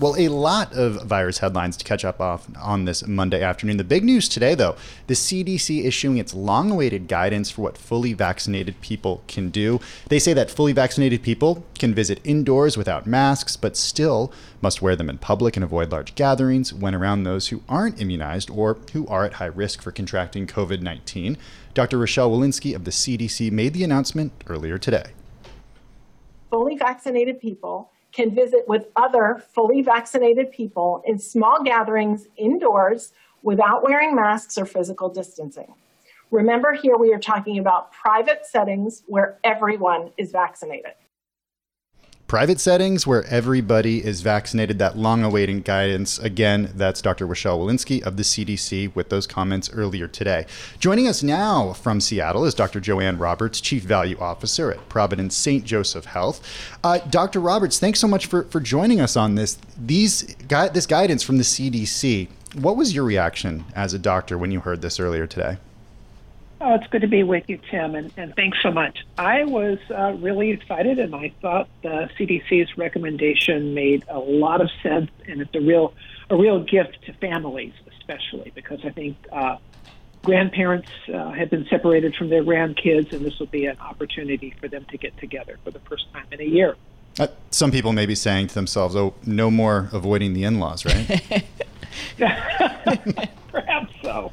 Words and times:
Well, 0.00 0.16
a 0.16 0.28
lot 0.28 0.72
of 0.72 1.02
virus 1.02 1.40
headlines 1.40 1.76
to 1.76 1.84
catch 1.84 2.06
up 2.06 2.22
off 2.22 2.48
on 2.56 2.86
this 2.86 3.06
Monday 3.06 3.42
afternoon. 3.42 3.76
The 3.76 3.84
big 3.84 4.02
news 4.02 4.30
today, 4.30 4.54
though, 4.54 4.74
the 5.08 5.14
CDC 5.14 5.84
issuing 5.84 6.16
its 6.16 6.32
long 6.32 6.70
awaited 6.70 7.06
guidance 7.06 7.50
for 7.50 7.60
what 7.60 7.76
fully 7.76 8.14
vaccinated 8.14 8.80
people 8.80 9.22
can 9.28 9.50
do. 9.50 9.78
They 10.08 10.18
say 10.18 10.32
that 10.32 10.50
fully 10.50 10.72
vaccinated 10.72 11.22
people 11.22 11.66
can 11.78 11.92
visit 11.92 12.18
indoors 12.24 12.78
without 12.78 13.06
masks, 13.06 13.58
but 13.58 13.76
still 13.76 14.32
must 14.62 14.80
wear 14.80 14.96
them 14.96 15.10
in 15.10 15.18
public 15.18 15.54
and 15.54 15.62
avoid 15.62 15.92
large 15.92 16.14
gatherings 16.14 16.72
when 16.72 16.94
around 16.94 17.24
those 17.24 17.48
who 17.48 17.62
aren't 17.68 18.00
immunized 18.00 18.48
or 18.48 18.78
who 18.94 19.06
are 19.06 19.26
at 19.26 19.34
high 19.34 19.44
risk 19.44 19.82
for 19.82 19.92
contracting 19.92 20.46
COVID 20.46 20.80
19. 20.80 21.36
Dr. 21.74 21.98
Rochelle 21.98 22.30
Walensky 22.30 22.74
of 22.74 22.86
the 22.86 22.90
CDC 22.90 23.52
made 23.52 23.74
the 23.74 23.84
announcement 23.84 24.32
earlier 24.46 24.78
today. 24.78 25.10
Fully 26.48 26.78
vaccinated 26.78 27.38
people 27.38 27.90
can 28.12 28.34
visit 28.34 28.66
with 28.66 28.86
other 28.96 29.42
fully 29.54 29.82
vaccinated 29.82 30.50
people 30.50 31.02
in 31.06 31.18
small 31.18 31.62
gatherings 31.62 32.26
indoors 32.36 33.12
without 33.42 33.82
wearing 33.82 34.14
masks 34.14 34.58
or 34.58 34.66
physical 34.66 35.08
distancing. 35.08 35.72
Remember, 36.30 36.72
here 36.72 36.96
we 36.96 37.12
are 37.12 37.18
talking 37.18 37.58
about 37.58 37.92
private 37.92 38.46
settings 38.46 39.02
where 39.06 39.38
everyone 39.42 40.10
is 40.16 40.30
vaccinated 40.30 40.92
private 42.30 42.60
settings 42.60 43.08
where 43.08 43.24
everybody 43.24 44.04
is 44.04 44.20
vaccinated, 44.20 44.78
that 44.78 44.96
long 44.96 45.24
awaited 45.24 45.64
guidance. 45.64 46.16
Again, 46.20 46.70
that's 46.76 47.02
Dr. 47.02 47.26
Rochelle 47.26 47.58
Walensky 47.58 48.00
of 48.02 48.16
the 48.16 48.22
CDC 48.22 48.94
with 48.94 49.08
those 49.08 49.26
comments 49.26 49.68
earlier 49.72 50.06
today. 50.06 50.46
Joining 50.78 51.08
us 51.08 51.24
now 51.24 51.72
from 51.72 52.00
Seattle 52.00 52.44
is 52.44 52.54
Dr. 52.54 52.78
Joanne 52.78 53.18
Roberts, 53.18 53.60
Chief 53.60 53.82
Value 53.82 54.16
Officer 54.20 54.70
at 54.70 54.88
Providence 54.88 55.36
St. 55.36 55.64
Joseph 55.64 56.04
Health. 56.04 56.40
Uh, 56.84 56.98
Dr. 56.98 57.40
Roberts, 57.40 57.80
thanks 57.80 57.98
so 57.98 58.06
much 58.06 58.26
for, 58.26 58.44
for 58.44 58.60
joining 58.60 59.00
us 59.00 59.16
on 59.16 59.34
this. 59.34 59.58
These 59.76 60.36
this 60.72 60.86
guidance 60.86 61.24
from 61.24 61.36
the 61.36 61.42
CDC. 61.42 62.28
What 62.54 62.76
was 62.76 62.94
your 62.94 63.02
reaction 63.02 63.64
as 63.74 63.92
a 63.92 63.98
doctor 63.98 64.38
when 64.38 64.52
you 64.52 64.60
heard 64.60 64.82
this 64.82 65.00
earlier 65.00 65.26
today? 65.26 65.56
Oh, 66.62 66.74
it's 66.74 66.86
good 66.88 67.00
to 67.00 67.08
be 67.08 67.22
with 67.22 67.48
you, 67.48 67.58
Tim, 67.70 67.94
and, 67.94 68.12
and 68.18 68.36
thanks 68.36 68.58
so 68.62 68.70
much. 68.70 69.06
I 69.16 69.44
was 69.44 69.78
uh, 69.90 70.12
really 70.18 70.50
excited, 70.50 70.98
and 70.98 71.14
I 71.14 71.32
thought 71.40 71.68
the 71.82 72.10
CDC's 72.18 72.76
recommendation 72.76 73.72
made 73.72 74.04
a 74.08 74.18
lot 74.18 74.60
of 74.60 74.68
sense, 74.82 75.10
and 75.26 75.40
it's 75.40 75.54
a 75.54 75.60
real 75.60 75.94
a 76.28 76.36
real 76.36 76.62
gift 76.62 76.98
to 77.06 77.14
families, 77.14 77.72
especially 77.98 78.52
because 78.54 78.80
I 78.84 78.90
think 78.90 79.16
uh, 79.32 79.56
grandparents 80.22 80.90
uh, 81.12 81.30
have 81.30 81.48
been 81.48 81.66
separated 81.70 82.14
from 82.14 82.28
their 82.28 82.44
grandkids, 82.44 83.14
and 83.14 83.24
this 83.24 83.38
will 83.38 83.46
be 83.46 83.64
an 83.64 83.78
opportunity 83.80 84.54
for 84.60 84.68
them 84.68 84.84
to 84.90 84.98
get 84.98 85.16
together 85.16 85.58
for 85.64 85.70
the 85.70 85.80
first 85.80 86.12
time 86.12 86.26
in 86.30 86.42
a 86.42 86.44
year. 86.44 86.76
Uh, 87.18 87.28
some 87.50 87.70
people 87.70 87.92
may 87.92 88.04
be 88.04 88.14
saying 88.14 88.48
to 88.48 88.54
themselves, 88.54 88.94
"Oh, 88.94 89.14
no 89.24 89.50
more 89.50 89.88
avoiding 89.92 90.34
the 90.34 90.44
in-laws," 90.44 90.84
right? 90.84 91.44
Perhaps 93.50 93.92
so. 94.02 94.32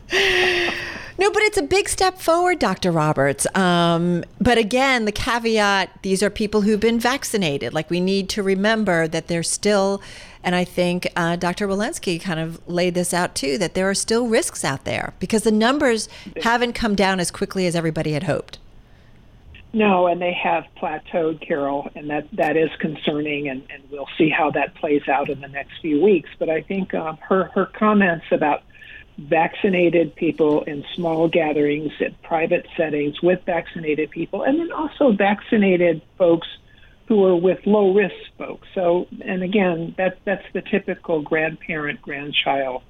No, 1.19 1.31
but 1.31 1.41
it's 1.41 1.57
a 1.57 1.63
big 1.63 1.90
step 1.90 2.19
forward, 2.19 2.59
Dr. 2.59 2.91
Roberts. 2.91 3.47
Um, 3.56 4.23
but 4.40 4.59
again, 4.59 5.06
the 5.06 5.12
caveat 5.12 5.90
these 6.03 6.22
are 6.22 6.29
people 6.29 6.62
who've 6.62 6.79
been 6.79 7.00
vaccinated. 7.00 7.73
Like, 7.73 7.90
we 7.90 8.00
need 8.00 8.29
to 8.29 8.44
remember 8.44 9.07
that 9.07 9.28
there's 9.28 9.50
still, 9.50 10.01
and 10.44 10.53
I 10.53 10.63
think 10.63 11.07
uh, 11.16 11.35
Dr. 11.35 11.67
Walensky 11.67 12.22
kind 12.22 12.40
of 12.40 12.62
laid 12.67 12.94
this 12.94 13.13
out 13.13 13.34
too, 13.34 13.57
that 13.57 13.73
there 13.73 13.90
are 13.90 13.96
still 13.96 14.28
risks 14.28 14.63
out 14.63 14.85
there 14.85 15.13
because 15.19 15.41
the 15.41 15.51
numbers 15.51 16.07
haven't 16.44 16.73
come 16.73 16.94
down 16.94 17.19
as 17.19 17.31
quickly 17.31 17.66
as 17.66 17.75
everybody 17.75 18.12
had 18.12 18.23
hoped. 18.23 18.59
No, 19.73 20.07
and 20.07 20.22
they 20.22 20.33
have 20.33 20.66
plateaued, 20.78 21.45
Carol, 21.45 21.89
and 21.94 22.09
that, 22.09 22.28
that 22.33 22.55
is 22.57 22.69
concerning, 22.79 23.50
and, 23.50 23.63
and 23.69 23.83
we'll 23.91 24.07
see 24.17 24.29
how 24.29 24.51
that 24.51 24.75
plays 24.75 25.07
out 25.07 25.29
in 25.29 25.41
the 25.41 25.47
next 25.47 25.73
few 25.81 26.01
weeks. 26.01 26.29
But 26.39 26.50
I 26.50 26.61
think 26.61 26.94
um, 26.94 27.17
her, 27.17 27.45
her 27.53 27.66
comments 27.66 28.25
about 28.31 28.63
vaccinated 29.17 30.16
people 30.16 30.63
in 30.63 30.85
small 30.95 31.28
gatherings 31.28 31.91
at 32.00 32.22
private 32.22 32.66
settings 32.78 33.22
with 33.22 33.44
vaccinated 33.45 34.09
people, 34.09 34.44
and 34.44 34.59
then 34.59 34.72
also 34.72 35.11
vaccinated 35.11 36.01
folks 36.17 36.47
who 37.07 37.25
are 37.25 37.35
with 37.35 37.66
low 37.66 37.94
risk 37.94 38.16
folks. 38.38 38.67
So, 38.75 39.07
and 39.22 39.41
again, 39.44 39.95
that 39.97 40.19
that's 40.23 40.45
the 40.53 40.61
typical 40.61 41.22
grandparent 41.22 42.01
grandchild 42.01 42.84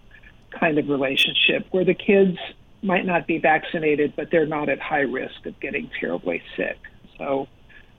kind 0.51 0.77
of 0.77 0.89
relationship 0.89 1.67
where 1.71 1.85
the 1.85 1.93
kids 1.93 2.37
might 2.81 3.05
not 3.05 3.27
be 3.27 3.39
vaccinated, 3.39 4.13
but 4.15 4.29
they're 4.31 4.45
not 4.45 4.69
at 4.69 4.79
high 4.79 5.01
risk 5.01 5.45
of 5.45 5.59
getting 5.59 5.89
terribly 5.99 6.41
sick. 6.55 6.77
So, 7.17 7.47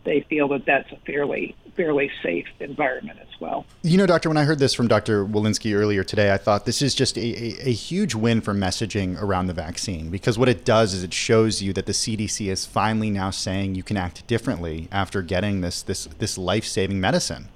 they 0.05 0.25
feel 0.29 0.49
that 0.49 0.65
that's 0.65 0.91
a 0.93 0.97
fairly 1.05 1.55
fairly 1.77 2.11
safe 2.23 2.47
environment 2.59 3.19
as 3.21 3.41
well. 3.41 3.65
You 3.83 3.99
know, 3.99 4.07
Doctor, 4.07 4.29
when 4.29 4.37
I 4.37 4.43
heard 4.43 4.59
this 4.59 4.75
from 4.75 4.89
Dr. 4.89 5.25
Walensky 5.25 5.77
earlier 5.77 6.03
today, 6.03 6.33
I 6.33 6.37
thought 6.37 6.65
this 6.65 6.83
is 6.83 6.93
just 6.93 7.17
a, 7.17 7.21
a, 7.21 7.69
a, 7.69 7.73
huge 7.73 8.17
win 8.17 8.41
for 8.41 8.53
messaging 8.53 9.21
around 9.23 9.47
the 9.47 9.53
vaccine 9.53 10.11
because 10.11 10.37
what 10.37 10.49
it 10.49 10.65
does 10.65 10.93
is 10.93 11.05
it 11.05 11.15
shows 11.15 11.63
you 11.63 11.73
that 11.75 11.87
the 11.87 11.93
CDC 11.93 12.51
is 12.51 12.67
finally 12.67 13.11
now 13.11 13.31
saying 13.31 13.77
you 13.77 13.85
can 13.85 13.97
act 13.97 14.27
differently 14.27 14.89
after 14.91 15.23
getting 15.23 15.61
this 15.61 15.83
this 15.83 16.07
this 16.19 16.37
life 16.37 16.65
saving 16.65 17.01
medicine. 17.01 17.49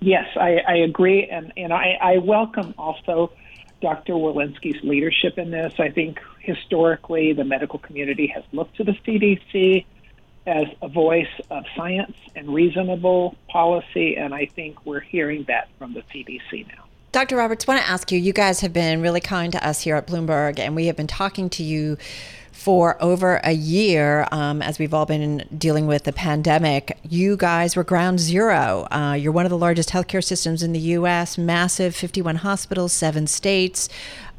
Yes, 0.00 0.26
I, 0.36 0.58
I 0.68 0.74
agree, 0.76 1.28
and 1.28 1.52
and 1.56 1.72
I, 1.72 1.98
I 2.00 2.18
welcome 2.18 2.74
also. 2.76 3.32
Dr. 3.80 4.14
Walensky's 4.14 4.82
leadership 4.82 5.38
in 5.38 5.50
this. 5.50 5.74
I 5.78 5.90
think 5.90 6.20
historically 6.40 7.32
the 7.32 7.44
medical 7.44 7.78
community 7.78 8.26
has 8.28 8.44
looked 8.52 8.76
to 8.76 8.84
the 8.84 8.92
CDC 8.92 9.84
as 10.46 10.66
a 10.80 10.88
voice 10.88 11.26
of 11.50 11.64
science 11.76 12.16
and 12.34 12.52
reasonable 12.52 13.36
policy, 13.48 14.16
and 14.16 14.34
I 14.34 14.46
think 14.46 14.84
we're 14.86 15.00
hearing 15.00 15.44
that 15.48 15.68
from 15.78 15.92
the 15.92 16.00
CDC 16.02 16.66
now. 16.68 16.84
Dr. 17.12 17.36
Roberts, 17.36 17.66
I 17.68 17.72
want 17.72 17.84
to 17.84 17.90
ask 17.90 18.12
you 18.12 18.18
you 18.18 18.32
guys 18.32 18.60
have 18.60 18.72
been 18.72 19.00
really 19.00 19.20
kind 19.20 19.52
to 19.52 19.66
us 19.66 19.82
here 19.82 19.96
at 19.96 20.06
Bloomberg, 20.06 20.58
and 20.58 20.74
we 20.74 20.86
have 20.86 20.96
been 20.96 21.06
talking 21.06 21.50
to 21.50 21.62
you 21.62 21.98
for 22.58 23.00
over 23.00 23.40
a 23.44 23.52
year 23.52 24.26
um, 24.32 24.60
as 24.60 24.80
we've 24.80 24.92
all 24.92 25.06
been 25.06 25.46
dealing 25.56 25.86
with 25.86 26.02
the 26.02 26.12
pandemic. 26.12 26.98
You 27.08 27.36
guys 27.36 27.76
were 27.76 27.84
ground 27.84 28.18
zero. 28.18 28.88
Uh, 28.90 29.16
you're 29.16 29.30
one 29.30 29.46
of 29.46 29.50
the 29.50 29.56
largest 29.56 29.90
healthcare 29.90 30.24
systems 30.24 30.64
in 30.64 30.72
the 30.72 30.80
U.S., 30.80 31.38
massive 31.38 31.94
51 31.94 32.34
hospitals, 32.36 32.92
seven 32.92 33.28
states, 33.28 33.88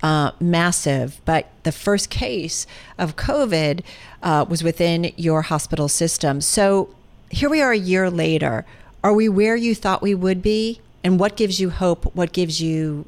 uh, 0.03 0.31
massive. 0.37 1.21
But 1.23 1.49
the 1.63 1.71
first 1.71 2.09
case 2.09 2.67
of 2.97 3.15
COVID 3.15 3.83
uh, 4.21 4.45
was 4.49 4.65
within 4.65 5.13
your 5.15 5.43
hospital 5.43 5.87
system. 5.87 6.41
So 6.41 6.93
here 7.31 7.49
we 7.49 7.61
are 7.61 7.71
a 7.71 7.77
year 7.77 8.11
later. 8.11 8.65
Are 9.01 9.13
we 9.13 9.29
where 9.29 9.55
you 9.55 9.73
thought 9.73 10.01
we 10.01 10.13
would 10.13 10.41
be? 10.41 10.81
And 11.05 11.21
what 11.21 11.37
gives 11.37 11.61
you 11.61 11.69
hope? 11.69 12.13
What 12.13 12.33
gives 12.33 12.61
you 12.61 13.05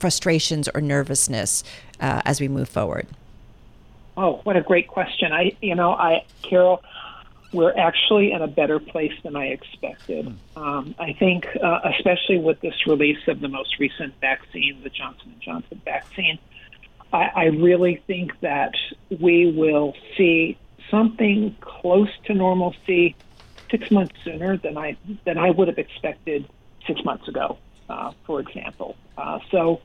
frustrations 0.00 0.68
or 0.74 0.80
nervousness 0.80 1.62
uh, 2.00 2.22
as 2.24 2.40
we 2.40 2.48
move 2.48 2.68
forward? 2.68 3.06
Oh, 4.16 4.40
what 4.44 4.56
a 4.56 4.60
great 4.60 4.88
question. 4.88 5.32
I, 5.32 5.56
you 5.60 5.74
know, 5.74 5.92
I, 5.92 6.24
Carol, 6.42 6.82
we're 7.52 7.76
actually 7.76 8.32
in 8.32 8.42
a 8.42 8.46
better 8.46 8.78
place 8.78 9.12
than 9.22 9.36
I 9.36 9.46
expected. 9.46 10.26
Hmm. 10.54 10.62
Um, 10.62 10.94
I 10.98 11.12
think, 11.12 11.46
uh, 11.62 11.80
especially 11.96 12.38
with 12.38 12.60
this 12.60 12.86
release 12.86 13.28
of 13.28 13.40
the 13.40 13.48
most 13.48 13.78
recent 13.78 14.14
vaccine, 14.20 14.80
the 14.82 14.90
Johnson 14.90 15.32
and 15.32 15.40
Johnson 15.40 15.80
vaccine, 15.84 16.38
I, 17.12 17.30
I 17.34 17.44
really 17.44 18.02
think 18.06 18.38
that 18.40 18.74
we 19.20 19.50
will 19.50 19.94
see 20.16 20.58
something 20.90 21.56
close 21.60 22.08
to 22.26 22.34
normalcy 22.34 23.14
six 23.70 23.90
months 23.90 24.14
sooner 24.24 24.56
than 24.56 24.76
I 24.76 24.96
than 25.24 25.38
I 25.38 25.50
would 25.50 25.68
have 25.68 25.78
expected 25.78 26.48
six 26.86 27.02
months 27.04 27.28
ago, 27.28 27.58
uh, 27.88 28.12
for 28.26 28.40
example. 28.40 28.96
Uh, 29.16 29.38
so, 29.50 29.80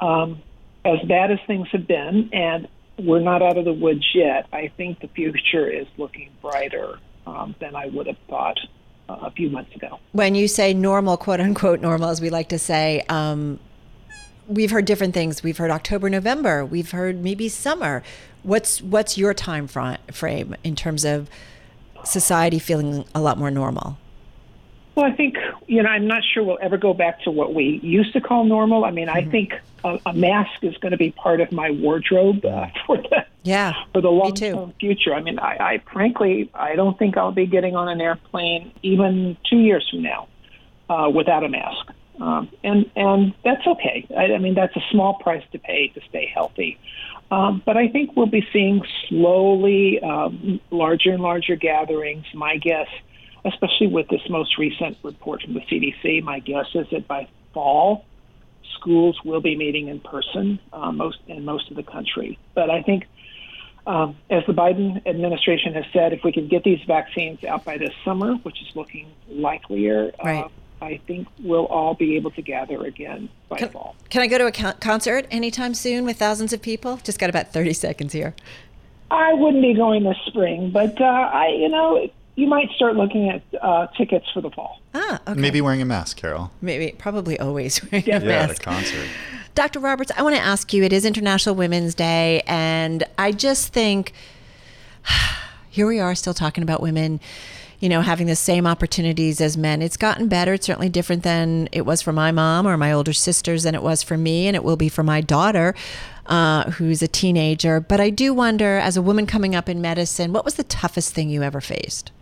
um, 0.00 0.42
as 0.84 1.00
bad 1.06 1.30
as 1.30 1.38
things 1.46 1.68
have 1.72 1.86
been, 1.86 2.30
and 2.32 2.68
we're 2.98 3.20
not 3.20 3.42
out 3.42 3.56
of 3.56 3.64
the 3.64 3.72
woods 3.72 4.04
yet. 4.14 4.46
I 4.52 4.70
think 4.76 5.00
the 5.00 5.08
future 5.08 5.68
is 5.68 5.86
looking 5.96 6.30
brighter 6.42 6.98
um, 7.26 7.54
than 7.60 7.76
I 7.76 7.86
would 7.86 8.06
have 8.06 8.16
thought 8.28 8.58
uh, 9.08 9.18
a 9.22 9.30
few 9.30 9.50
months 9.50 9.74
ago. 9.74 10.00
When 10.12 10.34
you 10.34 10.48
say 10.48 10.74
normal, 10.74 11.16
quote 11.16 11.40
unquote 11.40 11.80
normal, 11.80 12.08
as 12.08 12.20
we 12.20 12.30
like 12.30 12.48
to 12.50 12.58
say, 12.58 13.04
um, 13.08 13.58
we've 14.46 14.70
heard 14.70 14.84
different 14.84 15.14
things. 15.14 15.42
We've 15.42 15.58
heard 15.58 15.70
October, 15.70 16.10
November. 16.10 16.64
We've 16.64 16.90
heard 16.90 17.22
maybe 17.22 17.48
summer. 17.48 18.02
What's 18.42 18.82
what's 18.82 19.18
your 19.18 19.34
time 19.34 19.68
frame 19.68 20.56
in 20.64 20.74
terms 20.74 21.04
of 21.04 21.28
society 22.04 22.58
feeling 22.58 23.04
a 23.14 23.20
lot 23.20 23.38
more 23.38 23.50
normal? 23.50 23.98
Well, 24.98 25.06
I 25.06 25.14
think, 25.14 25.36
you 25.68 25.80
know, 25.80 25.88
I'm 25.88 26.08
not 26.08 26.24
sure 26.34 26.42
we'll 26.42 26.58
ever 26.60 26.76
go 26.76 26.92
back 26.92 27.22
to 27.22 27.30
what 27.30 27.54
we 27.54 27.78
used 27.84 28.12
to 28.14 28.20
call 28.20 28.42
normal. 28.42 28.84
I 28.84 28.90
mean, 28.90 29.06
mm-hmm. 29.06 29.28
I 29.28 29.30
think 29.30 29.52
a, 29.84 29.96
a, 30.06 30.12
mask 30.12 30.64
is 30.64 30.76
going 30.78 30.90
to 30.90 30.96
be 30.96 31.12
part 31.12 31.40
of 31.40 31.52
my 31.52 31.70
wardrobe 31.70 32.44
uh, 32.44 32.66
for 32.86 32.96
the 32.96 33.24
yeah 33.44 33.74
for 33.92 34.00
the 34.00 34.10
long 34.10 34.34
term 34.34 34.74
future. 34.80 35.14
I 35.14 35.22
mean, 35.22 35.38
I, 35.38 35.56
I 35.60 35.82
frankly, 35.92 36.50
I 36.52 36.74
don't 36.74 36.98
think 36.98 37.16
I'll 37.16 37.30
be 37.30 37.46
getting 37.46 37.76
on 37.76 37.88
an 37.88 38.00
airplane 38.00 38.72
even 38.82 39.36
two 39.48 39.58
years 39.58 39.88
from 39.88 40.02
now 40.02 40.26
uh, 40.90 41.08
without 41.08 41.44
a 41.44 41.48
mask, 41.48 41.92
um, 42.20 42.50
and 42.64 42.90
and 42.96 43.34
that's 43.44 43.64
okay. 43.68 44.04
I, 44.16 44.34
I 44.34 44.38
mean, 44.38 44.54
that's 44.54 44.74
a 44.74 44.82
small 44.90 45.14
price 45.14 45.44
to 45.52 45.60
pay 45.60 45.92
to 45.94 46.00
stay 46.08 46.28
healthy. 46.34 46.76
Um, 47.30 47.62
but 47.64 47.76
I 47.76 47.86
think 47.86 48.16
we'll 48.16 48.26
be 48.26 48.44
seeing 48.52 48.82
slowly 49.08 50.00
um, 50.00 50.60
larger 50.72 51.12
and 51.12 51.22
larger 51.22 51.54
gatherings. 51.54 52.24
My 52.34 52.56
guess 52.56 52.88
especially 53.44 53.88
with 53.88 54.08
this 54.08 54.22
most 54.28 54.58
recent 54.58 54.96
report 55.02 55.42
from 55.42 55.54
the 55.54 55.60
CDC. 55.60 56.22
My 56.22 56.40
guess 56.40 56.66
is 56.74 56.86
that 56.90 57.06
by 57.06 57.28
fall, 57.52 58.04
schools 58.74 59.18
will 59.24 59.40
be 59.40 59.56
meeting 59.56 59.88
in 59.88 60.00
person 60.00 60.58
uh, 60.72 60.92
most 60.92 61.18
in 61.26 61.44
most 61.44 61.70
of 61.70 61.76
the 61.76 61.82
country. 61.82 62.38
But 62.54 62.70
I 62.70 62.82
think, 62.82 63.06
um, 63.86 64.16
as 64.30 64.44
the 64.46 64.52
Biden 64.52 65.06
administration 65.06 65.74
has 65.74 65.84
said, 65.92 66.12
if 66.12 66.24
we 66.24 66.32
can 66.32 66.48
get 66.48 66.64
these 66.64 66.82
vaccines 66.86 67.42
out 67.44 67.64
by 67.64 67.78
this 67.78 67.94
summer, 68.04 68.34
which 68.36 68.60
is 68.62 68.74
looking 68.74 69.08
likelier, 69.28 70.12
uh, 70.18 70.24
right. 70.24 70.44
uh, 70.44 70.48
I 70.80 71.00
think 71.06 71.26
we'll 71.42 71.66
all 71.66 71.94
be 71.94 72.16
able 72.16 72.30
to 72.32 72.42
gather 72.42 72.84
again 72.84 73.28
by 73.48 73.58
can, 73.58 73.68
fall. 73.70 73.96
Can 74.10 74.22
I 74.22 74.26
go 74.26 74.38
to 74.38 74.46
a 74.46 74.72
concert 74.74 75.26
anytime 75.30 75.74
soon 75.74 76.04
with 76.04 76.18
thousands 76.18 76.52
of 76.52 76.62
people? 76.62 76.98
Just 77.02 77.18
got 77.18 77.30
about 77.30 77.52
30 77.52 77.72
seconds 77.72 78.12
here. 78.12 78.34
I 79.10 79.32
wouldn't 79.32 79.62
be 79.62 79.74
going 79.74 80.04
this 80.04 80.18
spring, 80.26 80.70
but 80.70 81.00
uh, 81.00 81.04
I, 81.04 81.48
you 81.48 81.68
know, 81.68 82.08
you 82.38 82.46
might 82.46 82.70
start 82.70 82.94
looking 82.94 83.28
at 83.28 83.42
uh, 83.60 83.88
tickets 83.96 84.26
for 84.32 84.40
the 84.40 84.50
fall. 84.50 84.80
Ah, 84.94 85.20
okay. 85.26 85.40
Maybe 85.40 85.60
wearing 85.60 85.82
a 85.82 85.84
mask, 85.84 86.16
Carol. 86.18 86.52
Maybe, 86.62 86.94
probably 86.96 87.38
always 87.38 87.82
wearing 87.90 88.06
yeah. 88.06 88.18
a 88.18 88.20
mask. 88.20 88.24
Yeah, 88.24 88.42
at 88.44 88.50
a 88.50 88.62
concert. 88.62 89.08
Dr. 89.56 89.80
Roberts, 89.80 90.12
I 90.16 90.22
want 90.22 90.36
to 90.36 90.40
ask 90.40 90.72
you. 90.72 90.84
It 90.84 90.92
is 90.92 91.04
International 91.04 91.56
Women's 91.56 91.96
Day, 91.96 92.44
and 92.46 93.02
I 93.18 93.32
just 93.32 93.72
think 93.72 94.12
here 95.68 95.88
we 95.88 95.98
are, 95.98 96.14
still 96.14 96.32
talking 96.32 96.62
about 96.62 96.80
women. 96.80 97.18
You 97.80 97.88
know, 97.88 98.02
having 98.02 98.28
the 98.28 98.36
same 98.36 98.68
opportunities 98.68 99.40
as 99.40 99.56
men. 99.56 99.82
It's 99.82 99.96
gotten 99.96 100.28
better. 100.28 100.54
It's 100.54 100.66
certainly 100.66 100.88
different 100.88 101.24
than 101.24 101.68
it 101.72 101.82
was 101.82 102.02
for 102.02 102.12
my 102.12 102.30
mom 102.30 102.66
or 102.66 102.76
my 102.76 102.92
older 102.92 103.12
sisters 103.12 103.64
than 103.64 103.74
it 103.74 103.82
was 103.82 104.04
for 104.04 104.16
me, 104.16 104.46
and 104.46 104.54
it 104.54 104.62
will 104.62 104.76
be 104.76 104.88
for 104.88 105.02
my 105.02 105.20
daughter. 105.20 105.74
Uh, 106.26 106.70
who's 106.72 107.02
a 107.02 107.08
teenager. 107.08 107.80
But 107.80 108.00
I 108.00 108.10
do 108.10 108.34
wonder, 108.34 108.76
as 108.76 108.96
a 108.96 109.02
woman 109.02 109.26
coming 109.26 109.54
up 109.54 109.68
in 109.68 109.80
medicine, 109.80 110.32
what 110.32 110.44
was 110.44 110.54
the 110.54 110.64
toughest 110.64 111.14
thing 111.14 111.30
you 111.30 111.42
ever 111.42 111.60
faced? 111.60 112.12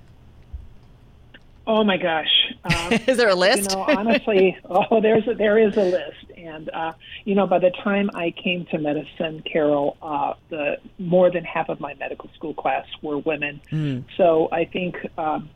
Oh 1.66 1.82
my 1.82 1.96
gosh! 1.96 2.54
Um, 2.64 2.92
is 3.06 3.16
there 3.16 3.28
a 3.28 3.34
list? 3.34 3.72
You 3.72 3.76
know, 3.76 3.84
honestly, 3.88 4.56
oh, 4.70 5.00
there's 5.00 5.26
a, 5.26 5.34
there 5.34 5.58
is 5.58 5.76
a 5.76 5.84
list, 5.84 6.30
and 6.36 6.70
uh, 6.70 6.92
you 7.24 7.34
know, 7.34 7.46
by 7.46 7.58
the 7.58 7.70
time 7.82 8.10
I 8.14 8.30
came 8.30 8.66
to 8.66 8.78
medicine, 8.78 9.42
Carol, 9.50 9.96
uh, 10.00 10.34
the 10.48 10.76
more 10.98 11.30
than 11.30 11.44
half 11.44 11.68
of 11.68 11.80
my 11.80 11.94
medical 11.94 12.30
school 12.34 12.54
class 12.54 12.86
were 13.02 13.18
women. 13.18 13.60
Mm. 13.72 14.04
So 14.16 14.48
I 14.52 14.64
think 14.64 14.96
um, 15.18 15.50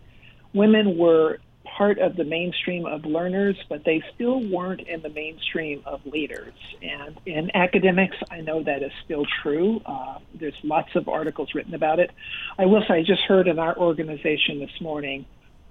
women 0.53 0.99
were 0.99 1.39
part 1.65 1.99
of 1.99 2.17
the 2.17 2.25
mainstream 2.25 2.87
of 2.87 3.05
learners, 3.05 3.57
but 3.69 3.85
they 3.85 4.03
still 4.15 4.41
weren't 4.49 4.81
in 4.81 5.03
the 5.03 5.09
mainstream 5.09 5.83
of 5.87 6.05
leaders. 6.05 6.55
And 6.83 7.19
in 7.27 7.55
academics, 7.55 8.17
I 8.31 8.41
know 8.41 8.63
that 8.65 8.83
is 8.83 8.93
still 9.05 9.25
true. 9.43 9.81
Uh, 9.87 10.19
there's 10.35 10.55
lots 10.65 10.95
of 10.97 11.09
articles 11.09 11.55
written 11.55 11.75
about 11.75 12.01
it. 12.01 12.11
I 12.59 12.67
will 12.67 12.83
say, 12.89 12.95
I 12.95 13.03
just 13.03 13.23
heard 13.23 13.47
in 13.47 13.59
our 13.59 13.77
organization 13.77 14.59
this 14.59 14.81
morning 14.81 15.27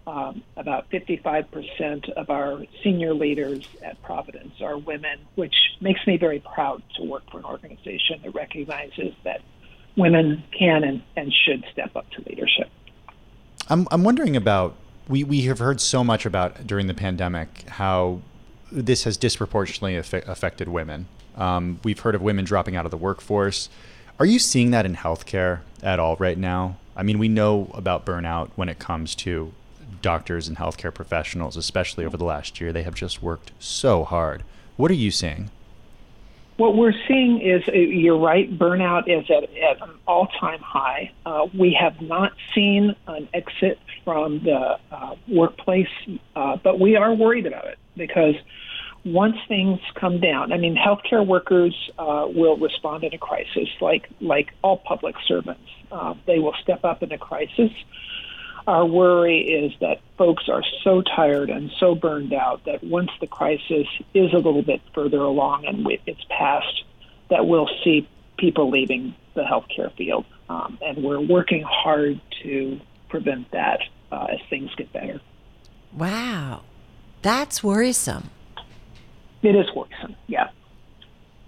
um, 0.10 0.44
about 0.58 0.90
55% 0.90 2.10
of 2.10 2.32
our 2.32 2.64
senior 2.84 3.14
leaders 3.14 3.68
at 3.84 4.02
Providence 4.02 4.60
are 4.60 4.76
women, 4.76 5.20
which 5.36 5.54
makes 5.82 6.06
me 6.08 6.18
very 6.18 6.40
proud 6.40 6.82
to 6.96 7.04
work 7.04 7.30
for 7.30 7.38
an 7.38 7.46
organization 7.46 8.20
that 8.24 8.34
recognizes 8.34 9.14
that 9.24 9.42
women 9.96 10.44
can 10.58 10.84
and, 10.84 11.04
and 11.16 11.32
should 11.32 11.64
step 11.72 11.96
up 11.96 12.10
to 12.12 12.24
leadership. 12.28 12.70
I'm, 13.70 13.88
I'm 13.92 14.04
wondering 14.04 14.36
about, 14.36 14.76
we, 15.08 15.24
we 15.24 15.42
have 15.42 15.60
heard 15.60 15.80
so 15.80 16.04
much 16.04 16.26
about 16.26 16.66
during 16.66 16.88
the 16.88 16.96
pandemic 16.96 17.70
how 17.70 18.22
this 18.72 19.04
has 19.04 19.16
disproportionately 19.16 19.96
affected 19.96 20.70
women. 20.70 21.08
Um, 21.36 21.80
we've 21.84 22.00
heard 22.00 22.16
of 22.16 22.22
women 22.24 22.46
dropping 22.46 22.76
out 22.76 22.86
of 22.86 22.92
the 22.92 22.98
workforce. 22.98 23.70
Are 24.18 24.26
you 24.26 24.40
seeing 24.40 24.72
that 24.72 24.88
in 24.88 24.96
healthcare 24.96 25.60
at 25.84 26.00
all 26.00 26.16
right 26.16 26.38
now? 26.38 26.78
I 26.96 27.04
mean, 27.04 27.20
we 27.20 27.28
know 27.28 27.70
about 27.76 28.06
burnout 28.06 28.50
when 28.56 28.70
it 28.70 28.80
comes 28.80 29.16
to 29.16 29.54
doctors 30.02 30.48
and 30.48 30.58
healthcare 30.58 30.94
professionals, 30.94 31.58
especially 31.58 32.06
over 32.06 32.18
the 32.18 32.26
last 32.26 32.60
year. 32.60 32.72
They 32.72 32.84
have 32.84 32.96
just 32.96 33.22
worked 33.22 33.52
so 33.60 34.04
hard. 34.04 34.44
What 34.78 34.92
are 34.92 34.96
you 34.96 35.12
seeing? 35.12 35.50
What 36.58 36.76
we're 36.76 36.94
seeing 37.08 37.40
is, 37.42 37.64
uh, 37.70 37.72
you're 37.72 38.18
right, 38.18 38.52
burnout 38.58 39.04
is 39.08 39.30
at, 39.32 39.44
at 39.44 39.82
an 39.82 39.96
all 40.06 40.28
time 40.28 40.60
high. 40.60 41.12
Uh, 41.26 41.48
we 41.58 41.78
have 41.80 42.02
not 42.02 42.34
seen 42.54 42.96
an 43.08 43.30
exit 43.34 43.80
from 44.04 44.44
the 44.44 44.78
uh, 44.92 45.16
workplace, 45.30 45.88
uh, 46.36 46.58
but 46.62 46.78
we 46.78 46.98
are 46.98 47.14
worried 47.14 47.46
about 47.46 47.66
it 47.66 47.78
because 47.96 48.36
once 49.06 49.38
things 49.48 49.80
come 49.96 50.20
down, 50.20 50.52
I 50.52 50.58
mean, 50.58 50.76
healthcare 50.76 51.26
workers 51.26 51.74
uh, 51.98 52.28
will 52.28 52.58
respond 52.58 53.06
in 53.06 53.14
a 53.14 53.18
crisis 53.18 53.70
like, 53.80 54.10
like 54.20 54.52
all 54.62 54.78
public 54.78 55.16
servants. 55.26 55.70
Uh, 55.92 56.14
they 56.28 56.40
will 56.40 56.56
step 56.62 56.84
up 56.84 57.02
in 57.02 57.12
a 57.14 57.18
crisis 57.18 57.72
our 58.70 58.86
worry 58.86 59.40
is 59.40 59.74
that 59.82 60.00
folks 60.16 60.48
are 60.48 60.62
so 60.84 61.02
tired 61.02 61.50
and 61.50 61.72
so 61.80 61.96
burned 61.96 62.34
out 62.34 62.64
that 62.66 62.84
once 62.84 63.10
the 63.20 63.26
crisis 63.26 63.88
is 64.14 64.32
a 64.32 64.36
little 64.36 64.62
bit 64.62 64.80
further 64.94 65.18
along 65.18 65.66
and 65.66 65.88
it's 66.06 66.24
passed, 66.30 66.84
that 67.32 67.48
we'll 67.48 67.70
see 67.84 68.08
people 68.38 68.70
leaving 68.70 69.16
the 69.34 69.42
healthcare 69.42 69.92
field. 69.96 70.24
Um, 70.50 70.78
and 70.84 71.04
we're 71.04 71.20
working 71.20 71.64
hard 71.64 72.22
to 72.44 72.80
prevent 73.10 73.50
that 73.52 73.80
uh, 74.12 74.28
as 74.34 74.40
things 74.52 74.70
get 74.76 74.94
better. 74.94 75.20
Wow. 75.92 76.62
That's 77.24 77.64
worrisome. 77.64 78.30
It 79.42 79.56
is 79.56 79.66
worrisome, 79.76 80.16
yeah. 80.28 80.50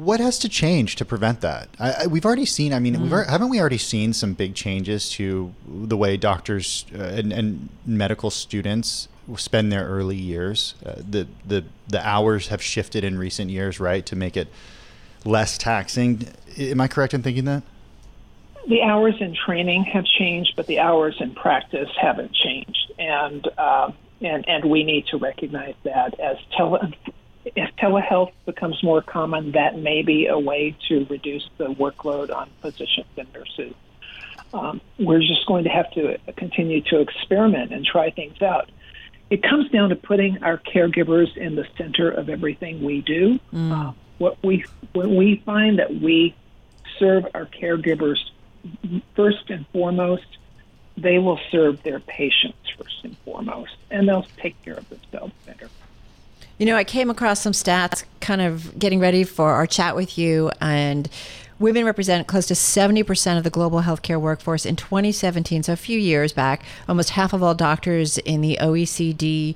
What 0.02 0.20
has 0.20 0.40
to 0.40 0.50
change 0.50 0.96
to 0.96 1.06
prevent 1.06 1.42
that? 1.42 1.70
I, 1.80 1.92
I, 1.92 2.08
we've 2.08 2.26
already 2.26 2.48
seen. 2.48 2.74
I 2.74 2.80
mean, 2.80 2.96
mm. 2.96 3.02
we've 3.04 3.12
haven't 3.12 3.50
we 3.50 3.60
already 3.60 3.78
seen 3.78 4.14
some 4.14 4.34
big 4.34 4.56
changes 4.56 5.12
to 5.12 5.54
the 5.68 5.96
way 5.96 6.18
doctors 6.18 6.88
uh, 6.98 7.04
and, 7.04 7.32
and, 7.32 7.70
medical 7.86 8.32
students 8.32 9.08
spend 9.36 9.72
their 9.72 9.86
early 9.88 10.16
years. 10.16 10.74
Uh, 10.84 10.96
the 11.08 11.28
the 11.46 11.66
the 11.88 12.04
hours 12.08 12.48
have 12.48 12.64
shifted 12.64 13.04
in 13.04 13.20
recent 13.20 13.52
years, 13.52 13.80
right, 13.80 14.04
to 14.08 14.16
make 14.16 14.36
it 14.36 14.48
less 15.24 15.56
taxing. 15.56 16.28
Am 16.58 16.82
I 16.82 16.88
correct 16.88 17.14
in 17.14 17.22
thinking 17.22 17.46
that? 17.46 17.62
The 18.68 18.82
hours 18.82 19.16
in 19.20 19.36
training 19.36 19.84
have 19.84 20.06
changed, 20.06 20.54
but 20.56 20.66
the 20.66 20.80
hours 20.80 21.18
in 21.20 21.36
practice 21.36 21.90
haven't 22.02 22.34
changed, 22.34 22.92
and 22.98 23.48
uh, 23.56 23.92
and 24.20 24.50
and 24.50 24.66
we 24.66 24.84
need 24.84 25.06
to 25.12 25.18
recognize 25.18 25.76
that 25.84 26.20
as 26.20 26.38
tele 26.58 26.92
if 27.46 27.76
telehealth 27.78 28.32
becomes 28.46 28.82
more 28.84 29.02
common, 29.02 29.52
that 29.54 29.78
may 29.78 30.02
be 30.02 30.28
a 30.28 30.38
way 30.38 30.76
to 30.90 31.06
reduce 31.10 31.48
the 31.58 31.66
workload 31.66 32.34
on 32.34 32.50
physicians 32.62 33.08
and 33.18 33.28
nurses. 33.34 33.74
Um, 34.54 34.82
we're 35.00 35.20
just 35.20 35.46
going 35.48 35.64
to 35.64 35.70
have 35.70 35.90
to 35.92 36.18
continue 36.36 36.82
to 36.82 37.00
experiment 37.00 37.72
and 37.72 37.86
try 37.86 38.12
things 38.12 38.42
out. 38.42 38.70
It 39.30 39.44
comes 39.44 39.70
down 39.70 39.90
to 39.90 39.96
putting 39.96 40.44
our 40.44 40.58
caregivers 40.58 41.36
in 41.38 41.56
the 41.56 41.66
center 41.78 42.12
of 42.12 42.30
everything 42.30 42.84
we 42.84 43.02
do. 43.02 43.40
Mm. 43.54 43.72
Uh, 43.72 43.94
what 44.18 44.38
we 44.44 44.66
when 44.94 45.16
we 45.16 45.42
find 45.46 45.80
that 45.80 46.02
we 46.02 46.36
serve 47.00 47.26
our 47.34 47.46
caregivers 47.46 48.18
first 49.16 49.50
and 49.50 49.66
foremost, 49.74 50.26
they 50.98 51.18
will 51.18 51.40
serve 51.50 51.82
their 51.84 52.00
patients 52.00 52.58
first 52.78 53.04
and 53.04 53.18
foremost, 53.26 53.72
and 53.90 54.08
they'll 54.08 54.28
take 54.38 54.62
care 54.64 54.76
of 54.76 54.88
themselves 54.90 55.34
better. 55.46 55.70
You 56.62 56.68
know, 56.68 56.76
I 56.76 56.84
came 56.84 57.10
across 57.10 57.42
some 57.42 57.54
stats 57.54 58.04
kind 58.20 58.40
of 58.40 58.78
getting 58.78 59.00
ready 59.00 59.24
for 59.24 59.50
our 59.50 59.66
chat 59.66 59.96
with 59.96 60.16
you, 60.16 60.52
and 60.62 61.10
women 61.58 61.86
represent 61.86 62.28
close 62.28 62.46
to 62.46 62.54
70% 62.54 63.36
of 63.36 63.44
the 63.44 63.50
global 63.50 63.82
healthcare 63.82 64.22
workforce 64.22 64.64
in 64.64 64.76
2017. 64.76 65.64
So, 65.64 65.74
a 65.74 65.76
few 65.76 65.98
years 65.98 66.34
back, 66.34 66.62
almost 66.88 67.10
half 67.10 67.34
of 67.34 67.42
all 67.42 67.56
doctors 67.56 68.20
in 68.20 68.42
the 68.42 68.60
OECD 68.62 69.56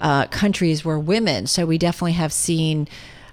uh, 0.00 0.28
countries 0.28 0.82
were 0.82 0.98
women. 0.98 1.46
So, 1.46 1.66
we 1.66 1.76
definitely 1.76 2.12
have 2.12 2.32
seen. 2.32 2.88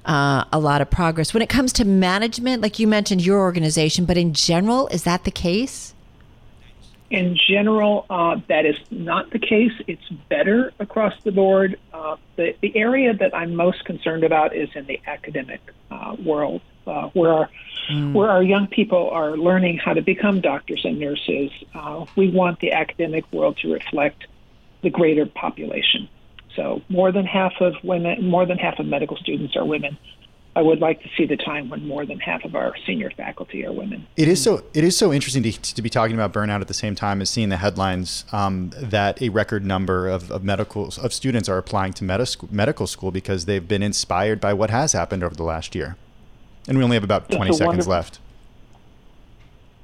Uh, 0.06 0.44
a 0.52 0.60
lot 0.60 0.82
of 0.82 0.90
progress 0.90 1.34
when 1.34 1.42
it 1.42 1.48
comes 1.48 1.72
to 1.72 1.86
management, 1.86 2.62
like 2.62 2.78
you 2.78 2.86
mentioned, 2.86 3.26
your 3.26 3.40
organization, 3.40 4.04
but 4.04 4.18
in 4.18 4.34
general, 4.34 4.90
is 4.90 5.06
that 5.06 5.24
the 5.24 5.32
case? 5.32 5.94
In 7.10 7.38
general, 7.48 8.06
uh, 8.10 8.38
that 8.50 8.66
is 8.66 8.76
not 8.90 9.30
the 9.30 9.40
case. 9.40 9.72
It's 9.88 10.08
better 10.30 10.74
across 10.80 11.14
the 11.24 11.32
board. 11.32 11.78
Uh, 11.94 12.16
the, 12.38 12.56
the 12.62 12.76
area 12.76 13.14
that 13.14 13.36
I'm 13.36 13.56
most 13.56 13.86
concerned 13.86 14.24
about 14.24 14.56
is 14.56 14.70
in 14.74 14.86
the 14.88 15.00
academic 15.06 15.62
uh, 15.92 16.16
world, 16.24 16.62
uh, 16.88 17.10
where 17.10 17.34
our, 17.34 17.50
mm. 17.92 18.14
where 18.14 18.30
our 18.30 18.42
young 18.42 18.68
people 18.68 19.10
are 19.12 19.38
learning 19.38 19.78
how 19.78 19.94
to 19.94 20.02
become 20.02 20.42
doctors 20.42 20.86
and 20.86 21.00
nurses. 21.00 21.52
Uh, 21.76 22.06
we 22.16 22.30
want 22.30 22.60
the 22.60 22.72
academic 22.72 23.32
world 23.32 23.58
to 23.58 23.72
reflect 23.72 24.26
the 24.82 24.90
greater 24.90 25.26
population. 25.26 26.10
So 26.56 26.82
more 26.90 27.12
than 27.12 27.26
half 27.26 27.54
of 27.62 27.76
women, 27.84 28.28
more 28.28 28.46
than 28.46 28.58
half 28.58 28.80
of 28.80 28.86
medical 28.86 29.18
students 29.18 29.56
are 29.56 29.66
women. 29.66 29.98
I 30.56 30.62
would 30.62 30.80
like 30.80 31.02
to 31.02 31.10
see 31.18 31.26
the 31.26 31.38
time 31.38 31.70
when 31.70 31.88
more 31.88 32.06
than 32.06 32.20
half 32.20 32.44
of 32.44 32.56
our 32.56 32.76
senior 32.86 33.10
faculty 33.12 33.66
are 33.66 33.72
women. 33.72 34.06
It 34.16 34.28
is 34.28 34.42
so 34.42 34.64
it 34.74 34.84
is 34.84 34.96
so 34.96 35.12
interesting 35.12 35.42
to, 35.44 35.52
to 35.52 35.82
be 35.82 35.90
talking 35.90 36.16
about 36.16 36.32
burnout 36.32 36.62
at 36.62 36.68
the 36.68 36.74
same 36.74 36.96
time 36.96 37.22
as 37.22 37.30
seeing 37.30 37.50
the 37.50 37.58
headlines 37.58 38.26
um, 38.32 38.72
that 38.78 39.22
a 39.22 39.30
record 39.30 39.66
number 39.66 40.08
of, 40.08 40.32
of 40.32 40.44
medical 40.44 40.90
of 41.02 41.14
students 41.14 41.50
are 41.50 41.58
applying 41.58 41.94
to 41.94 42.04
med- 42.04 42.36
medical 42.52 42.86
school 42.86 43.12
because 43.12 43.46
they've 43.46 43.68
been 43.68 43.84
inspired 43.84 44.40
by 44.40 44.54
what 44.54 44.70
has 44.70 44.94
happened 44.94 45.24
over 45.24 45.36
the 45.36 45.44
last 45.44 45.74
year. 45.74 45.98
And 46.68 46.78
we 46.78 46.84
only 46.84 46.96
have 46.96 47.04
about 47.04 47.30
20 47.30 47.54
seconds 47.54 47.88
left 47.88 48.20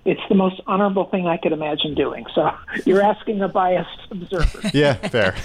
it's 0.05 0.21
the 0.29 0.35
most 0.35 0.61
honorable 0.65 1.05
thing 1.05 1.27
I 1.27 1.37
could 1.37 1.51
imagine 1.51 1.93
doing. 1.93 2.25
So 2.33 2.49
you're 2.85 3.01
asking 3.01 3.41
a 3.41 3.47
biased 3.47 3.99
observer. 4.09 4.61
yeah, 4.73 4.93
fair. 4.93 5.35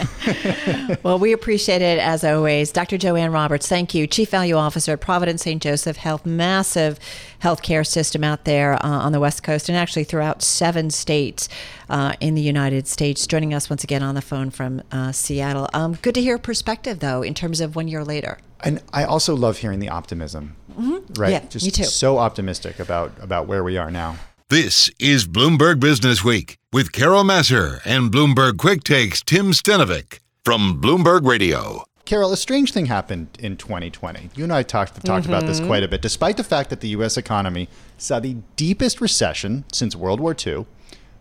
well, 1.03 1.19
we 1.19 1.33
appreciate 1.33 1.83
it 1.83 1.99
as 1.99 2.25
always. 2.25 2.71
Dr. 2.71 2.97
Joanne 2.97 3.33
Roberts, 3.33 3.69
thank 3.69 3.95
you. 3.95 4.07
Chief 4.07 4.31
Value 4.31 4.55
Officer 4.55 4.93
at 4.93 5.01
Providence 5.01 5.43
St. 5.43 5.61
Joseph 5.61 5.97
Health, 5.97 6.25
massive 6.25 6.99
healthcare 7.43 7.87
system 7.87 8.23
out 8.23 8.45
there 8.45 8.75
uh, 8.75 8.89
on 8.89 9.13
the 9.13 9.21
West 9.21 9.43
Coast 9.43 9.69
and 9.69 9.77
actually 9.77 10.05
throughout 10.05 10.43
seven 10.43 10.91
states 10.91 11.49
uh, 11.89 12.15
in 12.21 12.35
the 12.35 12.43
United 12.43 12.87
States, 12.87 13.27
joining 13.27 13.53
us 13.53 13.69
once 13.69 13.85
again 13.85 14.03
on 14.03 14.15
the 14.15 14.23
phone 14.23 14.51
from 14.51 14.83
uh, 14.93 15.13
Seattle. 15.13 15.69
Um, 15.75 15.95
good 16.01 16.15
to 16.15 16.23
hear 16.23 16.39
perspective, 16.39 17.01
though, 17.01 17.23
in 17.23 17.35
terms 17.35 17.61
of 17.61 17.77
one 17.77 17.89
year 17.89 18.05
later. 18.05 18.39
And 18.63 18.83
I 18.93 19.05
also 19.05 19.37
love 19.37 19.59
hearing 19.59 19.81
the 19.81 19.91
optimism. 19.91 20.57
Mm-hmm. 20.73 21.21
Right. 21.21 21.33
Yeah, 21.33 21.45
Just 21.49 21.67
me 21.67 21.71
too. 21.71 21.85
so 21.85 22.19
optimistic 22.19 22.79
about 22.79 23.13
about 23.21 23.47
where 23.47 23.63
we 23.63 23.77
are 23.77 23.91
now. 23.91 24.17
This 24.55 24.89
is 25.01 25.27
Bloomberg 25.27 25.81
Business 25.81 26.23
Week 26.23 26.59
with 26.73 26.93
Carol 26.93 27.25
Massar 27.25 27.81
and 27.85 28.13
Bloomberg 28.13 28.57
Quick 28.57 28.85
Takes 28.85 29.21
Tim 29.21 29.51
Stenovec 29.51 30.21
from 30.45 30.81
Bloomberg 30.81 31.27
Radio. 31.27 31.83
Carol, 32.05 32.33
a 32.33 32.37
strange 32.37 32.73
thing 32.73 32.87
happened 32.87 33.37
in 33.41 33.57
2020. 33.57 34.31
You 34.37 34.45
and 34.45 34.53
I 34.53 34.63
talked 34.63 35.05
talked 35.05 35.25
mm-hmm. 35.25 35.33
about 35.33 35.47
this 35.49 35.59
mm-hmm. 35.59 35.67
quite 35.67 35.83
a 35.83 35.89
bit. 35.89 36.03
Despite 36.03 36.37
the 36.37 36.45
fact 36.45 36.71
that 36.71 36.83
the 36.83 36.89
U.S. 36.91 37.17
economy 37.17 37.69
saw 37.99 38.21
the 38.21 38.37
deepest 38.55 39.01
recession 39.01 39.65
since 39.73 39.97
World 39.97 40.21
War 40.21 40.37
II, 40.47 40.67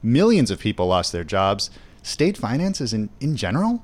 millions 0.04 0.52
of 0.52 0.60
people 0.60 0.86
lost 0.86 1.12
their 1.12 1.24
jobs. 1.24 1.72
State 2.04 2.38
finances, 2.38 2.94
in, 2.94 3.10
in 3.20 3.36
general, 3.36 3.72
were 3.74 3.82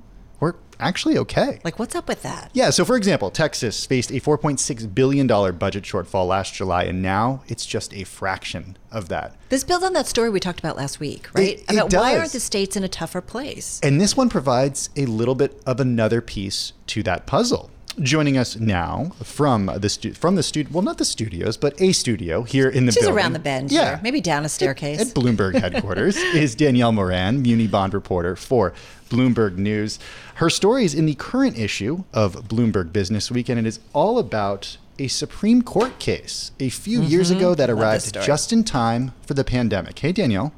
actually 0.80 1.18
okay. 1.18 1.60
Like, 1.64 1.80
what's 1.80 1.96
up 1.96 2.08
with 2.08 2.24
that? 2.24 2.50
Yeah. 2.54 2.70
So, 2.70 2.86
for 2.86 2.96
example, 2.96 3.30
Texas 3.30 3.86
faced 3.86 4.12
a 4.12 4.16
$4.6 4.16 4.96
billion 4.96 5.28
budget 5.28 5.84
shortfall 5.84 6.28
last 6.28 6.54
July, 6.54 6.84
and 6.84 7.02
now 7.02 7.44
it's 7.48 7.66
just 7.66 7.94
a 7.94 8.04
fraction 8.04 8.78
of 8.92 9.10
that. 9.10 9.36
This 9.50 9.64
builds 9.64 9.84
on 9.84 9.94
that 9.94 10.08
story 10.08 10.30
we 10.30 10.40
talked 10.40 10.60
about 10.60 10.78
last 10.78 11.00
week, 11.00 11.30
right? 11.34 11.60
It, 11.60 11.60
it 11.62 11.72
about 11.72 11.90
does. 11.90 12.00
why 12.00 12.18
aren't 12.18 12.32
the 12.32 12.40
states 12.40 12.76
in 12.76 12.84
a 12.84 12.90
tougher 12.90 13.22
place? 13.22 13.80
And 13.84 14.00
this 14.00 14.16
one 14.16 14.30
provides 14.30 14.90
a 14.96 15.06
little 15.06 15.36
bit 15.36 15.62
of 15.66 15.80
another 15.80 16.22
piece 16.22 16.74
to 16.88 17.04
that 17.04 17.26
puzzle. 17.26 17.72
Joining 18.02 18.38
us 18.38 18.56
now 18.56 19.12
from 19.24 19.66
the 19.66 19.90
stu- 19.90 20.14
from 20.14 20.36
the 20.36 20.44
studio, 20.44 20.72
well, 20.74 20.84
not 20.84 20.98
the 20.98 21.06
studios, 21.06 21.58
but 21.58 21.80
a 21.82 21.92
studio 21.92 22.44
here 22.44 22.70
in 22.70 22.86
the 22.86 22.92
She's 22.92 23.04
building. 23.04 23.18
around 23.18 23.34
the 23.34 23.40
bend. 23.40 23.72
Yeah, 23.72 23.90
here. 23.90 24.00
maybe 24.02 24.22
down 24.22 24.46
a 24.46 24.50
staircase 24.50 25.02
at, 25.02 25.08
at 25.08 25.14
Bloomberg 25.14 25.60
headquarters 25.60 26.16
is 26.34 26.56
Danielle 26.56 26.92
Moran, 26.92 27.42
Muni 27.42 27.68
Bond 27.68 27.94
reporter 27.94 28.36
for 28.36 28.74
Bloomberg 29.10 29.58
News. 29.58 30.00
Her 30.36 30.50
story 30.50 30.86
is 30.86 30.94
in 30.94 31.06
the 31.06 31.16
current 31.16 31.58
issue 31.58 32.04
of 32.14 32.48
Bloomberg 32.48 32.94
Business 32.94 33.30
Week, 33.30 33.50
and 33.50 33.60
it 33.60 33.66
is 33.66 33.80
all 33.94 34.18
about 34.18 34.78
a 34.98 35.08
Supreme 35.08 35.62
Court 35.62 36.00
case 36.00 36.52
a 36.60 36.70
few 36.70 37.00
mm-hmm. 37.00 37.10
years 37.10 37.32
ago 37.32 37.56
that 37.56 37.70
arrived 37.70 38.14
just 38.22 38.54
in 38.54 38.64
time 38.64 39.14
for 39.26 39.34
the 39.34 39.44
pandemic. 39.44 40.00
Hey, 40.00 40.12
Danielle. 40.12 40.54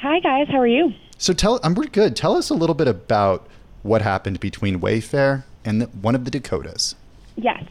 Hi, 0.00 0.20
guys. 0.20 0.48
How 0.48 0.60
are 0.60 0.66
you? 0.66 0.92
So 1.16 1.32
tell, 1.32 1.60
I'm 1.62 1.74
pretty 1.74 1.90
good. 1.90 2.16
Tell 2.16 2.36
us 2.36 2.50
a 2.50 2.54
little 2.54 2.74
bit 2.74 2.88
about 2.88 3.46
what 3.82 4.02
happened 4.02 4.40
between 4.40 4.80
Wayfair 4.80 5.44
and 5.64 5.80
the, 5.82 5.86
one 5.86 6.14
of 6.14 6.24
the 6.24 6.30
Dakotas. 6.30 6.94
Yes. 7.36 7.64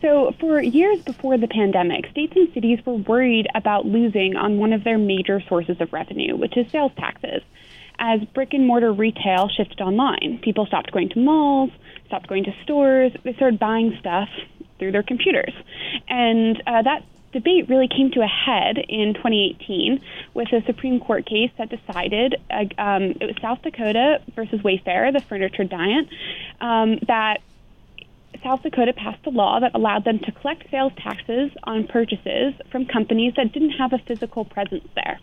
So, 0.00 0.34
for 0.38 0.60
years 0.60 1.00
before 1.02 1.38
the 1.38 1.48
pandemic, 1.48 2.06
states 2.10 2.34
and 2.36 2.52
cities 2.52 2.78
were 2.84 2.96
worried 2.96 3.46
about 3.54 3.86
losing 3.86 4.36
on 4.36 4.58
one 4.58 4.72
of 4.72 4.84
their 4.84 4.98
major 4.98 5.40
sources 5.48 5.80
of 5.80 5.92
revenue, 5.92 6.36
which 6.36 6.56
is 6.56 6.70
sales 6.70 6.92
taxes 6.96 7.42
as 7.98 8.20
brick 8.34 8.52
and 8.52 8.66
mortar 8.66 8.92
retail 8.92 9.48
shifted 9.48 9.80
online. 9.80 10.40
People 10.42 10.66
stopped 10.66 10.92
going 10.92 11.08
to 11.10 11.18
malls, 11.18 11.70
stopped 12.06 12.26
going 12.28 12.44
to 12.44 12.54
stores, 12.62 13.12
they 13.22 13.34
started 13.34 13.58
buying 13.58 13.96
stuff 14.00 14.28
through 14.78 14.92
their 14.92 15.02
computers. 15.02 15.52
And 16.08 16.60
uh, 16.66 16.82
that 16.82 17.04
debate 17.34 17.68
really 17.68 17.88
came 17.88 18.10
to 18.12 18.22
a 18.22 18.26
head 18.26 18.78
in 18.78 19.12
2018 19.12 20.00
with 20.32 20.50
a 20.52 20.64
Supreme 20.64 21.00
Court 21.00 21.26
case 21.26 21.50
that 21.58 21.68
decided 21.68 22.36
uh, 22.50 22.64
um, 22.78 23.02
it 23.20 23.26
was 23.26 23.36
South 23.42 23.60
Dakota 23.60 24.22
versus 24.34 24.60
Wayfair, 24.62 25.12
the 25.12 25.20
furniture 25.20 25.64
giant, 25.64 26.08
um, 26.62 26.98
that 27.06 27.42
South 28.42 28.62
Dakota 28.62 28.92
passed 28.92 29.26
a 29.26 29.30
law 29.30 29.60
that 29.60 29.74
allowed 29.74 30.04
them 30.04 30.18
to 30.20 30.32
collect 30.32 30.70
sales 30.70 30.92
taxes 30.96 31.50
on 31.64 31.86
purchases 31.86 32.54
from 32.70 32.86
companies 32.86 33.34
that 33.36 33.52
didn't 33.52 33.72
have 33.72 33.92
a 33.92 33.98
physical 33.98 34.44
presence 34.44 34.88
there. 34.94 35.20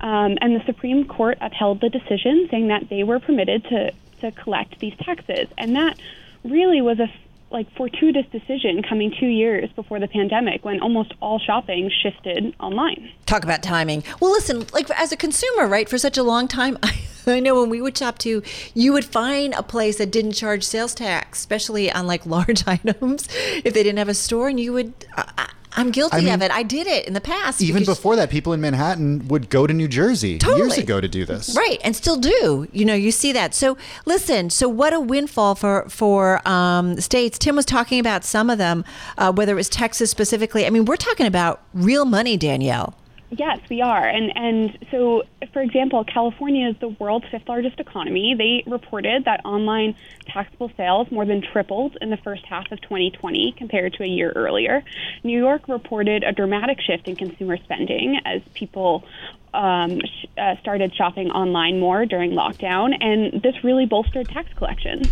Um, 0.00 0.38
and 0.40 0.54
the 0.54 0.64
Supreme 0.64 1.06
Court 1.06 1.38
upheld 1.40 1.80
the 1.80 1.88
decision, 1.88 2.46
saying 2.50 2.68
that 2.68 2.88
they 2.88 3.02
were 3.02 3.18
permitted 3.18 3.64
to, 3.64 3.92
to 4.20 4.30
collect 4.32 4.78
these 4.78 4.94
taxes. 4.98 5.48
And 5.58 5.74
that 5.76 5.98
really 6.44 6.80
was 6.80 7.00
a 7.00 7.10
like 7.50 7.70
fortuitous 7.76 8.26
decision 8.30 8.82
coming 8.82 9.12
two 9.18 9.26
years 9.26 9.70
before 9.74 10.00
the 10.00 10.08
pandemic 10.08 10.64
when 10.64 10.80
almost 10.80 11.14
all 11.20 11.38
shopping 11.38 11.90
shifted 12.02 12.54
online. 12.60 13.10
Talk 13.26 13.44
about 13.44 13.62
timing. 13.62 14.04
Well, 14.20 14.30
listen, 14.30 14.66
like 14.72 14.90
as 14.90 15.12
a 15.12 15.16
consumer, 15.16 15.66
right, 15.66 15.88
for 15.88 15.98
such 15.98 16.18
a 16.18 16.22
long 16.22 16.48
time, 16.48 16.78
I, 16.82 17.00
I 17.26 17.40
know 17.40 17.60
when 17.60 17.70
we 17.70 17.80
would 17.80 17.96
shop 17.96 18.18
too, 18.18 18.42
you 18.74 18.92
would 18.92 19.04
find 19.04 19.54
a 19.54 19.62
place 19.62 19.98
that 19.98 20.10
didn't 20.10 20.32
charge 20.32 20.64
sales 20.64 20.94
tax, 20.94 21.38
especially 21.38 21.90
on 21.90 22.06
like 22.06 22.26
large 22.26 22.64
items 22.66 23.28
if 23.64 23.74
they 23.74 23.82
didn't 23.82 23.98
have 23.98 24.08
a 24.08 24.14
store, 24.14 24.48
and 24.48 24.60
you 24.60 24.72
would. 24.72 24.92
I, 25.16 25.50
I'm 25.72 25.90
guilty 25.90 26.16
I 26.16 26.20
mean, 26.20 26.34
of 26.34 26.42
it. 26.42 26.50
I 26.50 26.62
did 26.62 26.86
it 26.86 27.06
in 27.06 27.14
the 27.14 27.20
past. 27.20 27.60
Even 27.60 27.84
before 27.84 28.16
that, 28.16 28.30
people 28.30 28.52
in 28.52 28.60
Manhattan 28.60 29.28
would 29.28 29.50
go 29.50 29.66
to 29.66 29.74
New 29.74 29.88
Jersey 29.88 30.38
totally. 30.38 30.60
years 30.60 30.78
ago 30.78 31.00
to 31.00 31.08
do 31.08 31.24
this. 31.24 31.56
Right, 31.56 31.80
and 31.84 31.94
still 31.94 32.16
do. 32.16 32.66
You 32.72 32.84
know, 32.84 32.94
you 32.94 33.10
see 33.10 33.32
that. 33.32 33.54
So 33.54 33.76
listen. 34.04 34.50
So 34.50 34.68
what 34.68 34.92
a 34.92 35.00
windfall 35.00 35.54
for 35.54 35.88
for 35.88 36.46
um, 36.48 37.00
states. 37.00 37.38
Tim 37.38 37.56
was 37.56 37.64
talking 37.64 38.00
about 38.00 38.24
some 38.24 38.50
of 38.50 38.58
them, 38.58 38.84
uh, 39.16 39.32
whether 39.32 39.52
it 39.52 39.56
was 39.56 39.68
Texas 39.68 40.10
specifically. 40.10 40.66
I 40.66 40.70
mean, 40.70 40.84
we're 40.84 40.96
talking 40.96 41.26
about 41.26 41.62
real 41.74 42.04
money, 42.04 42.36
Danielle. 42.36 42.94
Yes, 43.30 43.58
we 43.68 43.82
are. 43.82 44.08
And 44.08 44.32
and 44.36 44.78
so 44.90 45.24
for 45.52 45.60
example, 45.60 46.02
California 46.04 46.68
is 46.68 46.76
the 46.78 46.88
world's 46.88 47.26
fifth 47.30 47.46
largest 47.46 47.78
economy. 47.78 48.34
They 48.36 48.62
reported 48.70 49.26
that 49.26 49.44
online 49.44 49.96
taxable 50.26 50.70
sales 50.76 51.10
more 51.10 51.26
than 51.26 51.42
tripled 51.42 51.98
in 52.00 52.08
the 52.08 52.16
first 52.16 52.44
half 52.46 52.70
of 52.72 52.80
2020 52.80 53.54
compared 53.58 53.92
to 53.94 54.02
a 54.02 54.06
year 54.06 54.32
earlier. 54.34 54.82
New 55.24 55.38
York 55.38 55.68
reported 55.68 56.24
a 56.24 56.32
dramatic 56.32 56.80
shift 56.80 57.06
in 57.06 57.16
consumer 57.16 57.58
spending 57.58 58.18
as 58.24 58.40
people 58.54 59.04
um, 59.52 60.00
sh- 60.00 60.26
uh, 60.38 60.56
started 60.60 60.94
shopping 60.94 61.30
online 61.30 61.78
more 61.78 62.06
during 62.06 62.32
lockdown, 62.32 62.94
and 62.98 63.42
this 63.42 63.62
really 63.62 63.84
bolstered 63.84 64.28
tax 64.28 64.48
collections 64.56 65.06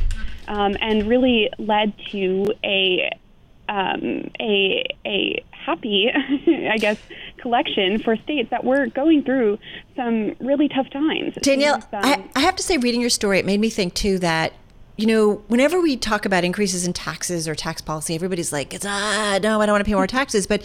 um, 0.49 0.75
and 0.80 1.06
really 1.06 1.50
led 1.58 1.92
to 2.12 2.46
a 2.64 3.11
um, 3.68 4.30
a 4.40 4.85
a 5.04 5.44
happy, 5.66 6.11
I 6.70 6.76
guess, 6.78 6.99
collection 7.38 7.99
for 7.99 8.16
states 8.16 8.50
that 8.50 8.64
were 8.64 8.87
going 8.87 9.25
through 9.25 9.58
some 9.96 10.37
really 10.40 10.68
tough 10.68 10.88
times. 10.90 11.35
Danielle, 11.42 11.82
I, 11.92 12.25
I 12.35 12.40
have 12.40 12.56
to 12.56 12.62
say, 12.62 12.78
reading 12.78 13.00
your 13.00 13.11
story, 13.11 13.38
it 13.40 13.44
made 13.44 13.61
me 13.61 13.68
think 13.68 13.94
too 13.94 14.18
that 14.20 14.52
you 14.96 15.06
know, 15.06 15.42
whenever 15.49 15.78
we 15.78 15.96
talk 15.96 16.25
about 16.25 16.42
increases 16.42 16.87
in 16.87 16.94
taxes 16.94 17.46
or 17.46 17.54
tax 17.54 17.82
policy, 17.82 18.14
everybody's 18.14 18.50
like, 18.50 18.73
"It's 18.73 18.87
ah, 18.87 19.38
no, 19.42 19.61
I 19.61 19.66
don't 19.66 19.75
want 19.75 19.85
to 19.85 19.85
pay 19.85 19.94
more 19.94 20.06
taxes." 20.06 20.46
But 20.46 20.62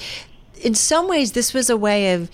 in 0.62 0.74
some 0.74 1.10
ways, 1.10 1.34
this 1.34 1.53
was 1.53 1.70
a 1.70 1.75
way 1.75 2.13
of 2.13 2.31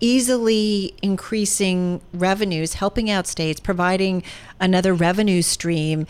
easily 0.00 0.94
increasing 1.02 2.00
revenues, 2.14 2.74
helping 2.74 3.10
out 3.10 3.26
states, 3.26 3.60
providing 3.60 4.22
another 4.58 4.94
revenue 4.94 5.42
stream, 5.42 6.06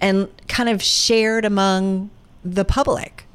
and 0.00 0.28
kind 0.46 0.68
of 0.68 0.82
shared 0.82 1.44
among 1.44 2.10
the 2.44 2.64
public. 2.64 3.25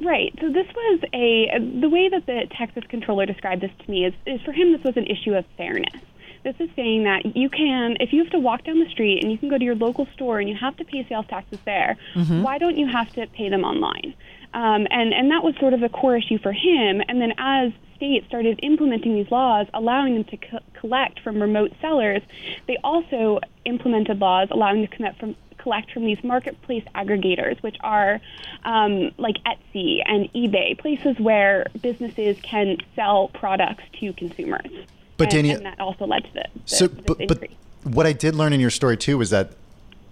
Right. 0.00 0.32
So 0.40 0.48
this 0.52 0.66
was 0.74 1.00
a 1.12 1.80
the 1.80 1.88
way 1.88 2.08
that 2.08 2.26
the 2.26 2.46
Texas 2.56 2.84
controller 2.88 3.26
described 3.26 3.62
this 3.62 3.72
to 3.84 3.90
me 3.90 4.04
is, 4.04 4.14
is 4.26 4.40
for 4.42 4.52
him 4.52 4.72
this 4.72 4.82
was 4.84 4.96
an 4.96 5.06
issue 5.06 5.34
of 5.34 5.44
fairness. 5.56 6.02
This 6.44 6.54
is 6.60 6.70
saying 6.76 7.02
that 7.04 7.36
you 7.36 7.50
can, 7.50 7.96
if 7.98 8.12
you 8.12 8.22
have 8.22 8.30
to 8.30 8.38
walk 8.38 8.64
down 8.64 8.78
the 8.78 8.88
street 8.88 9.22
and 9.22 9.32
you 9.32 9.38
can 9.38 9.48
go 9.48 9.58
to 9.58 9.64
your 9.64 9.74
local 9.74 10.06
store 10.14 10.38
and 10.38 10.48
you 10.48 10.54
have 10.54 10.76
to 10.76 10.84
pay 10.84 11.04
sales 11.08 11.26
taxes 11.28 11.58
there, 11.64 11.96
mm-hmm. 12.14 12.42
why 12.42 12.58
don't 12.58 12.76
you 12.76 12.86
have 12.86 13.12
to 13.14 13.26
pay 13.26 13.48
them 13.48 13.64
online? 13.64 14.14
Um, 14.54 14.86
and 14.90 15.12
and 15.12 15.30
that 15.30 15.42
was 15.42 15.54
sort 15.58 15.74
of 15.74 15.80
the 15.80 15.88
core 15.88 16.16
issue 16.16 16.38
for 16.38 16.52
him. 16.52 17.02
And 17.08 17.20
then 17.20 17.32
as 17.38 17.72
states 17.96 18.26
started 18.28 18.60
implementing 18.62 19.14
these 19.14 19.30
laws, 19.30 19.66
allowing 19.74 20.14
them 20.14 20.24
to 20.24 20.36
co- 20.36 20.60
collect 20.80 21.20
from 21.20 21.42
remote 21.42 21.72
sellers, 21.80 22.22
they 22.66 22.76
also 22.84 23.40
implemented 23.64 24.20
laws 24.20 24.48
allowing 24.50 24.80
them 24.80 24.90
to 24.90 24.96
collect 24.96 25.18
from 25.18 25.36
collect 25.68 25.92
from 25.92 26.06
these 26.06 26.22
marketplace 26.24 26.84
aggregators, 26.94 27.62
which 27.62 27.76
are 27.80 28.20
um, 28.64 29.10
like 29.18 29.36
Etsy 29.44 30.00
and 30.06 30.32
eBay, 30.32 30.78
places 30.78 31.18
where 31.20 31.66
businesses 31.82 32.38
can 32.42 32.78
sell 32.96 33.28
products 33.28 33.84
to 34.00 34.14
consumers. 34.14 34.70
But 35.18 35.34
and, 35.34 35.46
and 35.46 35.66
that 35.66 35.78
also 35.78 36.06
led 36.06 36.24
to 36.24 36.32
the, 36.32 36.44
so, 36.64 36.88
but, 36.88 37.18
but 37.28 37.48
what 37.82 38.06
I 38.06 38.14
did 38.14 38.34
learn 38.34 38.54
in 38.54 38.60
your 38.60 38.70
story 38.70 38.96
too 38.96 39.18
was 39.18 39.28
that 39.28 39.52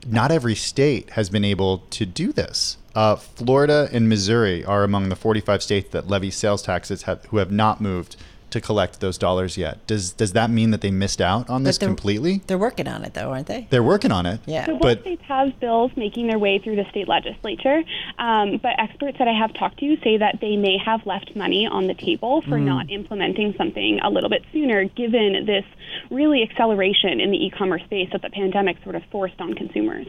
not 0.07 0.31
every 0.31 0.55
state 0.55 1.11
has 1.11 1.31
been 1.31 1.45
able 1.45 1.79
to 1.91 2.05
do 2.05 2.33
this. 2.33 2.77
Uh, 2.95 3.17
Florida 3.17 3.89
and 3.93 4.09
Missouri 4.11 4.63
are 4.63 4.85
among 4.85 5.09
the 5.09 5.17
45 5.17 5.63
states 5.63 5.91
that 5.91 6.07
levy 6.09 6.31
sales 6.31 6.61
taxes 6.61 7.05
have, 7.05 7.25
who 7.27 7.39
have 7.39 7.51
not 7.51 7.81
moved 7.81 8.17
to 8.57 8.67
collect 8.67 9.01
those 9.01 9.19
dollars 9.19 9.57
yet. 9.57 9.87
Does 9.87 10.13
does 10.13 10.33
that 10.33 10.51
mean 10.51 10.71
that 10.71 10.81
they 10.81 10.91
missed 10.91 11.21
out 11.21 11.49
on 11.49 11.63
this 11.63 11.79
completely? 11.79 12.43
They're 12.47 12.59
working 12.59 12.89
on 12.89 13.05
it, 13.05 13.15
though, 13.15 13.31
aren't 13.31 13.47
they? 13.47 13.67
They're 13.71 13.83
working 13.83 14.13
on 14.13 14.27
it. 14.27 14.41
Yeah. 14.47 14.67
So 14.67 14.73
both 14.73 14.83
But 14.83 15.01
states 15.03 15.23
have 15.29 15.59
bills 15.61 15.93
making 15.97 16.27
their 16.27 16.39
way 16.39 16.59
through 16.59 16.77
the 16.77 16.89
state 16.91 17.09
legislature, 17.09 17.83
um, 18.19 18.59
but 18.63 18.73
experts 18.79 19.19
that 19.19 19.29
I 19.29 19.33
have 19.33 19.55
talked 19.55 19.79
to 19.81 19.97
say 20.03 20.17
that 20.19 20.39
they 20.41 20.57
may 20.57 20.79
have 20.79 21.05
left 21.07 21.37
money 21.37 21.67
on 21.67 21.87
the 21.87 21.95
table 21.95 22.43
for 22.43 22.59
not 22.59 22.91
implementing 22.91 23.55
something 23.57 24.01
a 24.03 24.11
little 24.11 24.31
bit 24.31 24.45
sooner, 24.53 24.85
given 24.85 25.47
this 25.47 25.65
really 26.11 26.43
acceleration 26.43 27.21
in 27.21 27.31
the 27.31 27.47
e-commerce 27.47 27.83
space 27.85 28.09
that 28.13 28.23
the 28.23 28.31
pandemic 28.31 28.77
sort 28.83 28.95
of 28.95 29.03
forced 29.11 29.41
on 29.41 29.55
consumers. 29.55 30.07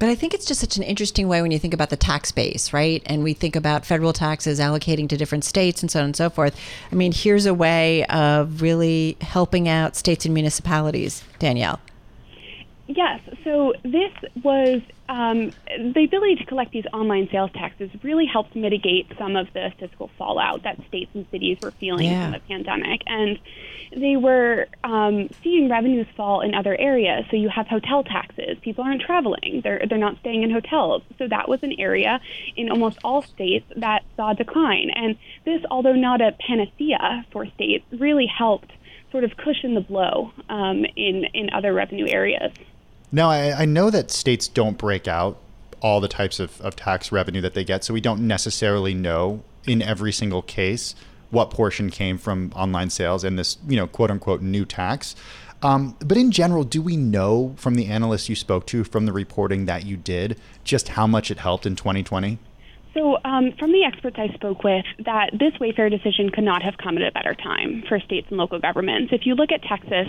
But 0.00 0.08
I 0.08 0.14
think 0.14 0.32
it's 0.32 0.46
just 0.46 0.60
such 0.60 0.78
an 0.78 0.82
interesting 0.82 1.28
way 1.28 1.42
when 1.42 1.50
you 1.50 1.58
think 1.58 1.74
about 1.74 1.90
the 1.90 1.96
tax 1.96 2.32
base, 2.32 2.72
right? 2.72 3.02
And 3.04 3.22
we 3.22 3.34
think 3.34 3.54
about 3.54 3.84
federal 3.84 4.14
taxes 4.14 4.58
allocating 4.58 5.10
to 5.10 5.16
different 5.18 5.44
states 5.44 5.82
and 5.82 5.90
so 5.90 5.98
on 6.00 6.06
and 6.06 6.16
so 6.16 6.30
forth. 6.30 6.58
I 6.90 6.94
mean, 6.94 7.12
here's 7.12 7.44
a 7.44 7.52
way 7.52 8.06
of 8.06 8.62
really 8.62 9.18
helping 9.20 9.68
out 9.68 9.96
states 9.96 10.24
and 10.24 10.32
municipalities, 10.32 11.22
Danielle. 11.38 11.80
Yes. 12.96 13.20
So 13.44 13.72
this 13.84 14.10
was 14.42 14.82
um, 15.08 15.52
the 15.78 16.02
ability 16.04 16.36
to 16.36 16.44
collect 16.44 16.72
these 16.72 16.86
online 16.92 17.28
sales 17.30 17.52
taxes 17.52 17.88
really 18.02 18.26
helped 18.26 18.56
mitigate 18.56 19.06
some 19.16 19.36
of 19.36 19.46
the 19.52 19.72
fiscal 19.78 20.10
fallout 20.18 20.64
that 20.64 20.76
states 20.88 21.10
and 21.14 21.24
cities 21.30 21.58
were 21.62 21.70
feeling 21.70 22.06
Yeah. 22.06 22.24
from 22.24 22.32
the 22.32 22.40
pandemic, 22.40 23.02
and 23.06 23.38
they 23.96 24.16
were 24.16 24.66
um, 24.82 25.28
seeing 25.40 25.68
revenues 25.70 26.08
fall 26.16 26.40
in 26.40 26.52
other 26.52 26.76
areas. 26.80 27.26
So 27.30 27.36
you 27.36 27.48
have 27.48 27.68
hotel 27.68 28.02
taxes; 28.02 28.58
people 28.60 28.82
aren't 28.82 29.02
traveling; 29.02 29.60
they're 29.62 29.82
they're 29.88 29.96
not 29.96 30.18
staying 30.18 30.42
in 30.42 30.50
hotels. 30.50 31.02
So 31.18 31.28
that 31.28 31.48
was 31.48 31.62
an 31.62 31.74
area 31.78 32.20
in 32.56 32.70
almost 32.70 32.98
all 33.04 33.22
states 33.22 33.66
that 33.76 34.02
saw 34.16 34.32
decline. 34.32 34.90
And 34.90 35.16
this, 35.44 35.62
although 35.70 35.94
not 35.94 36.20
a 36.20 36.32
panacea 36.32 37.24
for 37.30 37.46
states, 37.46 37.84
really 37.92 38.26
helped 38.26 38.72
sort 39.12 39.22
of 39.22 39.36
cushion 39.36 39.74
the 39.74 39.80
blow 39.80 40.32
um, 40.48 40.84
in 40.96 41.24
in 41.34 41.50
other 41.52 41.72
revenue 41.72 42.08
areas. 42.08 42.50
Now, 43.12 43.30
I, 43.30 43.62
I 43.62 43.64
know 43.64 43.90
that 43.90 44.10
states 44.10 44.48
don't 44.48 44.78
break 44.78 45.08
out 45.08 45.38
all 45.80 46.00
the 46.00 46.08
types 46.08 46.38
of, 46.38 46.60
of 46.60 46.76
tax 46.76 47.10
revenue 47.10 47.40
that 47.40 47.54
they 47.54 47.64
get, 47.64 47.84
so 47.84 47.94
we 47.94 48.00
don't 48.00 48.26
necessarily 48.26 48.94
know 48.94 49.42
in 49.66 49.82
every 49.82 50.12
single 50.12 50.42
case 50.42 50.94
what 51.30 51.50
portion 51.50 51.90
came 51.90 52.18
from 52.18 52.52
online 52.54 52.90
sales 52.90 53.24
and 53.24 53.38
this, 53.38 53.58
you 53.68 53.76
know, 53.76 53.86
quote 53.86 54.10
unquote 54.10 54.42
new 54.42 54.64
tax. 54.64 55.14
Um, 55.62 55.96
but 56.00 56.16
in 56.16 56.30
general, 56.30 56.64
do 56.64 56.80
we 56.80 56.96
know 56.96 57.54
from 57.56 57.74
the 57.74 57.86
analysts 57.86 58.28
you 58.28 58.34
spoke 58.34 58.66
to, 58.66 58.82
from 58.82 59.06
the 59.06 59.12
reporting 59.12 59.66
that 59.66 59.84
you 59.84 59.96
did, 59.96 60.40
just 60.64 60.88
how 60.88 61.06
much 61.06 61.30
it 61.30 61.38
helped 61.38 61.66
in 61.66 61.76
2020? 61.76 62.38
So, 62.94 63.18
um, 63.24 63.52
from 63.58 63.70
the 63.70 63.84
experts 63.84 64.16
I 64.18 64.34
spoke 64.34 64.64
with, 64.64 64.84
that 65.04 65.30
this 65.32 65.52
Wayfair 65.60 65.90
decision 65.90 66.30
could 66.30 66.42
not 66.42 66.62
have 66.62 66.76
come 66.76 66.96
at 66.96 67.04
a 67.06 67.12
better 67.12 67.34
time 67.34 67.84
for 67.88 68.00
states 68.00 68.26
and 68.30 68.36
local 68.36 68.58
governments. 68.58 69.12
If 69.12 69.26
you 69.26 69.36
look 69.36 69.52
at 69.52 69.62
Texas, 69.62 70.08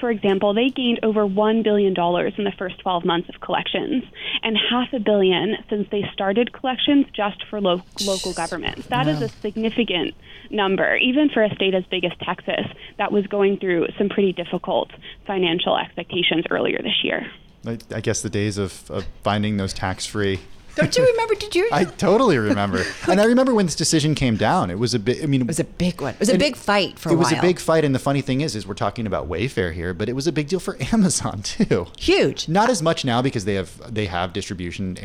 for 0.00 0.10
example, 0.10 0.52
they 0.52 0.68
gained 0.68 1.00
over 1.04 1.26
$1 1.26 1.62
billion 1.62 1.92
in 1.92 2.44
the 2.44 2.52
first 2.58 2.80
12 2.80 3.04
months 3.04 3.28
of 3.28 3.40
collections 3.40 4.02
and 4.42 4.56
half 4.70 4.92
a 4.92 4.98
billion 4.98 5.56
since 5.70 5.88
they 5.90 6.02
started 6.12 6.52
collections 6.52 7.06
just 7.14 7.44
for 7.48 7.60
lo- 7.60 7.82
local 8.04 8.32
governments. 8.32 8.86
That 8.88 9.06
is 9.06 9.22
a 9.22 9.28
significant 9.28 10.14
number, 10.50 10.96
even 10.96 11.30
for 11.30 11.44
a 11.44 11.54
state 11.54 11.74
as 11.74 11.84
big 11.86 12.04
as 12.04 12.12
Texas 12.24 12.66
that 12.98 13.12
was 13.12 13.26
going 13.28 13.58
through 13.58 13.86
some 13.98 14.08
pretty 14.08 14.32
difficult 14.32 14.90
financial 15.26 15.76
expectations 15.76 16.44
earlier 16.50 16.78
this 16.78 17.04
year. 17.04 17.30
I, 17.64 17.78
I 17.94 18.00
guess 18.00 18.22
the 18.22 18.30
days 18.30 18.58
of, 18.58 18.90
of 18.90 19.06
finding 19.22 19.56
those 19.56 19.72
tax 19.72 20.06
free 20.06 20.40
Don't 20.76 20.96
you 20.96 21.04
remember? 21.04 21.34
Did 21.34 21.54
you? 21.54 21.68
I 21.72 21.84
totally 21.84 22.38
remember, 22.38 22.84
and 23.08 23.20
I 23.20 23.24
remember 23.24 23.54
when 23.54 23.66
this 23.66 23.74
decision 23.74 24.14
came 24.14 24.36
down. 24.36 24.70
It 24.70 24.78
was 24.78 24.94
a 24.94 24.98
bit. 24.98 25.22
I 25.22 25.26
mean, 25.26 25.40
it 25.40 25.46
was 25.46 25.58
a 25.60 25.64
big 25.64 26.00
one. 26.00 26.14
It 26.14 26.20
was 26.20 26.28
a 26.28 26.38
big 26.38 26.56
fight 26.56 26.98
for 26.98 27.08
a 27.08 27.12
it 27.12 27.16
was 27.16 27.32
a 27.32 27.40
big 27.40 27.58
fight, 27.58 27.84
and 27.84 27.94
the 27.94 27.98
funny 27.98 28.20
thing 28.20 28.40
is, 28.42 28.54
is 28.54 28.66
we're 28.66 28.74
talking 28.74 29.06
about 29.06 29.28
Wayfair 29.28 29.72
here, 29.72 29.92
but 29.94 30.08
it 30.08 30.12
was 30.14 30.26
a 30.26 30.32
big 30.32 30.48
deal 30.48 30.60
for 30.60 30.76
Amazon 30.92 31.42
too. 31.42 31.86
huge. 31.98 32.48
Not 32.48 32.70
as 32.70 32.82
much 32.82 33.04
now 33.04 33.22
because 33.22 33.44
they 33.44 33.54
have 33.54 33.92
they 33.92 34.06
have 34.06 34.32
distribution 34.32 34.96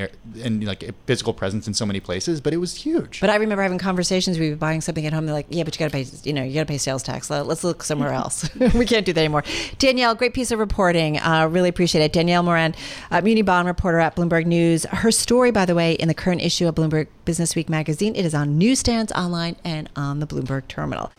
and 0.44 0.64
like 0.66 0.84
a 0.84 0.94
physical 1.06 1.34
presence 1.34 1.68
in 1.68 1.74
so 1.74 1.86
many 1.86 2.00
places, 2.00 2.42
but 2.42 2.54
it 2.54 2.58
was 2.58 2.76
huge. 2.76 3.20
But 3.22 3.30
I 3.30 3.36
remember 3.36 3.64
having 3.64 3.78
conversations. 3.78 4.38
We 4.40 4.50
were 4.50 4.56
buying 4.56 4.82
something 4.82 5.06
at 5.06 5.14
home. 5.14 5.26
They're 5.26 5.34
like, 5.36 5.48
"Yeah, 5.50 5.64
but 5.64 5.74
you 5.76 5.80
got 5.80 5.92
to 5.92 6.04
pay. 6.04 6.06
You 6.24 6.34
know, 6.34 6.44
you 6.44 6.54
got 6.56 6.62
to 6.62 6.66
pay 6.66 6.78
sales 6.78 7.04
tax. 7.04 7.30
Let- 7.30 7.48
Let's 7.48 7.64
look 7.64 7.84
somewhere 7.84 8.12
else. 8.14 8.54
we 8.76 8.86
can't 8.86 9.06
do 9.06 9.14
that 9.14 9.22
anymore." 9.22 9.44
Danielle, 9.80 10.16
great 10.16 10.34
piece 10.34 10.52
of 10.52 10.60
reporting. 10.60 11.18
Uh, 11.20 11.48
really 11.50 11.70
appreciate 11.70 12.04
it. 12.04 12.14
Danielle 12.14 12.44
Moran, 12.44 12.76
uh, 13.10 13.22
Muni 13.22 13.42
Bond 13.42 13.68
reporter 13.68 14.00
at 14.00 14.16
Bloomberg 14.16 14.46
News. 14.46 14.84
Her 14.86 15.12
story, 15.12 15.52
by 15.52 15.61
the 15.66 15.76
way, 15.76 15.94
in 15.94 16.08
the 16.08 16.14
current 16.14 16.42
issue 16.42 16.68
of 16.68 16.76
Bloomberg 16.76 17.08
Business 17.26 17.56
Week 17.56 17.70
magazine. 17.70 18.16
It 18.16 18.26
is 18.26 18.34
on 18.34 18.58
newsstands, 18.58 19.12
online, 19.12 19.56
and 19.64 19.90
on 19.96 20.20
the 20.20 20.28
Bloomberg 20.28 20.68
terminal. 20.68 21.12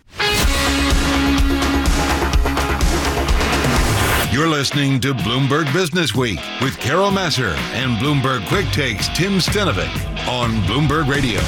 You're 4.32 4.48
listening 4.48 4.98
to 5.00 5.12
Bloomberg 5.12 5.70
Business 5.74 6.14
Week 6.14 6.40
with 6.62 6.78
Carol 6.78 7.10
Massar 7.10 7.54
and 7.74 7.98
Bloomberg 7.98 8.48
Quick 8.48 8.66
Takes 8.68 9.08
Tim 9.08 9.34
Stenovec 9.34 9.92
on 10.26 10.52
Bloomberg 10.62 11.06
Radio. 11.06 11.40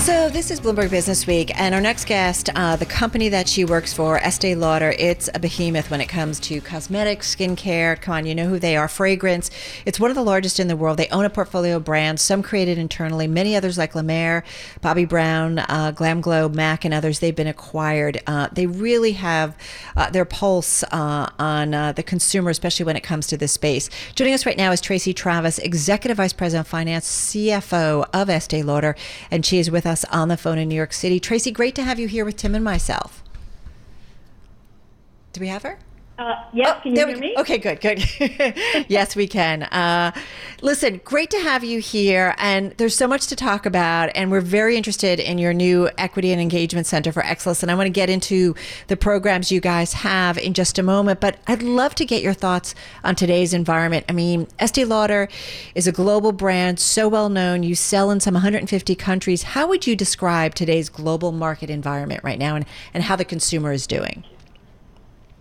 So 0.00 0.30
this 0.30 0.50
is 0.50 0.62
Bloomberg 0.62 0.88
Business 0.88 1.26
Week, 1.26 1.52
and 1.60 1.74
our 1.74 1.80
next 1.80 2.06
guest, 2.06 2.48
uh, 2.54 2.74
the 2.74 2.86
company 2.86 3.28
that 3.28 3.46
she 3.46 3.66
works 3.66 3.92
for, 3.92 4.16
Estee 4.18 4.54
Lauder, 4.54 4.94
it's 4.98 5.28
a 5.34 5.38
behemoth 5.38 5.90
when 5.90 6.00
it 6.00 6.06
comes 6.06 6.40
to 6.40 6.62
cosmetics, 6.62 7.36
skincare. 7.36 8.00
Come 8.00 8.14
on, 8.14 8.26
you 8.26 8.34
know 8.34 8.48
who 8.48 8.58
they 8.58 8.78
are. 8.78 8.88
Fragrance. 8.88 9.50
It's 9.84 10.00
one 10.00 10.10
of 10.10 10.14
the 10.14 10.22
largest 10.22 10.58
in 10.58 10.68
the 10.68 10.76
world. 10.76 10.96
They 10.96 11.08
own 11.08 11.26
a 11.26 11.30
portfolio 11.30 11.76
of 11.76 11.84
brands, 11.84 12.22
some 12.22 12.42
created 12.42 12.78
internally, 12.78 13.26
many 13.26 13.54
others 13.54 13.76
like 13.76 13.94
La 13.94 14.00
Mer, 14.00 14.42
Bobbi 14.82 15.06
Brown, 15.06 15.58
uh, 15.58 15.92
Glam 15.94 16.22
Glow, 16.22 16.48
Mac, 16.48 16.86
and 16.86 16.94
others. 16.94 17.18
They've 17.18 17.36
been 17.36 17.46
acquired. 17.46 18.22
Uh, 18.26 18.48
they 18.50 18.64
really 18.64 19.12
have 19.12 19.54
uh, 19.96 20.08
their 20.08 20.24
pulse 20.24 20.82
uh, 20.84 21.28
on 21.38 21.74
uh, 21.74 21.92
the 21.92 22.02
consumer, 22.02 22.48
especially 22.48 22.86
when 22.86 22.96
it 22.96 23.02
comes 23.02 23.26
to 23.26 23.36
this 23.36 23.52
space. 23.52 23.90
Joining 24.14 24.32
us 24.32 24.46
right 24.46 24.56
now 24.56 24.72
is 24.72 24.80
Tracey 24.80 25.12
Travis, 25.12 25.58
Executive 25.58 26.16
Vice 26.16 26.32
President 26.32 26.66
of 26.66 26.70
Finance, 26.70 27.06
CFO 27.06 28.08
of 28.14 28.30
Estee 28.30 28.62
Lauder, 28.62 28.96
and 29.30 29.44
she 29.44 29.58
is 29.58 29.70
with 29.70 29.89
on 30.10 30.28
the 30.28 30.36
phone 30.36 30.58
in 30.58 30.68
New 30.68 30.74
York 30.74 30.92
City. 30.92 31.18
Tracey, 31.18 31.50
great 31.50 31.74
to 31.74 31.82
have 31.82 31.98
you 31.98 32.06
here 32.08 32.24
with 32.24 32.36
Tim 32.36 32.54
and 32.54 32.64
myself. 32.64 33.22
Do 35.32 35.40
we 35.40 35.48
have 35.48 35.62
her? 35.62 35.78
Uh, 36.20 36.34
yes, 36.52 36.82
can 36.82 36.94
you 36.94 37.06
hear 37.06 37.14
we- 37.14 37.20
me? 37.20 37.34
Okay, 37.38 37.56
good, 37.56 37.80
good. 37.80 38.04
yes, 38.88 39.16
we 39.16 39.26
can. 39.26 39.62
Uh, 39.62 40.12
listen, 40.60 41.00
great 41.02 41.30
to 41.30 41.38
have 41.38 41.64
you 41.64 41.80
here. 41.80 42.34
And 42.36 42.72
there's 42.72 42.94
so 42.94 43.08
much 43.08 43.26
to 43.28 43.36
talk 43.36 43.64
about. 43.64 44.10
And 44.14 44.30
we're 44.30 44.42
very 44.42 44.76
interested 44.76 45.18
in 45.18 45.38
your 45.38 45.54
new 45.54 45.88
Equity 45.96 46.30
and 46.30 46.38
Engagement 46.38 46.86
Center 46.86 47.10
for 47.10 47.24
Excellence. 47.24 47.62
And 47.62 47.72
I 47.72 47.74
want 47.74 47.86
to 47.86 47.90
get 47.90 48.10
into 48.10 48.54
the 48.88 48.98
programs 48.98 49.50
you 49.50 49.62
guys 49.62 49.94
have 49.94 50.36
in 50.36 50.52
just 50.52 50.78
a 50.78 50.82
moment. 50.82 51.20
But 51.20 51.38
I'd 51.46 51.62
love 51.62 51.94
to 51.94 52.04
get 52.04 52.22
your 52.22 52.34
thoughts 52.34 52.74
on 53.02 53.14
today's 53.14 53.54
environment. 53.54 54.04
I 54.06 54.12
mean, 54.12 54.46
Estee 54.58 54.84
Lauder 54.84 55.26
is 55.74 55.86
a 55.86 55.92
global 55.92 56.32
brand, 56.32 56.80
so 56.80 57.08
well 57.08 57.30
known. 57.30 57.62
You 57.62 57.74
sell 57.74 58.10
in 58.10 58.20
some 58.20 58.34
150 58.34 58.94
countries. 58.94 59.42
How 59.42 59.66
would 59.68 59.86
you 59.86 59.96
describe 59.96 60.54
today's 60.54 60.90
global 60.90 61.32
market 61.32 61.70
environment 61.70 62.22
right 62.22 62.38
now 62.38 62.56
and, 62.56 62.66
and 62.92 63.04
how 63.04 63.16
the 63.16 63.24
consumer 63.24 63.72
is 63.72 63.86
doing? 63.86 64.22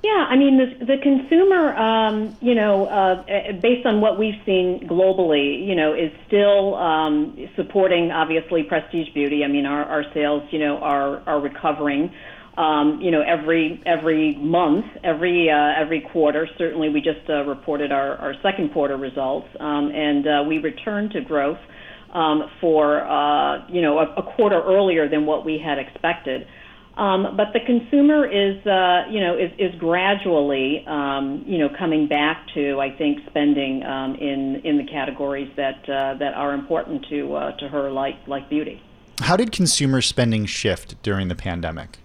Yeah, 0.01 0.27
I 0.29 0.38
mean, 0.38 0.57
the, 0.57 0.85
the 0.85 0.97
consumer, 1.03 1.75
um, 1.75 2.38
you 2.39 2.55
know, 2.55 2.85
uh, 2.85 3.23
eh, 3.27 3.51
based 3.62 3.85
on 3.85 3.99
what 3.99 4.17
we've 4.17 4.39
seen 4.45 4.88
globally, 4.88 5.67
you 5.67 5.75
know, 5.75 5.93
is 5.93 6.09
still 6.25 6.75
um, 6.75 7.35
supporting 7.57 8.09
obviously 8.09 8.63
prestige 8.63 9.13
beauty. 9.13 9.43
I 9.43 9.49
mean, 9.49 9.65
our, 9.65 9.83
our 9.83 10.03
sales, 10.13 10.43
you 10.51 10.59
know, 10.59 10.77
are 10.77 11.19
are 11.27 11.41
recovering. 11.41 12.13
Um, 12.57 12.99
you 13.01 13.12
know, 13.12 13.21
every 13.21 13.81
every 13.85 14.38
month, 14.38 14.85
every 15.03 15.49
uh, 15.49 15.81
every 15.81 15.99
quarter. 15.99 16.47
Certainly, 16.57 16.89
we 16.89 17.01
just 17.01 17.29
uh, 17.29 17.43
reported 17.43 17.91
our, 17.91 18.15
our 18.17 18.33
second 18.41 18.71
quarter 18.71 18.95
results, 18.95 19.47
um, 19.59 19.91
and 19.93 20.25
uh, 20.27 20.43
we 20.47 20.59
returned 20.59 21.12
to 21.12 21.21
growth 21.21 21.59
um, 22.13 22.49
for 22.62 23.01
uh, 23.03 23.67
you 23.69 23.81
know 23.81 23.99
a, 23.99 24.13
a 24.15 24.23
quarter 24.35 24.62
earlier 24.62 25.09
than 25.09 25.25
what 25.25 25.43
we 25.45 25.62
had 25.63 25.77
expected. 25.77 26.47
Um, 26.99 27.38
but 27.38 27.53
the 27.53 27.62
consumer 27.65 28.27
is, 28.27 28.57
uh, 28.67 29.09
you 29.09 29.21
know, 29.21 29.38
is, 29.38 29.51
is 29.57 29.73
gradually, 29.79 30.83
um, 30.85 31.45
you 31.47 31.57
know, 31.57 31.69
coming 31.79 32.09
back 32.09 32.45
to, 32.55 32.81
I 32.81 32.91
think, 32.91 33.19
spending 33.29 33.83
um, 33.83 34.15
in 34.15 34.62
in 34.65 34.77
the 34.77 34.83
categories 34.83 35.49
that 35.55 35.88
uh, 35.88 36.15
that 36.15 36.33
are 36.33 36.53
important 36.53 37.05
to 37.09 37.35
uh, 37.35 37.57
to 37.59 37.69
her, 37.69 37.89
like 37.89 38.15
like 38.27 38.49
beauty. 38.49 38.81
How 39.21 39.38
did 39.38 39.53
consumer 39.53 40.01
spending 40.01 40.45
shift 40.45 41.01
during 41.01 41.29
the 41.29 41.35
pandemic? 41.35 41.99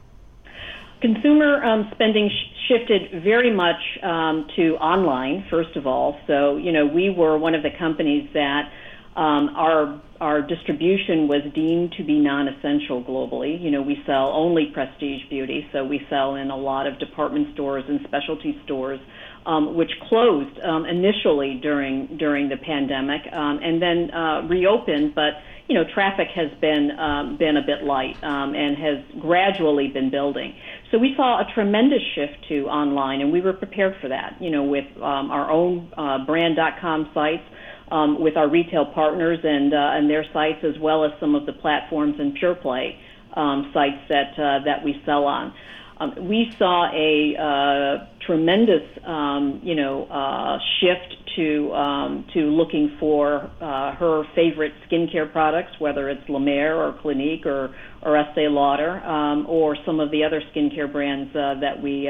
Consumer 1.01 1.65
um, 1.65 1.91
spending 1.93 2.31
sh- 2.31 2.69
shifted 2.69 3.23
very 3.25 3.53
much 3.53 3.83
um, 4.05 4.47
to 4.55 4.77
online, 4.77 5.45
first 5.51 5.75
of 5.75 5.89
all. 5.89 6.21
So, 6.29 6.57
you 6.57 6.71
know, 6.71 6.87
we 6.87 7.11
were 7.11 7.37
one 7.37 7.57
of 7.57 7.65
the 7.65 7.71
companies 7.77 8.31
that 8.33 8.71
Um, 9.17 9.51
our 9.57 10.03
our 10.21 10.43
distribution 10.43 11.29
was 11.29 11.43
deemed 11.55 11.93
to 11.99 12.05
be 12.05 12.19
non-essential 12.19 13.05
globally. 13.05 13.61
You 13.61 13.71
know, 13.71 13.83
we 13.83 14.03
sell 14.07 14.33
only 14.33 14.71
prestige 14.73 15.23
beauty, 15.29 15.67
so 15.73 15.85
we 15.85 16.01
sell 16.09 16.37
in 16.37 16.51
a 16.51 16.57
lot 16.57 16.87
of 16.87 16.99
department 16.99 17.53
stores 17.55 17.85
and 17.89 18.01
specialty 18.07 18.59
stores, 18.65 19.01
um, 19.45 19.75
which 19.77 19.91
closed 20.09 20.59
um, 20.61 20.87
initially 20.87 21.61
during 21.63 22.17
during 22.17 22.49
the 22.49 22.57
pandemic 22.57 23.21
um, 23.33 23.61
and 23.63 23.83
then 23.83 24.11
uh, 24.11 24.47
reopened, 24.49 25.15
but 25.15 25.35
you 25.69 25.75
know, 25.75 25.85
traffic 25.95 26.29
has 26.35 26.51
been 26.61 26.91
um, 26.99 27.37
been 27.39 27.57
a 27.57 27.63
bit 27.63 27.85
light 27.85 28.17
um, 28.23 28.55
and 28.55 28.77
has 28.77 29.21
gradually 29.21 29.89
been 29.89 30.11
building. 30.11 30.55
So 30.91 30.99
we 30.99 31.15
saw 31.17 31.41
a 31.41 31.55
tremendous 31.55 32.03
shift 32.15 32.49
to 32.49 32.67
online, 32.67 33.23
and 33.23 33.33
we 33.33 33.41
were 33.41 33.55
prepared 33.55 33.97
for 34.01 34.09
that. 34.09 34.37
You 34.41 34.51
know, 34.51 34.65
with 34.65 34.85
um, 34.97 35.31
our 35.31 35.51
own 35.51 35.91
uh, 35.97 36.25
brand.com 36.27 37.11
sites, 37.15 37.45
um, 37.91 38.21
with 38.21 38.37
our 38.37 38.49
retail 38.49 38.87
partners 38.87 39.39
and 39.43 39.73
uh, 39.75 39.77
and 39.93 40.09
their 40.09 40.25
sites, 40.33 40.65
as 40.65 40.79
well 40.79 41.05
as 41.05 41.13
some 41.21 41.35
of 41.35 41.47
the 41.47 41.53
platforms 41.53 42.17
and 42.19 42.35
pure 42.35 42.55
play 42.55 42.99
um, 43.35 43.71
sites 43.75 44.03
that 44.09 44.39
uh, 44.39 44.65
that 44.65 44.83
we 44.85 45.01
sell 45.05 45.25
on. 45.25 45.53
Um, 45.99 46.29
we 46.29 46.53
saw 46.59 46.91
a 46.93 47.37
uh, 47.37 48.07
tremendous, 48.27 48.83
um, 49.05 49.61
you 49.63 49.77
know, 49.77 50.07
uh, 50.07 50.59
shift 50.81 51.17
to 51.37 51.73
um, 51.73 52.27
to 52.35 52.41
looking 52.41 52.97
for 52.99 53.51
uh, 53.61 53.95
her 53.95 54.25
favorite 54.35 54.73
skincare 54.89 55.31
products, 55.31 55.79
whether 55.79 56.09
it's 56.09 56.29
La 56.29 56.41
Mer 56.41 56.75
or 56.75 56.99
Clinique 57.01 57.47
or 57.47 57.75
or 58.03 58.17
Estee 58.17 58.49
Lauder 58.49 59.05
um, 59.05 59.47
or 59.49 59.77
some 59.87 60.01
of 60.01 60.11
the 60.11 60.25
other 60.25 60.43
skincare 60.53 60.91
brands 60.91 61.35
uh, 61.37 61.55
that 61.61 61.81
we 61.81 62.07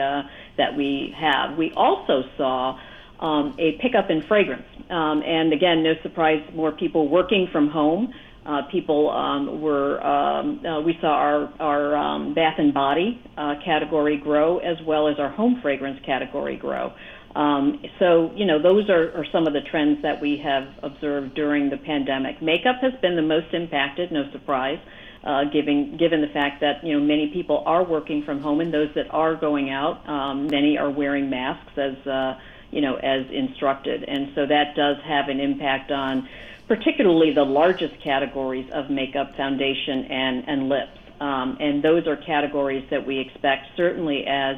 that 0.56 0.76
we 0.76 1.14
have. 1.18 1.58
We 1.58 1.72
also 1.76 2.22
saw 2.38 2.78
um, 3.20 3.54
a 3.58 3.72
pickup 3.80 4.10
in 4.10 4.22
fragrance, 4.22 4.66
um, 4.90 5.22
and 5.22 5.52
again, 5.52 5.82
no 5.82 5.94
surprise, 6.02 6.42
more 6.54 6.72
people 6.72 7.08
working 7.08 7.48
from 7.52 7.68
home. 7.68 8.12
Uh, 8.44 8.60
people 8.70 9.10
um, 9.10 9.60
were 9.62 10.04
um, 10.06 10.64
uh, 10.66 10.80
we 10.80 10.98
saw 11.00 11.08
our 11.08 11.52
our 11.60 11.96
um, 11.96 12.34
bath 12.34 12.56
and 12.58 12.74
body 12.74 13.22
uh, 13.38 13.54
category 13.64 14.18
grow 14.18 14.58
as 14.58 14.76
well 14.86 15.08
as 15.08 15.18
our 15.18 15.30
home 15.30 15.60
fragrance 15.62 15.98
category 16.04 16.56
grow. 16.56 16.92
Um, 17.34 17.82
so, 17.98 18.30
you 18.36 18.46
know, 18.46 18.62
those 18.62 18.88
are, 18.88 19.10
are 19.18 19.26
some 19.32 19.46
of 19.46 19.54
the 19.54 19.60
trends 19.62 20.02
that 20.02 20.20
we 20.20 20.40
have 20.44 20.68
observed 20.82 21.34
during 21.34 21.68
the 21.68 21.76
pandemic. 21.76 22.40
Makeup 22.40 22.76
has 22.80 22.92
been 23.00 23.16
the 23.16 23.22
most 23.22 23.52
impacted, 23.52 24.12
no 24.12 24.30
surprise, 24.30 24.78
uh, 25.24 25.44
given 25.52 25.96
given 25.96 26.20
the 26.20 26.28
fact 26.28 26.60
that 26.60 26.84
you 26.84 26.92
know 26.92 27.04
many 27.04 27.30
people 27.32 27.64
are 27.66 27.82
working 27.82 28.22
from 28.22 28.40
home, 28.40 28.60
and 28.60 28.72
those 28.72 28.90
that 28.94 29.06
are 29.10 29.34
going 29.34 29.70
out, 29.70 30.06
um, 30.08 30.46
many 30.46 30.78
are 30.78 30.90
wearing 30.90 31.28
masks 31.28 31.72
as 31.76 32.06
uh, 32.06 32.38
you 32.74 32.80
know 32.80 32.96
as 32.96 33.22
instructed, 33.30 34.04
and 34.04 34.32
so 34.34 34.46
that 34.46 34.74
does 34.76 34.96
have 35.06 35.28
an 35.28 35.40
impact 35.40 35.90
on 35.90 36.28
particularly 36.66 37.32
the 37.34 37.44
largest 37.44 37.94
categories 38.02 38.68
of 38.74 38.90
makeup, 38.90 39.36
foundation, 39.36 40.04
and 40.10 40.48
and 40.48 40.68
lips, 40.68 40.98
um, 41.20 41.56
and 41.60 41.82
those 41.82 42.06
are 42.06 42.16
categories 42.16 42.84
that 42.90 43.06
we 43.06 43.18
expect 43.20 43.66
certainly 43.76 44.24
as 44.26 44.56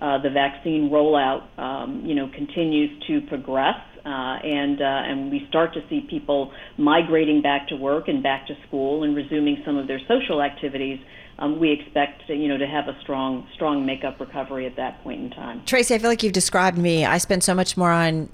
uh, 0.00 0.18
the 0.22 0.30
vaccine 0.30 0.90
rollout, 0.90 1.58
um, 1.58 2.02
you 2.04 2.14
know, 2.14 2.28
continues 2.34 2.90
to 3.06 3.22
progress, 3.28 3.80
uh, 4.04 4.36
and 4.44 4.80
uh, 4.80 4.84
and 4.84 5.30
we 5.30 5.46
start 5.48 5.72
to 5.72 5.80
see 5.88 6.06
people 6.08 6.52
migrating 6.76 7.40
back 7.40 7.66
to 7.68 7.76
work 7.76 8.08
and 8.08 8.22
back 8.22 8.46
to 8.46 8.54
school 8.66 9.04
and 9.04 9.16
resuming 9.16 9.62
some 9.64 9.76
of 9.76 9.86
their 9.86 10.00
social 10.06 10.42
activities. 10.42 11.00
Um, 11.38 11.58
we 11.58 11.70
expect, 11.70 12.28
you 12.28 12.48
know, 12.48 12.56
to 12.56 12.66
have 12.66 12.88
a 12.88 12.98
strong, 13.00 13.46
strong 13.54 13.84
makeup 13.84 14.18
recovery 14.18 14.66
at 14.66 14.76
that 14.76 15.02
point 15.04 15.20
in 15.20 15.30
time. 15.30 15.62
Tracey, 15.66 15.94
I 15.94 15.98
feel 15.98 16.08
like 16.08 16.22
you've 16.22 16.32
described 16.32 16.78
me. 16.78 17.04
I 17.04 17.18
spend 17.18 17.44
so 17.44 17.54
much 17.54 17.76
more 17.76 17.92
on 17.92 18.30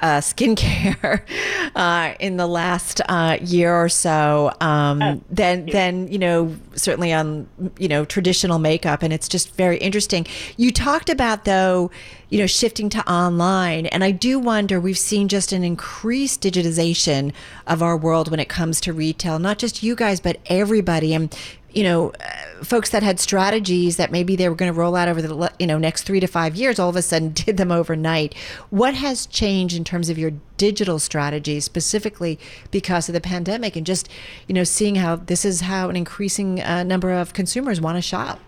uh, 0.00 0.20
skincare 0.20 1.22
uh, 1.74 2.14
in 2.20 2.36
the 2.36 2.46
last 2.46 3.00
uh, 3.08 3.38
year 3.42 3.74
or 3.74 3.88
so 3.88 4.52
um, 4.60 5.02
uh, 5.02 5.16
than 5.30 5.66
than 5.66 6.08
you 6.08 6.18
know 6.18 6.54
certainly 6.74 7.12
on 7.12 7.48
you 7.78 7.88
know 7.88 8.04
traditional 8.04 8.58
makeup, 8.58 9.02
and 9.02 9.12
it's 9.12 9.28
just 9.28 9.54
very 9.56 9.78
interesting. 9.78 10.26
You 10.56 10.72
talked 10.72 11.10
about 11.10 11.44
though, 11.44 11.90
you 12.30 12.38
know, 12.38 12.46
shifting 12.46 12.88
to 12.90 13.10
online, 13.10 13.86
and 13.86 14.04
I 14.04 14.10
do 14.10 14.38
wonder 14.38 14.80
we've 14.80 14.98
seen 14.98 15.28
just 15.28 15.52
an 15.52 15.64
increased 15.64 16.42
digitization 16.42 17.32
of 17.66 17.82
our 17.82 17.96
world 17.96 18.30
when 18.30 18.40
it 18.40 18.48
comes 18.48 18.80
to 18.82 18.92
retail, 18.92 19.38
not 19.38 19.58
just 19.58 19.82
you 19.82 19.94
guys, 19.94 20.20
but 20.20 20.38
everybody. 20.46 21.14
And 21.14 21.36
you 21.74 21.82
know, 21.82 22.10
uh, 22.10 22.64
folks 22.64 22.90
that 22.90 23.02
had 23.02 23.18
strategies 23.18 23.96
that 23.96 24.10
maybe 24.10 24.36
they 24.36 24.48
were 24.48 24.54
going 24.54 24.72
to 24.72 24.78
roll 24.78 24.94
out 24.96 25.08
over 25.08 25.20
the 25.20 25.52
you 25.58 25.66
know 25.66 25.78
next 25.78 26.02
three 26.02 26.20
to 26.20 26.26
five 26.26 26.54
years, 26.54 26.78
all 26.78 26.88
of 26.88 26.96
a 26.96 27.02
sudden 27.02 27.30
did 27.34 27.56
them 27.56 27.72
overnight. 27.72 28.34
What 28.70 28.94
has 28.94 29.26
changed 29.26 29.76
in 29.76 29.84
terms 29.84 30.08
of 30.08 30.18
your 30.18 30.32
digital 30.56 30.98
strategy, 30.98 31.60
specifically 31.60 32.38
because 32.70 33.08
of 33.08 33.12
the 33.12 33.20
pandemic, 33.20 33.76
and 33.76 33.84
just 33.84 34.08
you 34.46 34.54
know 34.54 34.64
seeing 34.64 34.96
how 34.96 35.16
this 35.16 35.44
is 35.44 35.62
how 35.62 35.88
an 35.88 35.96
increasing 35.96 36.62
uh, 36.62 36.82
number 36.84 37.12
of 37.12 37.32
consumers 37.32 37.80
want 37.80 37.96
to 37.96 38.02
shop? 38.02 38.40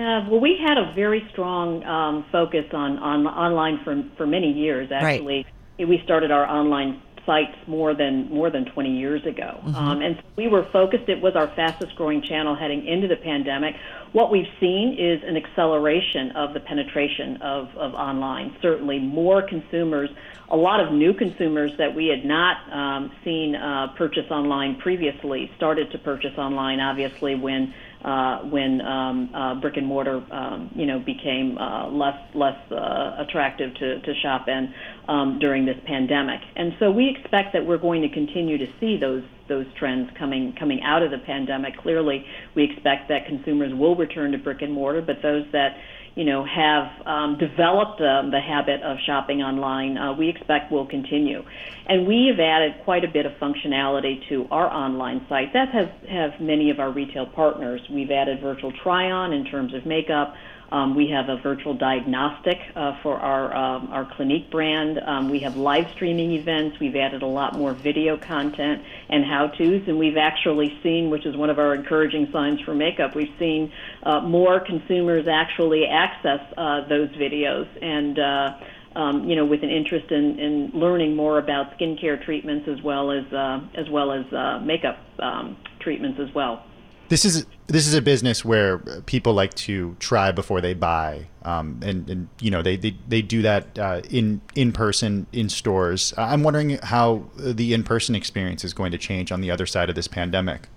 Yeah, 0.00 0.28
well, 0.28 0.40
we 0.40 0.56
had 0.56 0.78
a 0.78 0.92
very 0.94 1.26
strong 1.32 1.84
um, 1.84 2.24
focus 2.32 2.64
on, 2.72 2.98
on 2.98 3.26
online 3.26 3.84
for 3.84 4.02
for 4.16 4.26
many 4.26 4.52
years. 4.52 4.90
Actually, 4.90 5.46
right. 5.78 5.88
we 5.88 6.00
started 6.04 6.30
our 6.30 6.46
online 6.46 7.02
sites 7.26 7.56
more 7.66 7.92
than 7.94 8.30
more 8.30 8.48
than 8.48 8.64
20 8.64 8.96
years 8.96 9.26
ago. 9.26 9.60
Mm-hmm. 9.62 9.74
Um, 9.74 10.00
and 10.00 10.16
so 10.16 10.22
we 10.36 10.48
were 10.48 10.64
focused. 10.72 11.08
It 11.08 11.20
was 11.20 11.34
our 11.34 11.48
fastest 11.48 11.96
growing 11.96 12.22
channel 12.22 12.54
heading 12.54 12.86
into 12.86 13.08
the 13.08 13.16
pandemic. 13.16 13.74
What 14.12 14.30
we've 14.30 14.48
seen 14.60 14.96
is 14.98 15.22
an 15.24 15.36
acceleration 15.36 16.30
of 16.30 16.54
the 16.54 16.60
penetration 16.60 17.42
of, 17.42 17.76
of 17.76 17.94
online. 17.94 18.56
Certainly, 18.62 19.00
more 19.00 19.42
consumers, 19.42 20.08
a 20.48 20.56
lot 20.56 20.80
of 20.80 20.92
new 20.92 21.12
consumers 21.12 21.76
that 21.76 21.94
we 21.94 22.06
had 22.06 22.24
not 22.24 22.72
um, 22.72 23.12
seen 23.24 23.56
uh, 23.56 23.88
purchase 23.96 24.30
online 24.30 24.76
previously, 24.76 25.50
started 25.56 25.90
to 25.90 25.98
purchase 25.98 26.38
online. 26.38 26.80
Obviously, 26.80 27.34
when 27.34 27.74
uh, 28.04 28.38
when 28.42 28.80
um, 28.82 29.34
uh, 29.34 29.54
brick 29.60 29.76
and 29.76 29.86
mortar, 29.86 30.22
um, 30.32 30.70
you 30.74 30.86
know, 30.86 30.98
became 30.98 31.58
uh, 31.58 31.88
less 31.88 32.18
less 32.34 32.58
uh, 32.70 33.16
attractive 33.18 33.74
to, 33.74 34.00
to 34.00 34.14
shop 34.22 34.48
in 34.48 34.72
um, 35.08 35.38
during 35.38 35.64
this 35.64 35.78
pandemic. 35.86 36.40
And 36.56 36.74
so 36.78 36.90
we 36.90 37.08
expect 37.08 37.52
that 37.54 37.64
we're 37.66 37.78
going 37.78 38.02
to 38.02 38.08
continue 38.08 38.58
to 38.58 38.66
see 38.80 38.96
those 38.96 39.24
those 39.48 39.66
trends 39.78 40.10
coming 40.18 40.54
coming 40.58 40.82
out 40.82 41.02
of 41.02 41.10
the 41.10 41.18
pandemic. 41.18 41.76
Clearly, 41.78 42.24
we 42.54 42.64
expect 42.64 43.08
that 43.08 43.26
consumers 43.26 43.72
will 43.74 43.96
return 43.96 44.32
to 44.32 44.38
brick 44.38 44.62
and 44.62 44.72
mortar, 44.72 45.02
but 45.02 45.22
those 45.22 45.44
that 45.52 45.76
you 46.16 46.24
know, 46.24 46.46
have 46.46 47.06
um, 47.06 47.36
developed 47.38 47.98
the 47.98 48.40
habit 48.40 48.82
of 48.82 48.96
shopping 49.04 49.42
online, 49.42 49.98
uh, 49.98 50.14
we 50.14 50.30
expect 50.30 50.72
will 50.72 50.86
continue. 50.86 51.42
And 51.86 52.06
we 52.08 52.32
have 52.32 52.40
added 52.40 52.82
quite 52.84 53.04
a 53.04 53.08
bit 53.08 53.26
of 53.26 53.32
functionality 53.32 54.26
to 54.30 54.46
our 54.50 54.66
online 54.66 55.26
site. 55.28 55.52
That 55.52 55.68
has 55.74 55.88
have 56.08 56.40
many 56.40 56.70
of 56.70 56.80
our 56.80 56.90
retail 56.90 57.26
partners. 57.26 57.82
We've 57.92 58.10
added 58.10 58.40
virtual 58.40 58.72
try-on 58.82 59.34
in 59.34 59.44
terms 59.44 59.74
of 59.74 59.84
makeup. 59.84 60.34
Um, 60.72 60.96
we 60.96 61.08
have 61.10 61.28
a 61.28 61.36
virtual 61.36 61.74
diagnostic 61.74 62.58
uh, 62.74 63.00
for 63.02 63.16
our 63.16 63.54
um, 63.54 63.88
our 63.92 64.04
Clinique 64.16 64.50
brand. 64.50 64.98
Um, 64.98 65.30
we 65.30 65.40
have 65.40 65.56
live 65.56 65.86
streaming 65.94 66.32
events. 66.32 66.78
We've 66.80 66.96
added 66.96 67.22
a 67.22 67.26
lot 67.26 67.56
more 67.56 67.72
video 67.72 68.16
content 68.16 68.82
and 69.08 69.24
how-tos, 69.24 69.82
and 69.86 69.98
we've 69.98 70.16
actually 70.16 70.76
seen, 70.82 71.10
which 71.10 71.24
is 71.24 71.36
one 71.36 71.50
of 71.50 71.58
our 71.58 71.74
encouraging 71.74 72.28
signs 72.32 72.60
for 72.62 72.74
makeup, 72.74 73.14
we've 73.14 73.32
seen 73.38 73.72
uh, 74.02 74.20
more 74.20 74.60
consumers 74.60 75.26
actually 75.28 75.86
access 75.86 76.40
uh, 76.56 76.86
those 76.88 77.10
videos 77.10 77.68
and. 77.82 78.18
Uh, 78.18 78.56
um, 78.96 79.28
you 79.28 79.36
know, 79.36 79.44
with 79.44 79.62
an 79.62 79.68
interest 79.68 80.10
in, 80.10 80.40
in 80.40 80.70
learning 80.72 81.14
more 81.14 81.38
about 81.38 81.78
skincare 81.78 82.24
treatments 82.24 82.66
as 82.66 82.80
well 82.82 83.10
as 83.10 83.30
uh, 83.30 83.60
as 83.74 83.90
well 83.90 84.10
as 84.10 84.24
uh, 84.32 84.58
makeup 84.64 84.98
um, 85.18 85.58
treatments 85.80 86.18
as 86.18 86.34
well. 86.34 86.64
This 87.08 87.24
is 87.24 87.46
this 87.68 87.86
is 87.86 87.94
a 87.94 88.02
business 88.02 88.44
where 88.44 88.78
people 89.06 89.32
like 89.32 89.54
to 89.54 89.96
try 89.98 90.32
before 90.32 90.60
they 90.60 90.74
buy, 90.74 91.26
um, 91.42 91.80
and, 91.82 92.08
and 92.08 92.28
you 92.40 92.50
know 92.50 92.62
they, 92.62 92.76
they, 92.76 92.96
they 93.08 93.22
do 93.22 93.42
that 93.42 93.78
uh, 93.78 94.02
in 94.10 94.40
in 94.54 94.72
person 94.72 95.26
in 95.32 95.48
stores. 95.48 96.14
I'm 96.16 96.42
wondering 96.42 96.78
how 96.82 97.24
the 97.36 97.74
in 97.74 97.82
person 97.82 98.14
experience 98.14 98.64
is 98.64 98.72
going 98.72 98.92
to 98.92 98.98
change 98.98 99.30
on 99.32 99.40
the 99.40 99.50
other 99.50 99.66
side 99.66 99.88
of 99.88 99.94
this 99.94 100.08
pandemic. 100.08 100.68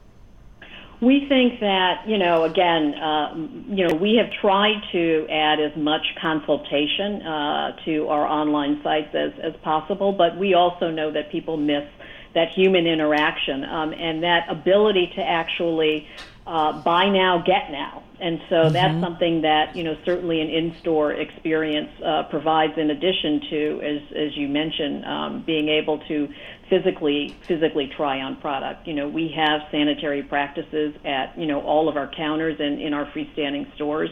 We 1.02 1.26
think 1.30 1.62
that 1.62 2.04
you 2.08 2.18
know 2.18 2.44
again, 2.44 2.94
uh, 2.94 3.36
you 3.74 3.88
know 3.88 3.96
we 3.96 4.16
have 4.22 4.32
tried 4.42 4.82
to 4.92 5.28
add 5.30 5.60
as 5.60 5.76
much 5.78 6.06
consultation 6.22 7.22
uh, 7.22 7.78
to 7.86 8.08
our 8.08 8.28
online 8.28 8.82
sites 8.84 9.16
as 9.16 9.32
as 9.42 9.54
possible, 9.64 10.12
but 10.12 10.38
we 10.38 10.54
also 10.54 10.92
know 10.92 11.12
that 11.12 11.32
people 11.32 11.58
miss 11.58 11.84
that 12.34 12.50
human 12.50 12.88
interaction 12.88 13.64
um, 13.66 13.94
and 13.94 14.24
that 14.24 14.48
ability 14.50 15.12
to 15.16 15.22
actually 15.22 16.08
uh, 16.46 16.82
buy 16.82 17.10
now, 17.10 17.44
get 17.46 17.72
now. 17.72 18.04
And 18.20 18.42
so 18.50 18.56
mm-hmm. 18.56 18.74
that's 18.74 19.00
something 19.00 19.42
that 19.44 19.76
you 19.76 19.84
know 19.84 19.96
certainly 20.04 20.42
an 20.42 20.50
in-store 20.50 21.14
experience 21.14 21.90
uh, 22.04 22.24
provides. 22.24 22.78
In 22.78 22.90
addition 22.90 23.42
to, 23.50 23.82
as 23.82 24.02
as 24.16 24.38
you 24.38 24.50
mentioned, 24.50 25.06
um, 25.06 25.44
being 25.46 25.70
able 25.70 26.00
to 26.08 26.28
physically 26.70 27.36
physically 27.44 27.88
try 27.96 28.22
on 28.22 28.36
product. 28.38 28.88
You 28.88 28.94
know, 28.94 29.08
we 29.08 29.30
have 29.36 29.62
sanitary 29.72 30.24
practices 30.24 30.96
at 31.06 31.38
you 31.38 31.46
know 31.46 31.62
all 31.62 31.88
of 31.88 31.96
our 31.96 32.08
counters 32.08 32.60
and 32.60 32.82
in 32.82 32.94
our 32.94 33.06
freestanding 33.06 33.74
stores. 33.76 34.10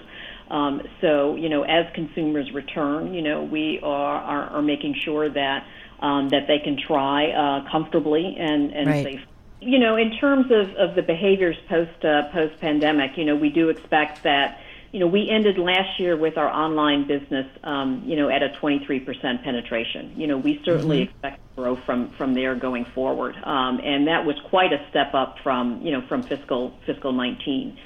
Um, 0.49 0.81
so, 1.01 1.35
you 1.35 1.49
know, 1.49 1.63
as 1.63 1.85
consumers 1.93 2.51
return, 2.53 3.13
you 3.13 3.21
know, 3.21 3.43
we 3.43 3.81
are, 3.83 4.17
are, 4.17 4.43
are 4.51 4.61
making 4.61 4.95
sure 5.03 5.29
that 5.29 5.65
um, 5.99 6.29
that 6.29 6.47
they 6.47 6.59
can 6.59 6.77
try 6.77 7.31
uh, 7.31 7.69
comfortably 7.71 8.35
and, 8.37 8.71
and 8.71 8.87
Right. 8.87 9.05
safely. 9.05 9.25
You 9.59 9.79
know, 9.79 9.95
in 9.95 10.11
terms 10.17 10.51
of, 10.51 10.75
of 10.75 10.95
the 10.95 11.01
behaviors 11.01 11.57
post 11.67 12.05
uh, 12.05 12.29
post 12.31 12.59
pandemic, 12.61 13.17
you 13.17 13.25
know, 13.25 13.35
we 13.35 13.49
do 13.49 13.69
expect 13.69 14.23
that. 14.23 14.59
You 14.91 15.01
know, 15.01 15.07
we 15.07 15.29
ended 15.29 15.57
last 15.57 15.99
year 15.99 16.15
with 16.15 16.37
our 16.37 16.47
online 16.47 17.07
business, 17.07 17.45
um, 17.63 18.03
you 18.05 18.15
know, 18.15 18.29
at 18.29 18.41
a 18.41 18.49
23% 18.61 19.43
penetration. 19.43 20.13
You 20.15 20.27
know, 20.27 20.37
we 20.37 20.61
certainly 20.63 21.01
expect 21.01 21.37
to 21.37 21.61
grow 21.61 21.75
from 21.85 22.11
from 22.17 22.35
there 22.35 22.55
going 22.55 22.85
forward, 22.95 23.35
um, 23.43 23.81
and 23.83 24.07
that 24.07 24.25
was 24.25 24.35
quite 24.49 24.71
a 24.71 24.85
step 24.89 25.13
up 25.13 25.37
from 25.43 25.81
you 25.81 25.91
know 25.91 26.01
from 26.07 26.23
fiscal 26.27 26.73
fiscal 26.85 27.11
19. 27.11 27.77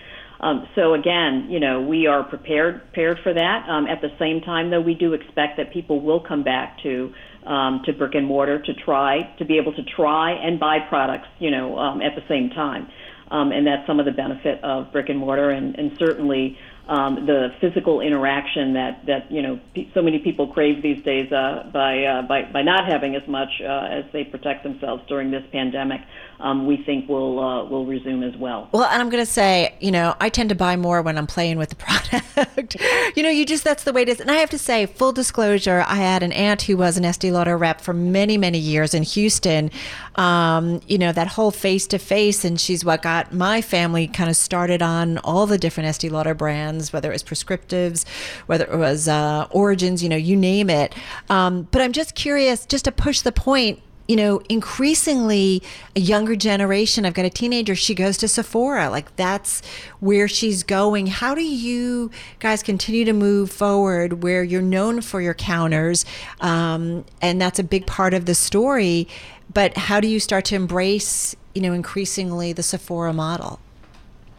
Um, 0.41 0.67
so 0.73 0.95
again, 0.95 1.47
you 1.49 1.59
know, 1.59 1.81
we 1.81 2.07
are 2.07 2.23
prepared 2.23 2.81
prepared 2.81 3.19
for 3.19 3.33
that. 3.33 3.69
Um, 3.69 3.87
at 3.87 4.01
the 4.01 4.11
same 4.19 4.41
time, 4.41 4.71
though, 4.71 4.81
we 4.81 4.95
do 4.95 5.13
expect 5.13 5.57
that 5.57 5.71
people 5.71 6.01
will 6.01 6.19
come 6.19 6.43
back 6.43 6.79
to 6.83 7.13
um, 7.45 7.81
to 7.85 7.93
brick 7.93 8.15
and 8.15 8.25
mortar 8.25 8.61
to 8.61 8.73
try 8.73 9.23
to 9.37 9.45
be 9.45 9.57
able 9.57 9.73
to 9.73 9.83
try 9.83 10.31
and 10.31 10.59
buy 10.59 10.79
products, 10.87 11.27
you 11.39 11.51
know, 11.51 11.77
um, 11.77 12.01
at 12.01 12.15
the 12.15 12.23
same 12.27 12.49
time. 12.49 12.87
Um, 13.29 13.51
and 13.51 13.65
that's 13.65 13.87
some 13.87 13.99
of 13.99 14.05
the 14.05 14.11
benefit 14.11 14.61
of 14.63 14.91
brick 14.91 15.07
and 15.09 15.17
mortar, 15.17 15.51
and, 15.51 15.75
and 15.75 15.91
certainly 15.97 16.57
um, 16.91 17.25
the 17.25 17.53
physical 17.61 18.01
interaction 18.01 18.73
that 18.73 19.05
that 19.05 19.31
you 19.31 19.41
know 19.41 19.57
so 19.93 20.01
many 20.01 20.19
people 20.19 20.47
crave 20.47 20.83
these 20.83 21.01
days 21.03 21.31
uh, 21.31 21.69
by, 21.71 22.03
uh, 22.03 22.21
by 22.23 22.43
by 22.43 22.61
not 22.61 22.85
having 22.85 23.15
as 23.15 23.25
much 23.29 23.49
uh, 23.61 23.87
as 23.89 24.03
they 24.11 24.25
protect 24.25 24.63
themselves 24.63 25.01
during 25.07 25.31
this 25.31 25.43
pandemic. 25.53 26.01
Um, 26.41 26.65
we 26.65 26.77
think 26.77 27.07
will 27.07 27.39
uh, 27.39 27.63
will 27.65 27.85
resume 27.85 28.23
as 28.23 28.35
well. 28.35 28.67
Well, 28.71 28.85
and 28.85 28.99
I'm 28.99 29.09
going 29.09 29.23
to 29.23 29.31
say, 29.31 29.75
you 29.79 29.91
know, 29.91 30.15
I 30.19 30.29
tend 30.29 30.49
to 30.49 30.55
buy 30.55 30.75
more 30.75 31.01
when 31.03 31.17
I'm 31.17 31.27
playing 31.27 31.59
with 31.59 31.69
the 31.69 31.75
product. 31.77 32.75
you 33.15 33.21
know, 33.21 33.29
you 33.29 33.45
just, 33.45 33.63
that's 33.63 33.83
the 33.83 33.93
way 33.93 34.01
it 34.01 34.09
is. 34.09 34.19
And 34.19 34.31
I 34.31 34.35
have 34.35 34.49
to 34.49 34.57
say, 34.57 34.87
full 34.87 35.11
disclosure, 35.11 35.83
I 35.87 35.95
had 35.97 36.23
an 36.23 36.31
aunt 36.31 36.63
who 36.63 36.77
was 36.77 36.97
an 36.97 37.05
Estee 37.05 37.31
Lauder 37.31 37.57
rep 37.57 37.79
for 37.79 37.93
many, 37.93 38.37
many 38.37 38.57
years 38.57 38.95
in 38.95 39.03
Houston. 39.03 39.69
Um, 40.15 40.81
you 40.87 40.97
know, 40.97 41.11
that 41.11 41.27
whole 41.27 41.51
face 41.51 41.85
to 41.87 41.99
face. 41.99 42.43
And 42.43 42.59
she's 42.59 42.83
what 42.83 43.03
got 43.03 43.31
my 43.31 43.61
family 43.61 44.07
kind 44.07 44.29
of 44.29 44.35
started 44.35 44.81
on 44.81 45.19
all 45.19 45.45
the 45.45 45.59
different 45.59 45.89
Estee 45.89 46.09
Lauder 46.09 46.33
brands, 46.33 46.80
whether 46.89 47.09
it 47.09 47.13
was 47.13 47.23
prescriptives, 47.23 48.05
whether 48.47 48.65
it 48.65 48.77
was 48.77 49.07
uh, 49.07 49.47
origins, 49.51 50.01
you 50.01 50.09
know, 50.09 50.15
you 50.15 50.35
name 50.35 50.69
it. 50.69 50.93
Um, 51.29 51.67
but 51.71 51.81
I'm 51.81 51.91
just 51.91 52.15
curious, 52.15 52.65
just 52.65 52.85
to 52.85 52.91
push 52.91 53.21
the 53.21 53.31
point, 53.31 53.79
you 54.07 54.17
know, 54.17 54.41
increasingly 54.49 55.63
a 55.95 55.99
younger 56.01 56.35
generation. 56.35 57.05
I've 57.05 57.13
got 57.13 57.23
a 57.23 57.29
teenager, 57.29 57.75
she 57.75 57.95
goes 57.95 58.17
to 58.17 58.27
Sephora. 58.27 58.89
Like 58.89 59.15
that's 59.15 59.61
where 60.01 60.27
she's 60.27 60.63
going. 60.63 61.07
How 61.07 61.33
do 61.33 61.43
you 61.43 62.11
guys 62.39 62.61
continue 62.61 63.05
to 63.05 63.13
move 63.13 63.51
forward 63.51 64.21
where 64.21 64.43
you're 64.43 64.61
known 64.61 64.99
for 64.99 65.21
your 65.21 65.33
counters? 65.33 66.03
Um, 66.41 67.05
and 67.21 67.39
that's 67.41 67.57
a 67.57 67.63
big 67.63 67.85
part 67.85 68.13
of 68.13 68.25
the 68.25 68.35
story. 68.35 69.07
But 69.53 69.77
how 69.77 70.01
do 70.01 70.09
you 70.09 70.19
start 70.19 70.43
to 70.45 70.55
embrace, 70.55 71.35
you 71.55 71.61
know, 71.61 71.71
increasingly 71.71 72.51
the 72.53 72.63
Sephora 72.63 73.13
model? 73.13 73.59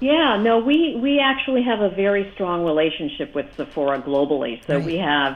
Yeah, 0.02 0.36
no, 0.42 0.58
we, 0.58 0.98
we 1.00 1.20
actually 1.20 1.62
have 1.62 1.80
a 1.80 1.88
very 1.88 2.28
strong 2.34 2.64
relationship 2.64 3.36
with 3.36 3.46
Sephora 3.56 4.02
globally. 4.02 4.60
So 4.66 4.74
Right. 4.74 4.84
we 4.84 4.96
have, 4.96 5.34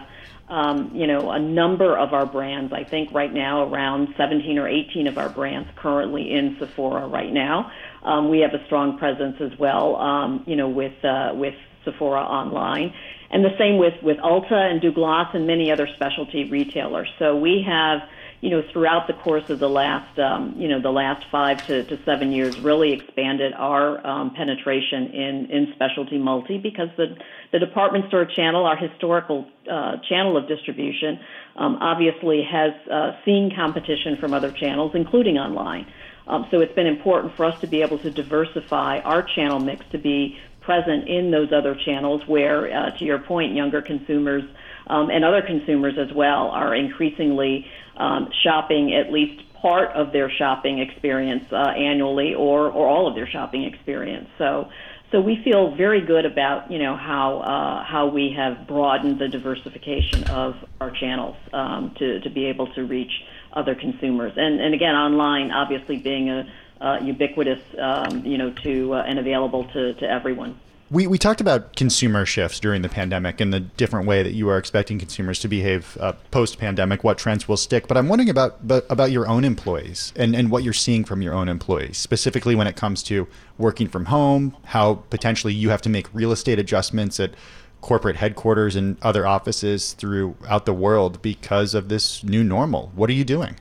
um, 0.48 0.90
you 0.92 1.06
know, 1.06 1.30
a 1.30 1.38
number 1.38 1.96
of 1.96 2.12
our 2.12 2.26
brands. 2.26 2.72
I 2.72 2.82
think 2.82 3.12
right 3.12 3.32
now 3.32 3.72
around 3.72 4.08
17 4.16 4.58
or 4.58 4.66
18 4.66 5.06
of 5.06 5.18
our 5.18 5.28
brands 5.28 5.68
currently 5.76 6.32
in 6.32 6.56
Sephora 6.58 7.06
right 7.06 7.32
now. 7.32 7.70
Um, 8.02 8.28
we 8.28 8.40
have 8.40 8.54
a 8.54 8.64
strong 8.66 8.98
presence 8.98 9.36
as 9.40 9.56
well, 9.56 9.94
um, 9.96 10.42
you 10.48 10.56
know, 10.56 10.68
with 10.68 11.04
uh, 11.04 11.30
with 11.34 11.54
Sephora 11.84 12.22
online, 12.22 12.92
and 13.30 13.44
the 13.44 13.56
same 13.58 13.78
with 13.78 13.94
with 14.02 14.16
Ulta 14.18 14.70
and 14.70 14.80
Douglas 14.80 15.28
and 15.32 15.46
many 15.46 15.70
other 15.70 15.86
specialty 15.94 16.50
retailers. 16.50 17.08
So 17.20 17.36
we 17.36 17.64
have 17.68 18.00
you 18.40 18.50
know, 18.50 18.62
throughout 18.72 19.06
the 19.06 19.14
course 19.14 19.48
of 19.48 19.58
the 19.58 19.68
last, 19.68 20.18
um, 20.18 20.54
you 20.58 20.68
know, 20.68 20.80
the 20.80 20.90
last 20.90 21.24
five 21.30 21.66
to, 21.66 21.84
to 21.84 21.98
seven 22.04 22.32
years, 22.32 22.58
really 22.60 22.92
expanded 22.92 23.52
our 23.54 24.06
um, 24.06 24.34
penetration 24.34 25.06
in, 25.12 25.50
in 25.50 25.72
specialty 25.74 26.18
multi 26.18 26.58
because 26.58 26.88
the, 26.96 27.16
the 27.52 27.58
department 27.58 28.06
store 28.08 28.26
channel, 28.26 28.66
our 28.66 28.76
historical 28.76 29.46
uh, 29.70 29.96
channel 30.08 30.36
of 30.36 30.46
distribution, 30.48 31.18
um, 31.56 31.76
obviously 31.80 32.42
has 32.42 32.72
uh, 32.90 33.12
seen 33.24 33.52
competition 33.54 34.16
from 34.18 34.34
other 34.34 34.52
channels, 34.52 34.92
including 34.94 35.38
online. 35.38 35.86
Um, 36.26 36.46
so 36.50 36.60
it's 36.60 36.74
been 36.74 36.88
important 36.88 37.34
for 37.36 37.44
us 37.44 37.58
to 37.60 37.66
be 37.66 37.82
able 37.82 37.98
to 37.98 38.10
diversify 38.10 38.98
our 38.98 39.22
channel 39.22 39.60
mix 39.60 39.84
to 39.92 39.98
be 39.98 40.38
present 40.60 41.08
in 41.08 41.30
those 41.30 41.52
other 41.52 41.76
channels 41.86 42.20
where, 42.26 42.66
uh, 42.76 42.90
to 42.98 43.04
your 43.04 43.20
point, 43.20 43.54
younger 43.54 43.80
consumers 43.80 44.42
um, 44.88 45.10
and 45.10 45.24
other 45.24 45.40
consumers 45.40 45.94
as 45.98 46.12
well 46.14 46.48
are 46.48 46.74
increasingly 46.74 47.66
um, 47.96 48.30
shopping 48.42 48.94
at 48.94 49.12
least 49.12 49.42
part 49.54 49.90
of 49.92 50.12
their 50.12 50.30
shopping 50.30 50.78
experience 50.78 51.44
uh, 51.52 51.56
annually 51.56 52.34
or, 52.34 52.68
or 52.68 52.86
all 52.86 53.08
of 53.08 53.14
their 53.14 53.26
shopping 53.26 53.64
experience. 53.64 54.28
So, 54.38 54.68
so 55.10 55.20
we 55.20 55.42
feel 55.42 55.74
very 55.74 56.00
good 56.00 56.26
about 56.26 56.70
you 56.70 56.78
know 56.78 56.96
how 56.96 57.38
uh, 57.38 57.84
how 57.84 58.08
we 58.08 58.34
have 58.36 58.66
broadened 58.66 59.18
the 59.18 59.28
diversification 59.28 60.24
of 60.24 60.56
our 60.80 60.90
channels 60.90 61.36
um, 61.52 61.94
to 61.98 62.20
to 62.20 62.30
be 62.30 62.46
able 62.46 62.72
to 62.74 62.84
reach 62.84 63.12
other 63.52 63.74
consumers. 63.74 64.32
And 64.36 64.60
and 64.60 64.74
again, 64.74 64.94
online 64.94 65.52
obviously 65.52 65.96
being 65.96 66.28
a 66.28 66.52
uh, 66.80 66.98
ubiquitous, 67.02 67.62
um, 67.78 68.24
you 68.26 68.38
know, 68.38 68.50
to 68.50 68.94
uh, 68.94 69.04
and 69.06 69.18
available 69.18 69.64
to, 69.64 69.94
to 69.94 70.10
everyone. 70.10 70.58
We, 70.88 71.08
we 71.08 71.18
talked 71.18 71.40
about 71.40 71.74
consumer 71.74 72.24
shifts 72.24 72.60
during 72.60 72.82
the 72.82 72.88
pandemic 72.88 73.40
and 73.40 73.52
the 73.52 73.58
different 73.58 74.06
way 74.06 74.22
that 74.22 74.34
you 74.34 74.48
are 74.48 74.56
expecting 74.56 75.00
consumers 75.00 75.40
to 75.40 75.48
behave 75.48 75.98
uh, 76.00 76.12
post 76.30 76.58
pandemic, 76.58 77.02
what 77.02 77.18
trends 77.18 77.48
will 77.48 77.56
stick. 77.56 77.88
But 77.88 77.96
I'm 77.96 78.08
wondering 78.08 78.30
about 78.30 78.66
but 78.66 78.86
about 78.88 79.10
your 79.10 79.26
own 79.26 79.44
employees 79.44 80.12
and, 80.14 80.36
and 80.36 80.48
what 80.48 80.62
you're 80.62 80.72
seeing 80.72 81.04
from 81.04 81.22
your 81.22 81.34
own 81.34 81.48
employees, 81.48 81.98
specifically 81.98 82.54
when 82.54 82.68
it 82.68 82.76
comes 82.76 83.02
to 83.04 83.26
working 83.58 83.88
from 83.88 84.04
home, 84.04 84.56
how 84.66 84.94
potentially 85.10 85.52
you 85.52 85.70
have 85.70 85.82
to 85.82 85.88
make 85.88 86.06
real 86.14 86.30
estate 86.30 86.60
adjustments 86.60 87.18
at 87.18 87.34
corporate 87.80 88.16
headquarters 88.16 88.76
and 88.76 88.96
other 89.02 89.26
offices 89.26 89.92
throughout 89.94 90.66
the 90.66 90.72
world 90.72 91.20
because 91.20 91.74
of 91.74 91.88
this 91.88 92.22
new 92.22 92.44
normal. 92.44 92.92
What 92.94 93.10
are 93.10 93.14
you 93.14 93.24
doing? 93.24 93.56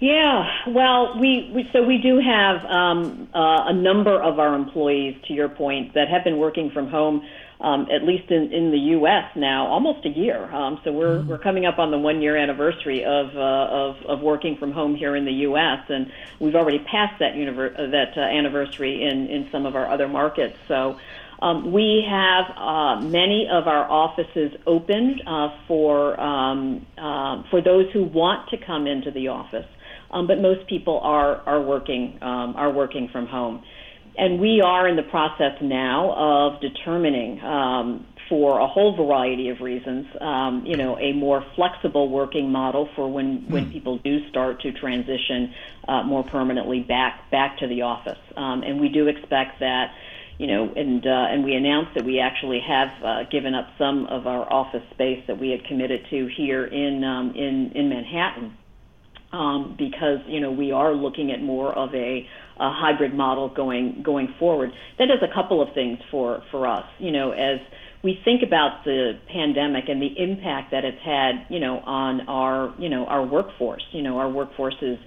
Yeah, 0.00 0.46
well, 0.68 1.18
we, 1.18 1.50
we 1.52 1.68
so 1.72 1.82
we 1.82 1.98
do 1.98 2.20
have 2.20 2.64
um, 2.66 3.28
uh, 3.34 3.64
a 3.66 3.72
number 3.72 4.22
of 4.22 4.38
our 4.38 4.54
employees, 4.54 5.16
to 5.26 5.32
your 5.32 5.48
point, 5.48 5.94
that 5.94 6.08
have 6.08 6.22
been 6.22 6.38
working 6.38 6.70
from 6.70 6.88
home, 6.88 7.26
um, 7.60 7.88
at 7.90 8.04
least 8.04 8.30
in, 8.30 8.52
in 8.52 8.70
the 8.70 8.78
U.S. 8.78 9.24
now, 9.34 9.66
almost 9.66 10.06
a 10.06 10.10
year. 10.10 10.44
Um, 10.54 10.80
so 10.84 10.92
we're 10.92 11.22
we're 11.22 11.38
coming 11.38 11.66
up 11.66 11.80
on 11.80 11.90
the 11.90 11.98
one 11.98 12.22
year 12.22 12.36
anniversary 12.36 13.04
of, 13.04 13.36
uh, 13.36 13.40
of 13.40 13.96
of 14.06 14.20
working 14.20 14.56
from 14.56 14.70
home 14.70 14.94
here 14.94 15.16
in 15.16 15.24
the 15.24 15.32
U.S. 15.32 15.80
and 15.88 16.12
we've 16.38 16.54
already 16.54 16.78
passed 16.78 17.18
that 17.18 17.34
univer- 17.34 17.74
uh, 17.74 17.90
that 17.90 18.16
uh, 18.16 18.20
anniversary 18.20 19.02
in 19.02 19.26
in 19.26 19.50
some 19.50 19.66
of 19.66 19.74
our 19.74 19.90
other 19.90 20.08
markets. 20.08 20.56
So. 20.68 20.98
Um, 21.40 21.70
we 21.70 22.04
have 22.08 22.46
uh, 22.56 23.00
many 23.00 23.46
of 23.48 23.68
our 23.68 23.88
offices 23.88 24.50
open 24.66 25.20
uh, 25.24 25.56
for 25.68 26.20
um, 26.20 26.84
uh, 26.96 27.44
for 27.48 27.60
those 27.60 27.92
who 27.92 28.02
want 28.02 28.48
to 28.48 28.56
come 28.56 28.88
into 28.88 29.12
the 29.12 29.28
office, 29.28 29.66
um, 30.10 30.26
but 30.26 30.40
most 30.40 30.68
people 30.68 31.00
are 31.02 31.36
are 31.46 31.62
working 31.62 32.18
um, 32.22 32.54
are 32.56 32.72
working 32.72 33.08
from 33.12 33.26
home, 33.26 33.62
and 34.16 34.40
we 34.40 34.60
are 34.64 34.88
in 34.88 34.96
the 34.96 35.02
process 35.02 35.52
now 35.60 36.12
of 36.16 36.60
determining. 36.60 37.40
Um, 37.40 38.06
for 38.28 38.60
a 38.60 38.66
whole 38.66 38.94
variety 38.94 39.48
of 39.48 39.60
reasons, 39.60 40.06
um, 40.20 40.62
you 40.66 40.76
know, 40.76 40.98
a 40.98 41.14
more 41.14 41.42
flexible 41.56 42.10
working 42.10 42.52
model 42.52 42.86
for 42.94 43.10
when, 43.10 43.46
when 43.48 43.72
people 43.72 43.96
do 44.04 44.28
start 44.28 44.60
to 44.60 44.70
transition 44.70 45.54
uh, 45.88 46.02
more 46.02 46.22
permanently 46.22 46.80
back 46.80 47.30
back 47.30 47.56
to 47.56 47.66
the 47.66 47.80
office, 47.80 48.18
um, 48.36 48.62
and 48.62 48.78
we 48.78 48.90
do 48.90 49.06
expect 49.06 49.60
that 49.60 49.94
you 50.38 50.46
know, 50.46 50.72
and 50.74 51.04
uh, 51.04 51.10
and 51.10 51.44
we 51.44 51.54
announced 51.54 51.94
that 51.96 52.04
we 52.04 52.20
actually 52.20 52.60
have 52.60 52.88
uh, 53.04 53.24
given 53.30 53.54
up 53.54 53.68
some 53.76 54.06
of 54.06 54.26
our 54.26 54.50
office 54.52 54.84
space 54.92 55.22
that 55.26 55.38
we 55.38 55.50
had 55.50 55.64
committed 55.64 56.06
to 56.10 56.28
here 56.36 56.64
in 56.64 57.02
um, 57.02 57.34
in 57.34 57.72
in 57.74 57.88
Manhattan, 57.88 58.56
um, 59.32 59.74
because 59.78 60.18
you 60.26 60.40
know 60.40 60.50
we 60.50 60.72
are 60.72 60.94
looking 60.94 61.30
at 61.30 61.42
more 61.42 61.72
of 61.72 61.94
a, 61.94 62.26
a 62.58 62.72
hybrid 62.72 63.14
model 63.14 63.48
going 63.48 64.02
going 64.02 64.34
forward. 64.38 64.72
That 64.98 65.06
does 65.06 65.22
a 65.22 65.32
couple 65.32 65.62
of 65.62 65.74
things 65.74 65.98
for 66.10 66.42
for 66.50 66.66
us, 66.66 66.86
you 66.98 67.10
know, 67.10 67.32
as 67.32 67.60
we 68.02 68.20
think 68.24 68.42
about 68.42 68.84
the 68.84 69.18
pandemic 69.28 69.88
and 69.88 70.00
the 70.00 70.18
impact 70.18 70.70
that 70.70 70.84
it's 70.84 71.02
had, 71.02 71.46
you 71.48 71.60
know, 71.60 71.78
on 71.80 72.22
our 72.28 72.74
you 72.78 72.88
know 72.88 73.06
our 73.06 73.24
workforce. 73.24 73.84
You 73.92 74.02
know, 74.02 74.18
our 74.18 74.30
workforce 74.30 74.76
is 74.80 74.98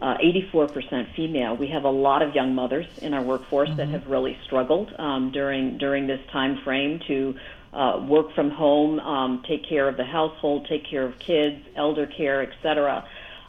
uh, 0.00 0.16
84% 0.18 1.14
female. 1.14 1.56
We 1.56 1.68
have 1.68 1.84
a 1.84 1.90
lot 1.90 2.22
of 2.22 2.34
young 2.34 2.54
mothers 2.54 2.86
in 3.00 3.14
our 3.14 3.22
workforce 3.22 3.70
that 3.76 3.88
have 3.88 4.06
really 4.06 4.36
struggled 4.44 4.92
um, 4.98 5.32
during 5.32 5.78
during 5.78 6.06
this 6.06 6.20
time 6.32 6.60
frame 6.64 7.00
to 7.08 7.34
uh, 7.72 8.04
work 8.08 8.34
from 8.34 8.50
home, 8.50 8.98
um, 9.00 9.42
take 9.46 9.68
care 9.68 9.88
of 9.88 9.96
the 9.96 10.04
household, 10.04 10.66
take 10.68 10.88
care 10.88 11.04
of 11.04 11.18
kids, 11.18 11.62
elder 11.76 12.06
care, 12.06 12.42
et 12.42 12.52
cetera. 12.62 13.06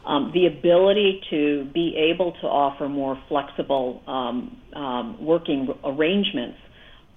Um, 0.08 0.30
the 0.32 0.46
ability 0.46 1.20
to 1.30 1.66
be 1.74 1.94
able 2.10 2.32
to 2.40 2.46
offer 2.46 2.88
more 2.88 3.20
flexible 3.28 4.02
um, 4.06 4.56
um, 4.74 5.24
working 5.24 5.68
arrangements 5.84 6.58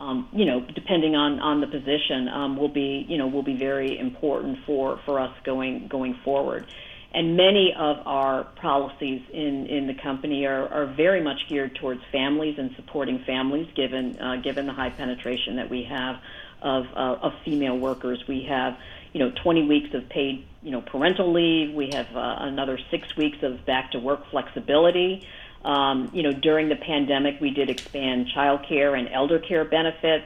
um, 0.01 0.27
you 0.33 0.45
know, 0.45 0.61
depending 0.73 1.15
on, 1.15 1.39
on 1.39 1.61
the 1.61 1.67
position, 1.67 2.27
um, 2.27 2.57
will 2.57 2.69
be, 2.69 3.05
you 3.07 3.17
know, 3.17 3.27
will 3.27 3.43
be 3.43 3.55
very 3.55 3.99
important 3.99 4.57
for, 4.65 4.99
for 5.05 5.19
us 5.19 5.31
going 5.43 5.87
going 5.87 6.15
forward. 6.25 6.65
And 7.13 7.35
many 7.35 7.73
of 7.77 7.97
our 8.07 8.45
policies 8.45 9.21
in, 9.31 9.67
in 9.67 9.85
the 9.85 9.93
company 9.93 10.45
are, 10.45 10.67
are 10.69 10.85
very 10.87 11.21
much 11.21 11.37
geared 11.49 11.75
towards 11.75 12.01
families 12.11 12.57
and 12.57 12.73
supporting 12.77 13.23
families, 13.25 13.67
given 13.75 14.17
uh, 14.19 14.37
given 14.37 14.65
the 14.65 14.73
high 14.73 14.89
penetration 14.89 15.57
that 15.57 15.69
we 15.69 15.83
have 15.83 16.15
of 16.63 16.85
uh, 16.95 17.27
of 17.27 17.33
female 17.45 17.77
workers. 17.77 18.23
We 18.27 18.45
have, 18.49 18.77
you 19.13 19.19
know, 19.19 19.31
20 19.43 19.67
weeks 19.67 19.93
of 19.93 20.07
paid, 20.09 20.45
you 20.61 20.71
know, 20.71 20.81
parental 20.81 21.31
leave. 21.31 21.73
We 21.73 21.89
have 21.93 22.07
uh, 22.15 22.35
another 22.39 22.79
six 22.89 23.15
weeks 23.15 23.37
of 23.43 23.65
back 23.65 23.91
to 23.91 23.99
work 23.99 24.29
flexibility. 24.31 25.27
Um, 25.63 26.09
you 26.13 26.23
know, 26.23 26.31
during 26.31 26.69
the 26.69 26.75
pandemic, 26.75 27.39
we 27.39 27.51
did 27.51 27.69
expand 27.69 28.27
child 28.33 28.65
care 28.67 28.95
and 28.95 29.09
elder 29.09 29.39
care 29.39 29.65
benefits. 29.65 30.25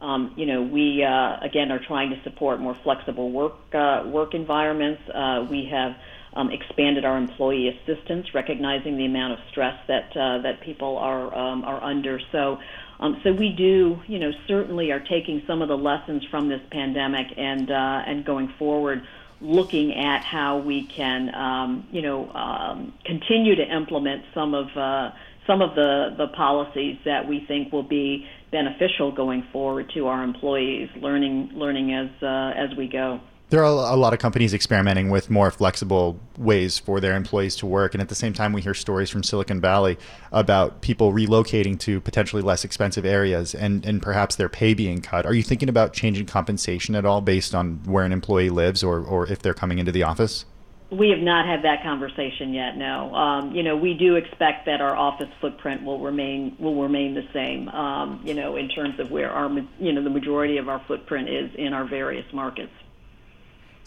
Um, 0.00 0.34
you 0.36 0.46
know, 0.46 0.62
we 0.62 1.02
uh, 1.02 1.38
again 1.40 1.72
are 1.72 1.80
trying 1.80 2.10
to 2.10 2.22
support 2.22 2.60
more 2.60 2.76
flexible 2.84 3.32
work 3.32 3.74
uh, 3.74 4.04
work 4.06 4.34
environments. 4.34 5.02
Uh, 5.12 5.44
we 5.50 5.64
have 5.66 5.96
um, 6.34 6.52
expanded 6.52 7.04
our 7.04 7.18
employee 7.18 7.68
assistance, 7.68 8.32
recognizing 8.32 8.96
the 8.96 9.06
amount 9.06 9.32
of 9.32 9.40
stress 9.50 9.76
that 9.88 10.16
uh, 10.16 10.38
that 10.42 10.60
people 10.60 10.96
are 10.98 11.36
um, 11.36 11.64
are 11.64 11.82
under. 11.82 12.20
So, 12.30 12.60
um, 13.00 13.20
so 13.22 13.32
we 13.32 13.50
do, 13.50 14.00
you 14.06 14.18
know, 14.18 14.32
certainly 14.46 14.90
are 14.90 15.00
taking 15.00 15.42
some 15.46 15.62
of 15.62 15.68
the 15.68 15.76
lessons 15.76 16.24
from 16.30 16.48
this 16.48 16.60
pandemic 16.70 17.26
and 17.36 17.70
uh, 17.70 18.02
and 18.06 18.24
going 18.24 18.52
forward 18.58 19.02
looking 19.40 19.94
at 19.94 20.24
how 20.24 20.58
we 20.58 20.84
can, 20.84 21.32
um, 21.34 21.86
you 21.92 22.02
know, 22.02 22.28
um, 22.32 22.92
continue 23.04 23.54
to 23.54 23.62
implement 23.62 24.24
some 24.34 24.54
of 24.54 24.66
uh, 24.76 25.10
some 25.46 25.62
of 25.62 25.74
the, 25.74 26.14
the 26.18 26.28
policies 26.28 26.98
that 27.04 27.26
we 27.26 27.44
think 27.46 27.72
will 27.72 27.82
be 27.82 28.26
beneficial 28.50 29.12
going 29.12 29.46
forward 29.52 29.90
to 29.94 30.06
our 30.06 30.22
employees, 30.22 30.88
learning 30.96 31.50
learning 31.54 31.94
as 31.94 32.10
uh, 32.22 32.52
as 32.56 32.76
we 32.76 32.88
go 32.88 33.20
there 33.50 33.64
are 33.64 33.92
a 33.92 33.96
lot 33.96 34.12
of 34.12 34.18
companies 34.18 34.52
experimenting 34.52 35.08
with 35.08 35.30
more 35.30 35.50
flexible 35.50 36.20
ways 36.36 36.78
for 36.78 37.00
their 37.00 37.16
employees 37.16 37.56
to 37.56 37.66
work. 37.66 37.94
And 37.94 38.02
at 38.02 38.08
the 38.08 38.14
same 38.14 38.34
time, 38.34 38.52
we 38.52 38.60
hear 38.60 38.74
stories 38.74 39.08
from 39.08 39.22
Silicon 39.22 39.60
Valley 39.60 39.96
about 40.32 40.82
people 40.82 41.12
relocating 41.12 41.78
to 41.80 42.00
potentially 42.00 42.42
less 42.42 42.64
expensive 42.64 43.06
areas 43.06 43.54
and, 43.54 43.86
and 43.86 44.02
perhaps 44.02 44.36
their 44.36 44.50
pay 44.50 44.74
being 44.74 45.00
cut. 45.00 45.24
Are 45.24 45.32
you 45.32 45.42
thinking 45.42 45.70
about 45.70 45.94
changing 45.94 46.26
compensation 46.26 46.94
at 46.94 47.06
all 47.06 47.22
based 47.22 47.54
on 47.54 47.80
where 47.84 48.04
an 48.04 48.12
employee 48.12 48.50
lives 48.50 48.82
or, 48.82 49.00
or 49.00 49.26
if 49.26 49.40
they're 49.40 49.54
coming 49.54 49.78
into 49.78 49.92
the 49.92 50.02
office? 50.02 50.44
We 50.90 51.10
have 51.10 51.20
not 51.20 51.46
had 51.46 51.64
that 51.64 51.82
conversation 51.82 52.54
yet. 52.54 52.78
No, 52.78 53.14
um, 53.14 53.54
you 53.54 53.62
know, 53.62 53.76
we 53.76 53.92
do 53.92 54.16
expect 54.16 54.64
that 54.64 54.80
our 54.80 54.96
office 54.96 55.28
footprint 55.38 55.84
will 55.84 56.00
remain 56.00 56.56
will 56.58 56.80
remain 56.80 57.12
the 57.12 57.28
same. 57.34 57.68
Um, 57.68 58.22
you 58.24 58.32
know, 58.32 58.56
in 58.56 58.70
terms 58.70 58.98
of 58.98 59.10
where 59.10 59.30
our 59.30 59.50
you 59.78 59.92
know 59.92 60.02
the 60.02 60.08
majority 60.08 60.56
of 60.56 60.70
our 60.70 60.82
footprint 60.88 61.28
is 61.28 61.50
in 61.56 61.74
our 61.74 61.84
various 61.84 62.24
markets. 62.32 62.72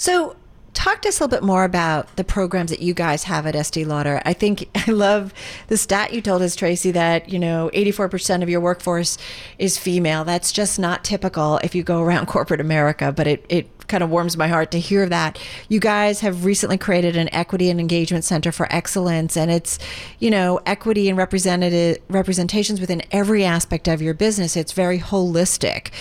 So, 0.01 0.35
talk 0.73 1.03
to 1.03 1.09
us 1.09 1.19
a 1.19 1.23
little 1.23 1.37
bit 1.37 1.45
more 1.45 1.63
about 1.63 2.15
the 2.15 2.23
programs 2.23 2.71
that 2.71 2.81
you 2.81 2.91
guys 2.91 3.25
have 3.25 3.45
at 3.45 3.55
Estee 3.55 3.85
Lauder. 3.85 4.19
I 4.25 4.33
think 4.33 4.67
I 4.87 4.89
love 4.89 5.31
the 5.67 5.77
stat 5.77 6.11
you 6.11 6.23
told 6.23 6.41
us, 6.41 6.55
Tracey, 6.55 6.89
that 6.89 7.29
you 7.29 7.37
know 7.37 7.69
84% 7.71 8.41
of 8.41 8.49
your 8.49 8.61
workforce 8.61 9.19
is 9.59 9.77
female. 9.77 10.23
That's 10.23 10.51
just 10.51 10.79
not 10.79 11.03
typical 11.03 11.57
if 11.57 11.75
you 11.75 11.83
go 11.83 12.01
around 12.01 12.25
corporate 12.35 12.59
America, 12.59 13.11
but 13.11 13.27
it 13.27 13.45
it 13.47 13.69
kind 13.87 14.01
of 14.01 14.09
warms 14.09 14.35
my 14.35 14.47
heart 14.47 14.71
to 14.71 14.79
hear 14.79 15.07
that. 15.07 15.39
You 15.69 15.79
guys 15.79 16.21
have 16.21 16.45
recently 16.45 16.79
created 16.79 17.15
an 17.15 17.31
equity 17.31 17.69
and 17.69 17.79
engagement 17.79 18.23
center 18.23 18.51
for 18.51 18.67
excellence 18.73 19.37
and 19.37 19.51
it's, 19.51 19.77
you 20.17 20.31
know, 20.31 20.61
equity 20.65 21.09
and 21.09 21.17
represented 21.17 22.01
representations 22.09 22.81
within 22.81 23.03
every 23.11 23.45
aspect 23.45 23.87
of 23.87 24.01
your 24.01 24.15
business. 24.15 24.57
It's 24.57 24.71
very 24.71 24.97
holistic. 24.97 25.91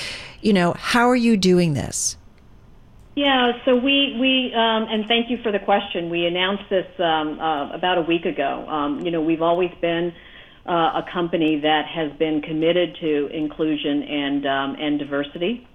You 0.41 0.55
know, 0.55 0.73
how 0.73 1.07
are 1.11 1.17
you 1.17 1.37
doing 1.37 1.75
this? 1.75 2.17
Yeah, 3.21 3.53
so 3.67 3.77
we, 3.77 4.17
we 4.19 4.51
um, 4.57 4.87
and 4.89 5.05
thank 5.07 5.29
you 5.29 5.37
for 5.43 5.53
the 5.53 5.59
question. 5.59 6.09
We 6.09 6.25
announced 6.25 6.71
this 6.71 6.87
um, 6.99 7.39
uh, 7.39 7.71
about 7.71 7.99
a 7.99 8.01
week 8.01 8.25
ago. 8.25 8.65
Um, 8.67 9.01
you 9.05 9.11
know, 9.11 9.21
we've 9.21 9.43
always 9.43 9.73
been 9.83 10.15
uh, 10.67 11.03
a 11.03 11.05
company 11.13 11.61
that 11.61 11.83
has 11.85 12.17
been 12.19 12.41
committed 12.41 12.97
to 13.03 13.27
inclusion 13.27 14.05
and, 14.05 14.47
um, 14.47 14.77
and 14.81 14.99
diversity. 14.99 15.69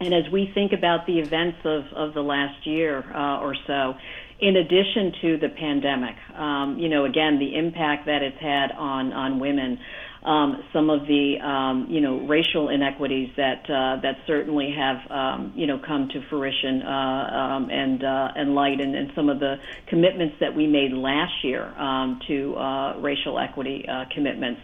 And 0.00 0.12
as 0.12 0.24
we 0.32 0.50
think 0.52 0.72
about 0.72 1.06
the 1.06 1.20
events 1.20 1.58
of, 1.64 1.84
of 1.94 2.12
the 2.12 2.22
last 2.22 2.66
year 2.66 3.04
uh, 3.14 3.38
or 3.38 3.54
so, 3.68 3.94
in 4.40 4.56
addition 4.56 5.12
to 5.22 5.36
the 5.38 5.50
pandemic, 5.50 6.16
um, 6.36 6.76
you 6.80 6.88
know, 6.88 7.04
again, 7.04 7.38
the 7.38 7.54
impact 7.54 8.06
that 8.06 8.22
it's 8.22 8.40
had 8.40 8.72
on, 8.72 9.12
on 9.12 9.38
women, 9.38 9.78
um, 10.24 10.64
some 10.72 10.88
of 10.88 11.06
the 11.06 11.38
um, 11.40 11.86
you 11.88 12.00
know 12.00 12.20
racial 12.26 12.70
inequities 12.70 13.30
that 13.36 13.68
uh, 13.68 14.00
that 14.00 14.18
certainly 14.26 14.72
have 14.72 15.10
um, 15.10 15.52
you 15.54 15.66
know 15.66 15.78
come 15.78 16.08
to 16.08 16.22
fruition 16.28 16.82
uh, 16.82 16.88
um, 16.88 17.70
and 17.70 18.02
uh, 18.02 18.32
and 18.34 18.54
light, 18.54 18.80
and, 18.80 18.94
and 18.94 19.12
some 19.14 19.28
of 19.28 19.38
the 19.38 19.56
commitments 19.86 20.36
that 20.40 20.54
we 20.54 20.66
made 20.66 20.92
last 20.92 21.44
year 21.44 21.66
um, 21.78 22.20
to 22.26 22.56
uh, 22.56 22.98
racial 23.00 23.38
equity 23.38 23.86
uh, 23.86 24.06
commitments. 24.14 24.60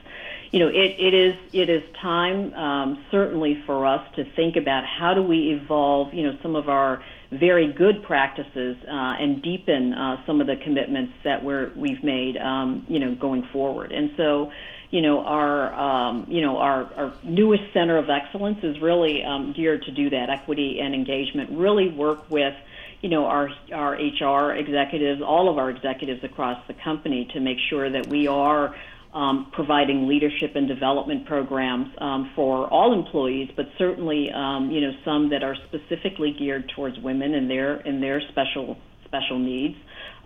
You 0.51 0.61
know, 0.61 0.69
it, 0.69 0.97
it 0.99 1.15
is 1.15 1.35
it 1.53 1.69
is 1.69 1.83
time 2.01 2.55
um, 2.55 3.05
certainly 3.11 3.63
for 3.67 3.87
us 3.87 4.03
to 4.17 4.25
think 4.35 4.57
about 4.57 4.85
how 4.85 5.13
do 5.13 5.23
we 5.23 5.51
evolve. 5.51 6.15
You 6.15 6.25
know, 6.25 6.39
some 6.43 6.57
of 6.57 6.71
our 6.71 7.03
very 7.31 7.73
good 7.73 8.03
practices 8.03 8.77
uh, 8.87 8.91
and 8.91 9.43
deepen 9.43 9.93
uh, 9.93 10.25
some 10.27 10.41
of 10.41 10.47
the 10.47 10.57
commitments 10.57 11.13
that 11.25 11.45
we're 11.45 11.71
we've 11.77 12.03
made. 12.03 12.37
Um, 12.37 12.85
you 12.89 12.99
know, 12.99 13.15
going 13.15 13.45
forward, 13.53 13.93
and 13.93 14.11
so 14.17 14.51
you 14.91 15.03
know, 15.03 15.21
our, 15.21 15.73
um, 15.73 16.27
you 16.29 16.41
know, 16.41 16.59
our, 16.59 16.93
our 16.95 17.15
newest 17.23 17.73
center 17.73 17.97
of 17.97 18.11
excellence 18.11 18.59
is 18.65 18.81
really 18.81 19.23
um, 19.23 19.53
geared 19.53 19.83
to 19.85 19.93
do 19.93 20.11
that, 20.11 20.31
equity 20.31 20.81
and 20.81 20.95
engagement, 20.95 21.51
really 21.53 21.89
work 21.89 22.29
with, 22.29 22.55
you 23.01 23.09
know, 23.09 23.27
our, 23.27 23.51
our 23.73 23.93
HR 23.93 24.53
executives, 24.53 25.23
all 25.23 25.49
of 25.49 25.59
our 25.59 25.71
executives 25.71 26.25
across 26.25 26.61
the 26.67 26.75
company 26.75 27.29
to 27.33 27.41
make 27.41 27.59
sure 27.69 27.89
that 27.89 28.09
we 28.09 28.27
are 28.27 28.75
um, 29.13 29.51
providing 29.53 30.07
leadership 30.07 30.55
and 30.55 30.69
development 30.69 31.27
programs 31.27 31.89
um, 31.99 32.31
for 32.35 32.69
all 32.69 32.93
employees, 32.93 33.51
but 33.57 33.67
certainly, 33.77 34.31
um, 34.31 34.71
you 34.71 34.81
know, 34.81 34.93
some 35.05 35.31
that 35.31 35.43
are 35.43 35.57
specifically 35.69 36.33
geared 36.33 36.71
towards 36.75 36.99
women 36.99 37.35
and 37.35 37.51
their 37.51 37.77
and 37.77 38.03
their 38.03 38.21
special 38.31 38.77
special 39.07 39.39
needs 39.39 39.77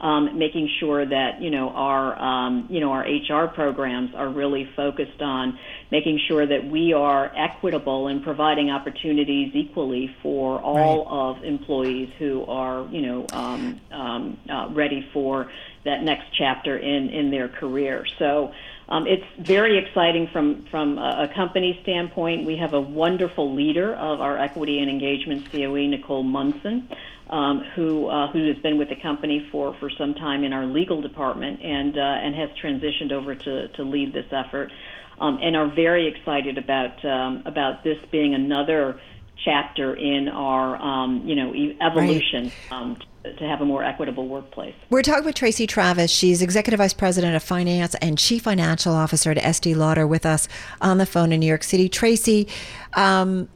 um, 0.00 0.38
making 0.38 0.68
sure 0.80 1.06
that 1.06 1.40
you 1.40 1.50
know 1.50 1.70
our 1.70 2.18
um, 2.20 2.66
you 2.68 2.80
know 2.80 2.92
our 2.92 3.02
HR 3.02 3.48
programs 3.48 4.14
are 4.14 4.28
really 4.28 4.68
focused 4.76 5.22
on 5.22 5.58
making 5.90 6.20
sure 6.28 6.46
that 6.46 6.64
we 6.64 6.92
are 6.92 7.32
equitable 7.36 8.08
and 8.08 8.22
providing 8.22 8.70
opportunities 8.70 9.52
equally 9.54 10.14
for 10.22 10.60
all 10.60 11.04
right. 11.04 11.38
of 11.38 11.44
employees 11.44 12.10
who 12.18 12.44
are 12.46 12.86
you 12.90 13.02
know 13.02 13.26
um, 13.32 13.80
um, 13.92 14.38
uh, 14.50 14.68
ready 14.72 15.08
for 15.12 15.50
that 15.84 16.02
next 16.02 16.26
chapter 16.36 16.76
in 16.76 17.10
in 17.10 17.30
their 17.30 17.48
career. 17.48 18.04
So. 18.18 18.52
Um, 18.94 19.08
it's 19.08 19.24
very 19.40 19.76
exciting 19.76 20.28
from, 20.32 20.66
from 20.70 20.98
a, 20.98 21.28
a, 21.28 21.34
company 21.34 21.80
standpoint. 21.82 22.46
We 22.46 22.56
have 22.58 22.74
a 22.74 22.80
wonderful 22.80 23.52
leader 23.52 23.92
of 23.92 24.20
our 24.20 24.38
equity 24.38 24.78
and 24.78 24.88
engagement 24.88 25.50
COE, 25.50 25.88
Nicole 25.88 26.22
Munson, 26.22 26.88
um, 27.28 27.64
who 27.74 28.06
uh, 28.06 28.30
who 28.30 28.46
has 28.46 28.56
been 28.58 28.78
with 28.78 28.90
the 28.90 28.94
company 29.02 29.48
for, 29.50 29.74
for 29.80 29.90
some 29.98 30.14
time 30.14 30.44
in 30.44 30.52
our 30.52 30.64
legal 30.64 31.02
department 31.02 31.60
and 31.60 31.98
uh, 31.98 32.00
and 32.00 32.36
has 32.36 32.50
transitioned 32.62 33.10
over 33.10 33.34
to, 33.34 33.66
to 33.66 33.82
lead 33.82 34.12
this 34.12 34.26
effort, 34.30 34.70
um, 35.18 35.40
and 35.42 35.56
are 35.56 35.74
very 35.74 36.06
excited 36.06 36.56
about 36.56 37.04
um, 37.04 37.42
about 37.46 37.82
this 37.82 37.98
being 38.12 38.32
another 38.32 39.00
chapter 39.44 39.96
in 39.96 40.28
our 40.28 40.76
um, 40.76 41.26
you 41.26 41.34
know 41.34 41.52
evolution. 41.84 42.52
Right. 42.70 42.96
To 43.24 43.48
have 43.48 43.62
a 43.62 43.64
more 43.64 43.82
equitable 43.82 44.28
workplace. 44.28 44.74
We're 44.90 45.00
talking 45.00 45.24
with 45.24 45.34
Tracey 45.34 45.66
Travis. 45.66 46.10
She's 46.10 46.42
Executive 46.42 46.76
Vice 46.76 46.92
President 46.92 47.34
of 47.34 47.42
Finance 47.42 47.94
and 48.02 48.18
Chief 48.18 48.42
Financial 48.42 48.92
Officer 48.92 49.30
at 49.30 49.38
Estee 49.38 49.74
Lauder 49.74 50.06
with 50.06 50.26
us 50.26 50.46
on 50.82 50.98
the 50.98 51.06
phone 51.06 51.32
in 51.32 51.40
New 51.40 51.46
York 51.46 51.64
City. 51.64 51.88
Tracey, 51.88 52.46
um, 52.92 53.48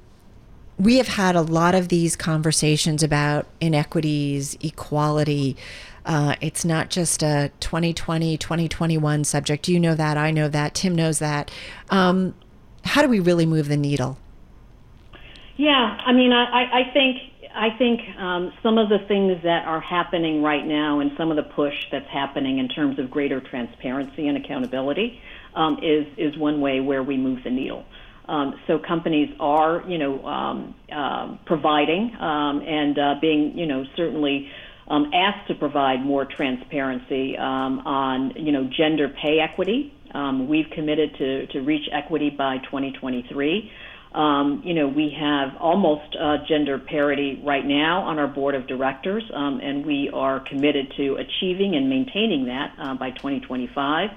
we 0.78 0.96
have 0.96 1.08
had 1.08 1.36
a 1.36 1.42
lot 1.42 1.74
of 1.74 1.88
these 1.88 2.16
conversations 2.16 3.02
about 3.02 3.46
inequities, 3.60 4.56
equality. 4.62 5.54
Uh, 6.06 6.34
it's 6.40 6.64
not 6.64 6.88
just 6.88 7.22
a 7.22 7.50
2020, 7.60 8.38
2021 8.38 9.24
subject. 9.24 9.68
You 9.68 9.78
know 9.78 9.94
that. 9.94 10.16
I 10.16 10.30
know 10.30 10.48
that. 10.48 10.74
Tim 10.74 10.94
knows 10.94 11.18
that. 11.18 11.50
Um, 11.90 12.34
how 12.84 13.02
do 13.02 13.08
we 13.08 13.20
really 13.20 13.44
move 13.44 13.68
the 13.68 13.76
needle? 13.76 14.18
Yeah, 15.58 15.98
I 16.06 16.12
mean, 16.12 16.32
I, 16.32 16.86
I 16.86 16.90
think 16.94 17.18
I 17.54 17.70
think 17.76 18.00
um, 18.18 18.52
some 18.62 18.78
of 18.78 18.88
the 18.88 18.98
things 19.06 19.42
that 19.42 19.66
are 19.66 19.80
happening 19.80 20.42
right 20.42 20.66
now, 20.66 21.00
and 21.00 21.12
some 21.16 21.30
of 21.30 21.36
the 21.36 21.42
push 21.42 21.74
that's 21.90 22.08
happening 22.08 22.58
in 22.58 22.68
terms 22.68 22.98
of 22.98 23.10
greater 23.10 23.40
transparency 23.40 24.28
and 24.28 24.36
accountability, 24.36 25.20
um, 25.54 25.78
is 25.82 26.06
is 26.16 26.36
one 26.38 26.60
way 26.60 26.80
where 26.80 27.02
we 27.02 27.16
move 27.16 27.42
the 27.44 27.50
needle. 27.50 27.84
Um, 28.28 28.60
so 28.66 28.78
companies 28.78 29.34
are, 29.40 29.82
you 29.88 29.96
know, 29.96 30.20
uh, 30.92 31.36
providing 31.46 32.14
um, 32.20 32.60
and 32.60 32.98
uh, 32.98 33.14
being, 33.20 33.56
you 33.56 33.64
know, 33.64 33.84
certainly 33.96 34.50
asked 34.90 35.48
to 35.48 35.54
provide 35.54 36.04
more 36.04 36.26
transparency 36.26 37.36
on, 37.38 38.32
you 38.36 38.52
know, 38.52 38.68
gender 38.76 39.08
pay 39.08 39.38
equity. 39.40 39.94
We've 40.46 40.68
committed 40.74 41.16
to, 41.16 41.46
to 41.48 41.60
reach 41.60 41.88
equity 41.90 42.28
by 42.28 42.58
2023. 42.58 43.72
Um, 44.14 44.62
you 44.64 44.72
know, 44.72 44.88
we 44.88 45.14
have 45.18 45.56
almost 45.60 46.16
uh, 46.18 46.38
gender 46.48 46.78
parity 46.78 47.40
right 47.44 47.64
now 47.64 48.02
on 48.02 48.18
our 48.18 48.26
board 48.26 48.54
of 48.54 48.66
directors, 48.66 49.22
um, 49.34 49.60
and 49.60 49.84
we 49.84 50.10
are 50.12 50.40
committed 50.40 50.92
to 50.96 51.16
achieving 51.16 51.76
and 51.76 51.90
maintaining 51.90 52.46
that 52.46 52.72
uh, 52.78 52.94
by 52.94 53.10
2025. 53.10 54.10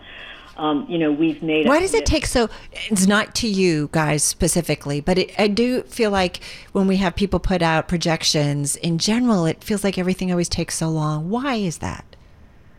Um, 0.57 0.85
you 0.89 0.97
know, 0.97 1.11
we've 1.11 1.41
made. 1.41 1.67
Why 1.67 1.79
does 1.79 1.93
it 1.93 2.05
take 2.05 2.25
so? 2.25 2.49
It's 2.89 3.07
not 3.07 3.35
to 3.35 3.47
you 3.47 3.89
guys 3.91 4.23
specifically, 4.23 5.01
but 5.01 5.17
it, 5.17 5.39
I 5.39 5.47
do 5.47 5.81
feel 5.83 6.11
like 6.11 6.41
when 6.71 6.87
we 6.87 6.97
have 6.97 7.15
people 7.15 7.39
put 7.39 7.61
out 7.61 7.87
projections 7.87 8.75
in 8.77 8.97
general, 8.97 9.45
it 9.45 9.63
feels 9.63 9.83
like 9.83 9.97
everything 9.97 10.29
always 10.31 10.49
takes 10.49 10.75
so 10.75 10.89
long. 10.89 11.29
Why 11.29 11.55
is 11.55 11.79
that? 11.79 12.05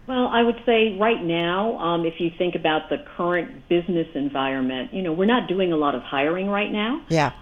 Well, 0.07 0.26
I 0.26 0.42
would 0.42 0.61
say 0.66 0.96
right 0.98 1.22
now, 1.22 1.78
um, 1.78 2.05
if 2.05 2.14
you 2.18 2.30
think 2.36 2.55
about 2.55 2.90
the 2.90 2.98
current 3.16 3.68
business 3.68 4.09
environment, 4.14 4.92
you 4.92 5.03
know, 5.03 5.12
we're 5.12 5.26
not 5.26 5.48
doing 5.48 5.72
a 5.72 5.76
lot 5.76 5.94
of 5.94 6.03
hiring 6.03 6.48
right 6.48 6.70
now. 6.70 7.05
Yeah. 7.09 7.32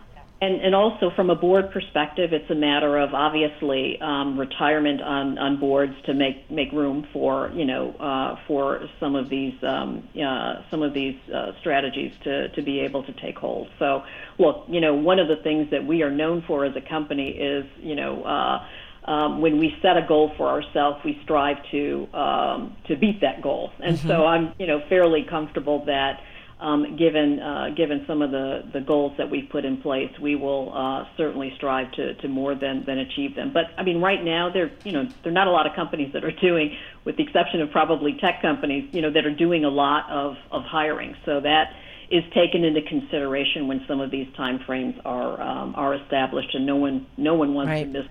And, 0.43 0.61
and 0.63 0.75
also 0.75 1.11
from 1.15 1.29
a 1.29 1.35
board 1.35 1.71
perspective, 1.71 2.33
it's 2.33 2.51
a 2.51 2.55
matter 2.55 2.97
of 2.97 3.13
obviously 3.13 4.01
um, 4.01 4.39
retirement 4.39 5.03
on, 5.03 5.37
on 5.37 5.61
boards 5.61 5.95
to 6.07 6.15
make, 6.15 6.51
make 6.51 6.73
room 6.73 7.07
for 7.13 7.51
you 7.55 7.67
know 7.67 7.93
uh, 8.01 8.37
for 8.47 8.89
some 8.99 9.17
of 9.17 9.29
these 9.29 9.53
um, 9.63 10.09
uh, 10.19 10.63
some 10.71 10.83
of 10.83 10.95
these 10.95 11.17
uh, 11.29 11.53
strategies 11.61 12.13
to, 12.25 12.49
to 12.51 12.63
be 12.63 12.81
able 12.81 13.03
to 13.03 13.13
take 13.21 13.37
hold. 13.37 13.69
So 13.79 14.03
look, 14.39 14.65
you 14.67 14.81
know 14.81 14.95
one 14.95 15.19
of 15.19 15.29
the 15.29 15.37
things 15.37 15.71
that 15.73 15.85
we 15.85 16.03
are 16.03 16.11
known 16.11 16.43
for 16.47 16.65
as 16.65 16.75
a 16.75 16.81
company 16.81 17.33
is 17.33 17.67
you 17.79 17.95
know 17.95 18.23
uh, 18.23 18.65
um, 19.05 19.41
when 19.41 19.59
we 19.59 19.77
set 19.83 19.97
a 19.97 20.07
goal 20.07 20.33
for 20.37 20.49
ourselves, 20.49 21.03
we 21.05 21.19
strive 21.25 21.57
to 21.71 22.09
um, 22.13 22.77
to 22.87 22.97
beat 22.97 23.21
that 23.23 23.43
goal. 23.43 23.71
And 23.81 23.97
mm-hmm. 23.97 24.09
so 24.09 24.27
I'm 24.27 24.55
you 24.59 24.67
know 24.67 24.83
fairly 24.89 25.25
comfortable 25.29 25.85
that 25.87 26.21
um, 26.61 26.97
given 26.97 27.41
uh, 27.41 27.71
given 27.75 28.05
some 28.07 28.21
of 28.21 28.31
the, 28.31 28.69
the 28.73 28.81
goals 28.81 29.15
that 29.17 29.31
we've 29.31 29.49
put 29.49 29.65
in 29.65 29.79
place, 29.79 30.11
we 30.21 30.37
will 30.37 30.73
uh, 30.75 31.07
certainly 31.17 31.53
strive 31.57 31.91
to, 31.93 32.15
to 32.15 32.29
more 32.29 32.55
than, 32.55 32.85
than 32.85 32.99
achieve 32.99 33.35
them. 33.35 33.53
But 33.53 33.67
I 33.79 33.83
mean, 33.83 34.01
right 34.01 34.23
now 34.23 34.51
there 34.53 34.71
you 34.85 34.93
know 34.93 35.09
there 35.23 35.31
are 35.31 35.35
not 35.35 35.47
a 35.47 35.51
lot 35.51 35.67
of 35.67 35.75
companies 35.75 36.13
that 36.13 36.23
are 36.23 36.33
doing, 36.33 36.77
with 37.05 37.17
the 37.17 37.23
exception 37.23 37.63
of 37.63 37.71
probably 37.71 38.19
tech 38.21 38.43
companies, 38.43 38.91
you 38.93 39.01
know, 39.01 39.11
that 39.11 39.25
are 39.25 39.35
doing 39.35 39.65
a 39.65 39.71
lot 39.71 40.11
of, 40.11 40.37
of 40.51 40.65
hiring. 40.65 41.17
So 41.25 41.41
that 41.41 41.73
is 42.11 42.25
taken 42.35 42.65
into 42.65 42.83
consideration 42.83 43.67
when 43.67 43.85
some 43.89 44.01
of 44.01 44.11
these 44.11 44.27
timeframes 44.39 45.01
are 45.05 45.41
um, 45.41 45.75
are 45.77 45.95
established, 45.95 46.55
and 46.55 46.67
no 46.67 46.77
one 46.77 47.07
no 47.17 47.35
one 47.35 47.55
wants 47.55 47.71
right. 47.71 47.85
to 47.85 48.01
miss 48.01 48.07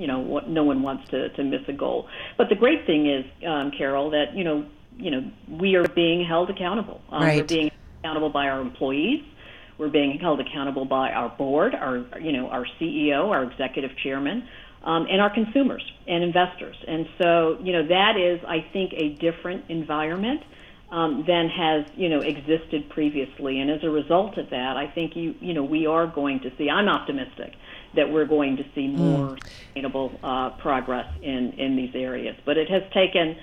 you 0.00 0.06
know 0.06 0.40
no 0.46 0.64
one 0.64 0.82
wants 0.82 1.08
to, 1.10 1.28
to 1.28 1.44
miss 1.44 1.60
a 1.68 1.72
goal. 1.72 2.08
But 2.38 2.48
the 2.48 2.54
great 2.54 2.86
thing 2.86 3.06
is, 3.06 3.24
um, 3.46 3.70
Carol, 3.76 4.10
that 4.10 4.34
you 4.34 4.44
know 4.44 4.66
you 4.96 5.10
know 5.10 5.30
we 5.48 5.76
are 5.76 5.86
being 5.88 6.24
held 6.24 6.48
accountable. 6.48 7.02
Um, 7.10 7.22
right. 7.22 7.40
We're 7.40 7.46
being 7.46 7.70
accountable 7.98 8.30
by 8.30 8.48
our 8.48 8.60
employees. 8.60 9.22
We're 9.76 9.90
being 9.90 10.18
held 10.18 10.40
accountable 10.40 10.86
by 10.86 11.10
our 11.10 11.28
board, 11.28 11.74
our 11.74 11.98
you 12.18 12.32
know 12.32 12.48
our 12.48 12.66
CEO, 12.80 13.28
our 13.28 13.44
executive 13.44 13.90
chairman, 14.02 14.48
um, 14.84 15.06
and 15.10 15.20
our 15.20 15.32
consumers 15.32 15.84
and 16.08 16.24
investors. 16.24 16.76
And 16.88 17.06
so 17.20 17.58
you 17.62 17.74
know 17.74 17.86
that 17.88 18.16
is, 18.16 18.40
I 18.48 18.64
think, 18.72 18.92
a 18.94 19.10
different 19.20 19.66
environment. 19.68 20.42
Um, 20.92 21.22
than 21.24 21.48
has 21.48 21.86
you 21.94 22.08
know 22.08 22.18
existed 22.18 22.90
previously, 22.90 23.60
and 23.60 23.70
as 23.70 23.84
a 23.84 23.88
result 23.88 24.36
of 24.38 24.50
that, 24.50 24.76
I 24.76 24.88
think 24.92 25.14
you 25.14 25.36
you 25.40 25.54
know 25.54 25.62
we 25.62 25.86
are 25.86 26.08
going 26.08 26.40
to 26.40 26.50
see. 26.58 26.68
I'm 26.68 26.88
optimistic 26.88 27.52
that 27.94 28.10
we're 28.10 28.26
going 28.26 28.56
to 28.56 28.64
see 28.74 28.88
more 28.88 29.30
mm. 29.30 29.44
sustainable 29.44 30.18
uh, 30.22 30.50
progress 30.50 31.06
in 31.22 31.52
in 31.52 31.76
these 31.76 31.94
areas. 31.94 32.36
But 32.44 32.56
it 32.56 32.68
has 32.70 32.82
taken 32.92 33.36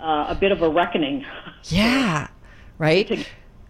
uh, 0.00 0.26
a 0.28 0.34
bit 0.34 0.52
of 0.52 0.62
a 0.62 0.68
reckoning. 0.68 1.24
Yeah, 1.64 2.28
right. 2.78 3.06
To, 3.08 3.24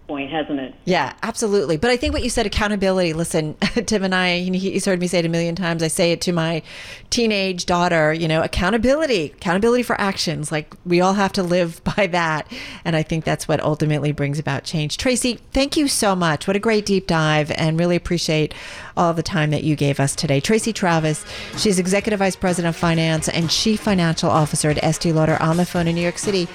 point, 0.07 0.31
hasn't 0.31 0.61
it? 0.61 0.75
Yeah, 0.85 1.15
absolutely. 1.23 1.77
But 1.77 1.91
I 1.91 1.97
think 1.97 2.13
what 2.13 2.23
you 2.23 2.31
said, 2.31 2.47
accountability. 2.47 3.13
Listen, 3.13 3.55
Tim 3.87 4.05
and 4.05 4.15
I, 4.15 4.41
he's 4.41 4.85
heard 4.85 5.01
me 5.01 5.07
say 5.07 5.21
it 5.21 5.25
a 5.25 5.29
million 5.29 5.55
times. 5.55 5.83
I 5.83 5.89
say 5.89 6.13
it 6.13 6.21
to 6.23 6.33
my 6.33 6.63
teenage 7.11 7.67
daughter. 7.67 8.13
You 8.13 8.29
know, 8.29 8.43
accountability, 8.43 9.27
accountability 9.27 9.83
for 9.83 10.01
actions. 10.01 10.53
Like 10.53 10.75
we 10.85 11.01
all 11.01 11.15
have 11.15 11.33
to 11.35 11.43
live 11.43 11.83
by 11.97 12.07
that, 12.09 12.51
and 12.85 12.97
I 12.97 13.03
think 13.03 13.25
that's 13.25 13.49
what 13.49 13.61
ultimately 13.61 14.13
brings 14.13 14.39
about 14.39 14.65
change. 14.65 14.97
Tracey, 14.97 15.41
thank 15.53 15.77
you 15.77 15.89
so 15.89 16.15
much. 16.15 16.47
What 16.47 16.57
a 16.57 16.61
great 16.61 16.87
deep 16.87 17.07
dive, 17.07 17.51
and 17.53 17.79
really 17.79 17.97
appreciate 17.97 18.55
all 18.97 19.15
the 19.15 19.23
time 19.23 19.51
that 19.51 19.65
you 19.65 19.77
gave 19.77 20.01
us 20.01 20.15
today. 20.15 20.41
Tracey 20.41 20.73
Travis, 20.73 21.25
she's 21.57 21.79
executive 21.79 22.19
vice 22.19 22.37
president 22.37 22.75
of 22.75 22.79
finance 22.79 23.29
and 23.29 23.51
chief 23.51 23.81
financial 23.81 24.31
officer 24.31 24.71
at 24.71 24.83
Estee 24.83 25.13
Lauder 25.13 25.41
on 25.41 25.57
the 25.57 25.67
phone 25.67 25.89
in 25.89 25.95
New 25.95 26.03
York 26.03 26.19
City. 26.19 26.49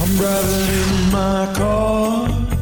I'm 0.00 0.16
driving 0.16 1.06
in 1.06 1.12
my 1.12 1.52
car. 1.54 2.61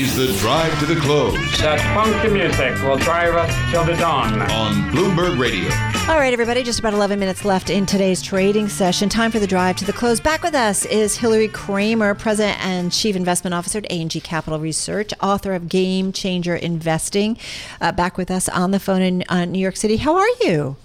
is 0.00 0.14
the 0.14 0.32
drive 0.38 0.78
to 0.78 0.86
the 0.86 0.94
close. 1.00 1.34
That 1.58 1.80
funky 1.92 2.32
music 2.32 2.80
will 2.84 2.98
drive 2.98 3.34
us 3.34 3.72
till 3.72 3.84
the 3.84 3.96
dawn. 3.96 4.40
On 4.42 4.74
Bloomberg 4.92 5.40
Radio. 5.40 5.68
All 6.08 6.20
right, 6.20 6.32
everybody, 6.32 6.62
just 6.62 6.78
about 6.78 6.94
11 6.94 7.18
minutes 7.18 7.44
left 7.44 7.68
in 7.68 7.84
today's 7.84 8.22
trading 8.22 8.68
session. 8.68 9.08
Time 9.08 9.32
for 9.32 9.40
the 9.40 9.46
drive 9.46 9.74
to 9.76 9.84
the 9.84 9.92
close. 9.92 10.20
Back 10.20 10.42
with 10.44 10.54
us 10.54 10.84
is 10.84 11.16
Hilary 11.16 11.48
Kramer, 11.48 12.14
President 12.14 12.64
and 12.64 12.92
Chief 12.92 13.16
Investment 13.16 13.54
Officer 13.54 13.78
at 13.78 13.90
A&G 13.90 14.20
Capital 14.20 14.60
Research, 14.60 15.12
author 15.20 15.52
of 15.52 15.68
Game 15.68 16.12
Changer 16.12 16.54
Investing. 16.54 17.36
Uh, 17.80 17.90
back 17.90 18.16
with 18.16 18.30
us 18.30 18.48
on 18.48 18.70
the 18.70 18.78
phone 18.78 19.02
in 19.02 19.24
uh, 19.28 19.46
New 19.46 19.58
York 19.58 19.74
City. 19.74 19.96
How 19.96 20.16
are 20.16 20.28
you? 20.42 20.76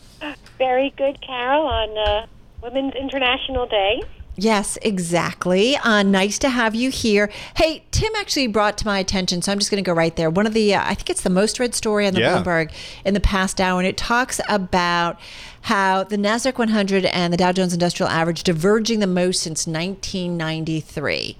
Very 0.57 0.91
good, 0.97 1.21
Carol, 1.21 1.67
on 1.67 1.97
uh, 1.99 2.25
Women's 2.63 2.95
International 2.95 3.67
Day. 3.67 4.01
Yes, 4.35 4.79
exactly. 4.81 5.77
Uh, 5.77 6.01
nice 6.01 6.39
to 6.39 6.49
have 6.49 6.73
you 6.73 6.89
here. 6.89 7.29
Hey, 7.55 7.83
Tim 7.91 8.11
actually 8.17 8.47
brought 8.47 8.79
to 8.79 8.85
my 8.85 8.97
attention, 8.97 9.43
so 9.43 9.51
I'm 9.51 9.59
just 9.59 9.69
going 9.69 9.83
to 9.83 9.87
go 9.87 9.93
right 9.93 10.15
there. 10.15 10.29
One 10.29 10.47
of 10.47 10.53
the, 10.53 10.73
uh, 10.73 10.83
I 10.83 10.95
think 10.95 11.11
it's 11.11 11.21
the 11.21 11.29
most 11.29 11.59
read 11.59 11.75
story 11.75 12.07
on 12.07 12.13
the 12.13 12.21
yeah. 12.21 12.41
Bloomberg 12.41 12.71
in 13.05 13.13
the 13.13 13.19
past 13.19 13.61
hour, 13.61 13.79
and 13.79 13.87
it 13.87 13.95
talks 13.95 14.41
about 14.49 15.19
how 15.61 16.03
the 16.03 16.17
Nasdaq 16.17 16.57
100 16.57 17.05
and 17.05 17.31
the 17.31 17.37
Dow 17.37 17.51
Jones 17.51 17.73
Industrial 17.73 18.09
Average 18.09 18.43
diverging 18.43 18.99
the 18.99 19.07
most 19.07 19.41
since 19.41 19.67
1993. 19.67 21.37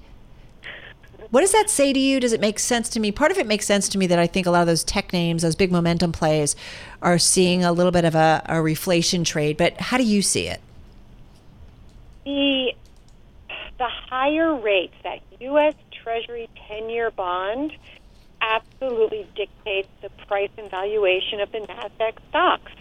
What 1.30 1.40
does 1.40 1.50
that 1.50 1.68
say 1.68 1.92
to 1.92 1.98
you? 1.98 2.20
Does 2.20 2.32
it 2.32 2.40
make 2.40 2.60
sense 2.60 2.88
to 2.90 3.00
me? 3.00 3.10
Part 3.10 3.32
of 3.32 3.38
it 3.38 3.48
makes 3.48 3.66
sense 3.66 3.88
to 3.88 3.98
me 3.98 4.06
that 4.06 4.20
I 4.20 4.28
think 4.28 4.46
a 4.46 4.52
lot 4.52 4.60
of 4.60 4.68
those 4.68 4.84
tech 4.84 5.12
names, 5.12 5.42
those 5.42 5.56
big 5.56 5.72
momentum 5.72 6.12
plays, 6.12 6.54
are 7.02 7.18
seeing 7.18 7.64
a 7.64 7.72
little 7.72 7.90
bit 7.90 8.04
of 8.04 8.14
a, 8.14 8.40
a 8.46 8.54
reflation 8.54 9.24
trade. 9.24 9.56
But 9.56 9.80
how 9.80 9.96
do 9.96 10.04
you 10.04 10.22
see 10.22 10.46
it? 10.46 10.60
The 12.24 12.72
the 13.78 13.88
higher 13.88 14.54
rates, 14.54 14.94
that 15.02 15.20
U.S. 15.40 15.74
Treasury 16.02 16.48
10 16.68 16.90
year 16.90 17.10
bond, 17.10 17.72
absolutely 18.40 19.26
dictates 19.34 19.88
the 20.02 20.10
price 20.26 20.50
and 20.58 20.70
valuation 20.70 21.40
of 21.40 21.50
the 21.52 21.58
NASDAQ 21.58 22.14
stocks. 22.28 22.72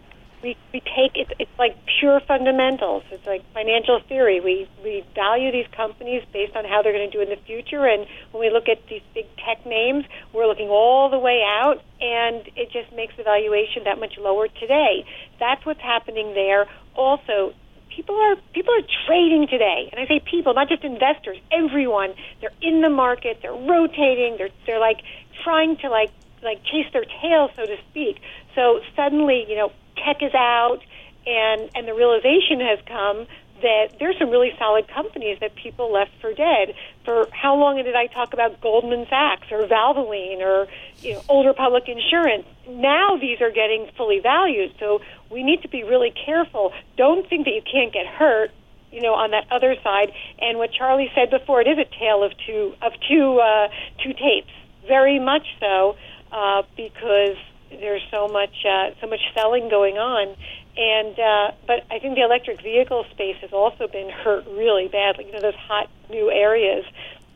We, 0.41 0.57
we 0.73 0.81
take 0.81 1.15
it, 1.15 1.31
it's 1.39 1.57
like 1.57 1.77
pure 1.99 2.19
fundamentals. 2.19 3.03
It's 3.11 3.25
like 3.25 3.43
financial 3.53 4.01
theory. 4.09 4.41
We, 4.41 4.67
we 4.83 5.05
value 5.15 5.53
these 5.53 5.67
companies 5.71 6.21
based 6.33 6.53
on 6.57 6.65
how 6.65 6.81
they're 6.81 6.91
going 6.91 7.09
to 7.09 7.17
do 7.17 7.21
in 7.21 7.29
the 7.29 7.41
future. 7.45 7.87
And 7.87 8.05
when 8.31 8.41
we 8.41 8.49
look 8.49 8.67
at 8.67 8.85
these 8.87 9.01
big 9.13 9.25
tech 9.37 9.65
names, 9.65 10.03
we're 10.33 10.47
looking 10.47 10.67
all 10.67 11.09
the 11.09 11.17
way 11.17 11.43
out, 11.45 11.81
and 12.01 12.43
it 12.57 12.71
just 12.73 12.93
makes 12.93 13.15
the 13.15 13.23
valuation 13.23 13.85
that 13.85 13.99
much 13.99 14.17
lower 14.17 14.49
today. 14.49 15.05
That's 15.39 15.65
what's 15.65 15.79
happening 15.79 16.33
there. 16.33 16.67
Also, 16.93 17.53
people 17.95 18.15
are 18.15 18.35
people 18.53 18.73
are 18.73 18.85
trading 19.07 19.47
today, 19.47 19.89
and 19.91 19.99
I 19.99 20.07
say 20.07 20.19
people, 20.19 20.53
not 20.53 20.69
just 20.69 20.83
investors. 20.83 21.37
Everyone, 21.51 22.13
they're 22.41 22.53
in 22.61 22.81
the 22.81 22.89
market, 22.89 23.39
they're 23.41 23.53
rotating, 23.53 24.35
they're 24.37 24.49
they're 24.65 24.79
like 24.79 25.01
trying 25.43 25.77
to 25.77 25.89
like 25.89 26.11
like 26.41 26.63
chase 26.63 26.87
their 26.93 27.05
tail, 27.21 27.49
so 27.55 27.65
to 27.65 27.77
speak. 27.89 28.19
So 28.55 28.81
suddenly, 28.95 29.45
you 29.47 29.55
know, 29.55 29.71
tech 29.97 30.21
is 30.21 30.33
out, 30.33 30.79
and 31.25 31.69
and 31.75 31.87
the 31.87 31.93
realization 31.93 32.59
has 32.59 32.79
come 32.85 33.27
that 33.63 33.95
there's 33.99 34.17
some 34.19 34.29
really 34.29 34.51
solid 34.59 34.87
companies 34.87 35.39
that 35.39 35.55
people 35.55 35.91
left 35.91 36.11
for 36.21 36.33
dead. 36.33 36.75
For 37.05 37.27
how 37.31 37.55
long 37.55 37.77
did 37.77 37.95
I 37.95 38.07
talk 38.07 38.33
about 38.33 38.61
Goldman 38.61 39.07
Sachs 39.09 39.47
or 39.51 39.63
Valvoline 39.63 40.41
or 40.41 40.67
you 41.01 41.13
know, 41.13 41.21
Old 41.27 41.47
Republic 41.47 41.85
Insurance? 41.87 42.45
Now 42.67 43.17
these 43.17 43.41
are 43.41 43.51
getting 43.51 43.89
fully 43.97 44.19
valued. 44.19 44.75
So 44.79 45.01
we 45.31 45.43
need 45.43 45.63
to 45.63 45.69
be 45.69 45.83
really 45.83 46.13
careful. 46.25 46.73
Don't 46.97 47.27
think 47.27 47.45
that 47.45 47.53
you 47.53 47.63
can't 47.63 47.91
get 47.91 48.05
hurt. 48.05 48.51
You 48.91 49.01
know, 49.01 49.15
on 49.15 49.31
that 49.31 49.47
other 49.49 49.75
side, 49.83 50.13
and 50.37 50.59
what 50.59 50.71
Charlie 50.71 51.09
said 51.15 51.31
before, 51.31 51.61
it 51.61 51.67
is 51.67 51.79
a 51.79 51.89
tale 51.97 52.23
of 52.23 52.31
two 52.45 52.75
of 52.79 52.91
two 53.09 53.39
uh, 53.39 53.69
two 54.03 54.13
tapes. 54.13 54.51
Very 54.87 55.17
much 55.17 55.47
so, 55.59 55.95
uh, 56.31 56.61
because 56.77 57.37
there's 57.71 58.03
so 58.11 58.27
much 58.27 58.53
uh, 58.69 58.91
so 59.01 59.07
much 59.07 59.21
selling 59.33 59.67
going 59.67 59.97
on, 59.97 60.35
and 60.77 61.19
uh, 61.19 61.51
but 61.67 61.85
I 61.91 61.99
think 61.99 62.15
the 62.15 62.23
electric 62.23 62.61
vehicle 62.61 63.05
space 63.11 63.37
has 63.41 63.53
also 63.53 63.87
been 63.87 64.09
hurt 64.09 64.45
really 64.47 64.87
badly. 64.87 65.25
You 65.25 65.33
know, 65.33 65.41
those 65.41 65.55
hot 65.55 65.89
new 66.09 66.31
areas. 66.31 66.85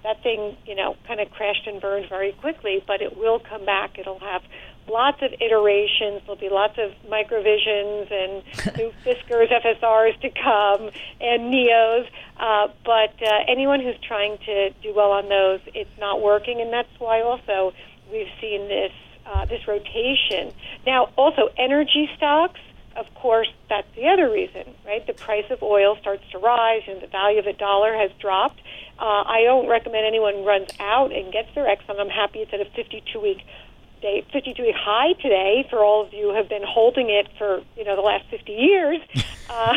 That 0.04 0.24
thing, 0.24 0.56
you 0.66 0.76
know, 0.76 0.96
kind 1.06 1.20
of 1.20 1.30
crashed 1.32 1.68
and 1.68 1.82
burned 1.82 2.08
very 2.08 2.32
quickly, 2.32 2.84
but 2.86 3.02
it 3.02 3.18
will 3.18 3.40
come 3.40 3.66
back. 3.66 3.98
It'll 4.00 4.20
have 4.20 4.42
lots 4.88 5.22
of 5.22 5.34
iterations. 5.42 6.22
There'll 6.26 6.40
be 6.40 6.50
lots 6.50 6.78
of 6.78 6.92
MicroVisions 7.10 8.12
and 8.12 8.78
new 8.78 8.94
Fiskers, 9.04 9.52
FSRs 9.52 10.20
to 10.22 10.30
come, 10.30 10.90
and 11.20 11.54
NIOs. 11.54 12.08
Uh, 12.40 12.68
but 12.86 13.22
uh, 13.22 13.40
anyone 13.48 13.82
who's 13.82 14.00
trying 14.08 14.38
to 14.46 14.70
do 14.82 14.94
well 14.96 15.12
on 15.12 15.30
those, 15.30 15.60
it's 15.74 15.98
not 16.00 16.22
working, 16.22 16.62
and 16.62 16.72
that's 16.72 17.00
why 17.00 17.22
also 17.22 17.74
we've 18.12 18.32
seen 18.40 18.68
this 18.68 18.92
uh, 19.26 19.46
this 19.46 19.68
rotation. 19.68 20.54
Now, 20.86 21.10
also 21.18 21.50
energy 21.58 22.10
stocks. 22.16 22.60
Of 22.98 23.14
course, 23.14 23.50
that's 23.70 23.88
the 23.96 24.08
other 24.08 24.30
reason, 24.32 24.74
right? 24.86 25.06
The 25.06 25.14
price 25.14 25.46
of 25.52 25.62
oil 25.62 25.98
starts 26.02 26.24
to 26.32 26.40
rise, 26.40 26.82
and 26.88 27.00
the 27.00 27.08
value 27.08 27.40
of 27.40 27.46
the 27.46 27.54
dollar 27.54 27.96
has 27.96 28.10
dropped. 28.20 28.60
Uh, 29.00 29.22
I 29.24 29.44
don't 29.44 29.70
recommend 29.70 30.06
anyone 30.06 30.44
runs 30.44 30.70
out 30.80 31.14
and 31.14 31.32
gets 31.32 31.54
their 31.54 31.66
Exxon. 31.66 32.00
I'm 32.00 32.10
happy 32.10 32.40
it's 32.40 32.52
at 32.54 32.60
a 32.60 32.66
52 32.66 33.20
week 33.20 33.46
day 34.02 34.24
52 34.32 34.62
week 34.62 34.76
high 34.76 35.14
today 35.14 35.66
for 35.70 35.84
all 35.84 36.06
of 36.06 36.14
you 36.14 36.30
who 36.30 36.36
have 36.36 36.50
been 36.50 36.64
holding 36.64 37.10
it 37.10 37.28
for 37.38 37.62
you 37.76 37.84
know 37.84 37.96
the 37.96 38.02
last 38.02 38.26
50 38.30 38.52
years 38.52 39.00
uh, 39.50 39.74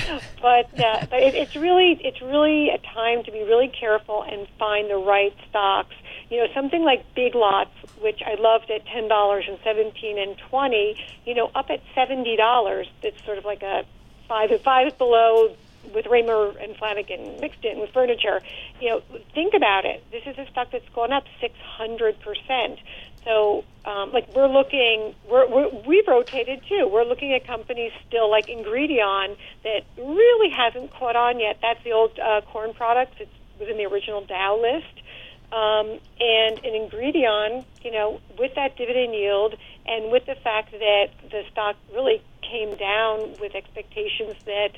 but 0.42 0.80
uh, 0.80 1.06
but 1.10 1.20
it, 1.20 1.34
it's 1.34 1.54
really 1.54 2.00
it's 2.02 2.20
really 2.22 2.70
a 2.70 2.78
time 2.78 3.22
to 3.24 3.32
be 3.32 3.42
really 3.42 3.68
careful 3.68 4.22
and 4.22 4.46
find 4.58 4.90
the 4.90 4.96
right 4.96 5.34
stocks 5.50 5.94
you 6.30 6.38
know 6.38 6.46
something 6.54 6.82
like 6.84 7.14
big 7.14 7.34
lots 7.34 7.70
which 8.00 8.22
I 8.24 8.34
loved 8.34 8.70
at 8.70 8.86
ten 8.86 9.08
dollars 9.08 9.44
and 9.48 9.58
seventeen 9.64 10.18
and 10.18 10.36
twenty 10.38 10.96
you 11.24 11.34
know 11.34 11.50
up 11.54 11.70
at 11.70 11.80
seventy 11.94 12.36
dollars 12.36 12.86
it's 13.02 13.22
sort 13.24 13.38
of 13.38 13.44
like 13.44 13.62
a 13.62 13.84
five 14.28 14.50
and 14.50 14.60
five 14.60 14.96
below 14.98 15.56
with 15.94 16.06
Raymour 16.06 16.62
and 16.62 16.76
Flanigan 16.76 17.40
mixed 17.40 17.64
in 17.64 17.78
with 17.78 17.90
furniture, 17.90 18.42
you 18.80 18.90
know, 18.90 19.02
think 19.34 19.54
about 19.54 19.84
it. 19.84 20.04
This 20.10 20.22
is 20.26 20.38
a 20.38 20.46
stock 20.50 20.70
that's 20.70 20.88
gone 20.90 21.12
up 21.12 21.24
600%. 21.40 22.78
So, 23.24 23.64
um, 23.84 24.12
like 24.12 24.34
we're 24.34 24.48
looking, 24.48 25.14
we're, 25.28 25.48
we're, 25.48 25.68
we've 25.86 26.06
rotated 26.06 26.62
too. 26.68 26.88
We're 26.90 27.04
looking 27.04 27.32
at 27.32 27.46
companies 27.46 27.92
still 28.06 28.30
like 28.30 28.46
Ingredion 28.46 29.36
that 29.64 29.84
really 29.96 30.50
hasn't 30.50 30.92
caught 30.92 31.16
on 31.16 31.40
yet. 31.40 31.58
That's 31.60 31.82
the 31.84 31.92
old 31.92 32.18
uh, 32.18 32.42
corn 32.42 32.74
products. 32.74 33.20
It 33.20 33.28
was 33.58 33.68
in 33.68 33.76
the 33.76 33.86
original 33.86 34.24
Dow 34.24 34.60
list. 34.60 35.02
Um, 35.50 35.98
and 36.20 36.58
an 36.62 36.74
ingredient, 36.74 37.66
you 37.82 37.90
know, 37.90 38.20
with 38.38 38.54
that 38.56 38.76
dividend 38.76 39.14
yield 39.14 39.54
and 39.86 40.12
with 40.12 40.26
the 40.26 40.34
fact 40.34 40.72
that 40.72 41.06
the 41.30 41.42
stock 41.50 41.76
really 41.94 42.20
came 42.42 42.76
down 42.76 43.34
with 43.40 43.54
expectations 43.54 44.34
that 44.44 44.72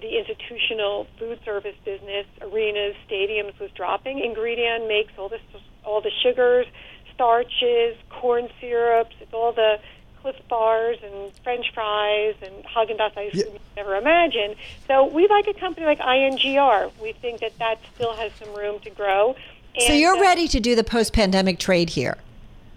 the 0.00 0.18
institutional 0.18 1.06
food 1.18 1.40
service 1.44 1.76
business, 1.84 2.26
arenas, 2.40 2.94
stadiums 3.08 3.58
was 3.58 3.70
dropping. 3.72 4.18
Ingredion 4.18 4.88
makes 4.88 5.12
all 5.18 5.28
this, 5.28 5.40
all 5.84 6.00
the 6.00 6.12
sugars, 6.22 6.66
starches, 7.14 7.96
corn 8.08 8.48
syrups. 8.60 9.14
It's 9.20 9.34
all 9.34 9.52
the 9.52 9.78
Clif 10.22 10.36
bars 10.48 10.98
and 11.02 11.32
French 11.42 11.66
fries 11.74 12.36
and 12.42 12.64
Haagen 12.64 12.96
Dazs 12.96 13.16
ice 13.16 13.32
cream 13.32 13.32
yeah. 13.34 13.52
you 13.52 13.58
never 13.76 13.96
imagine. 13.96 14.54
So 14.86 15.06
we 15.06 15.26
like 15.26 15.48
a 15.48 15.54
company 15.54 15.84
like 15.84 15.98
INGR. 15.98 16.92
We 17.02 17.12
think 17.12 17.40
that 17.40 17.58
that 17.58 17.80
still 17.94 18.14
has 18.14 18.30
some 18.34 18.54
room 18.54 18.78
to 18.80 18.90
grow. 18.90 19.34
And, 19.74 19.84
so 19.86 19.92
you're 19.92 20.16
uh, 20.16 20.20
ready 20.20 20.48
to 20.48 20.60
do 20.60 20.74
the 20.74 20.84
post-pandemic 20.84 21.58
trade 21.58 21.90
here? 21.90 22.18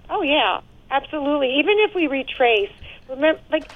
Oh 0.09 0.21
yeah, 0.21 0.61
absolutely. 0.91 1.59
Even 1.59 1.75
if 1.79 1.93
we 1.93 2.07
retrace, 2.07 2.71
remember, 3.09 3.41
like 3.51 3.69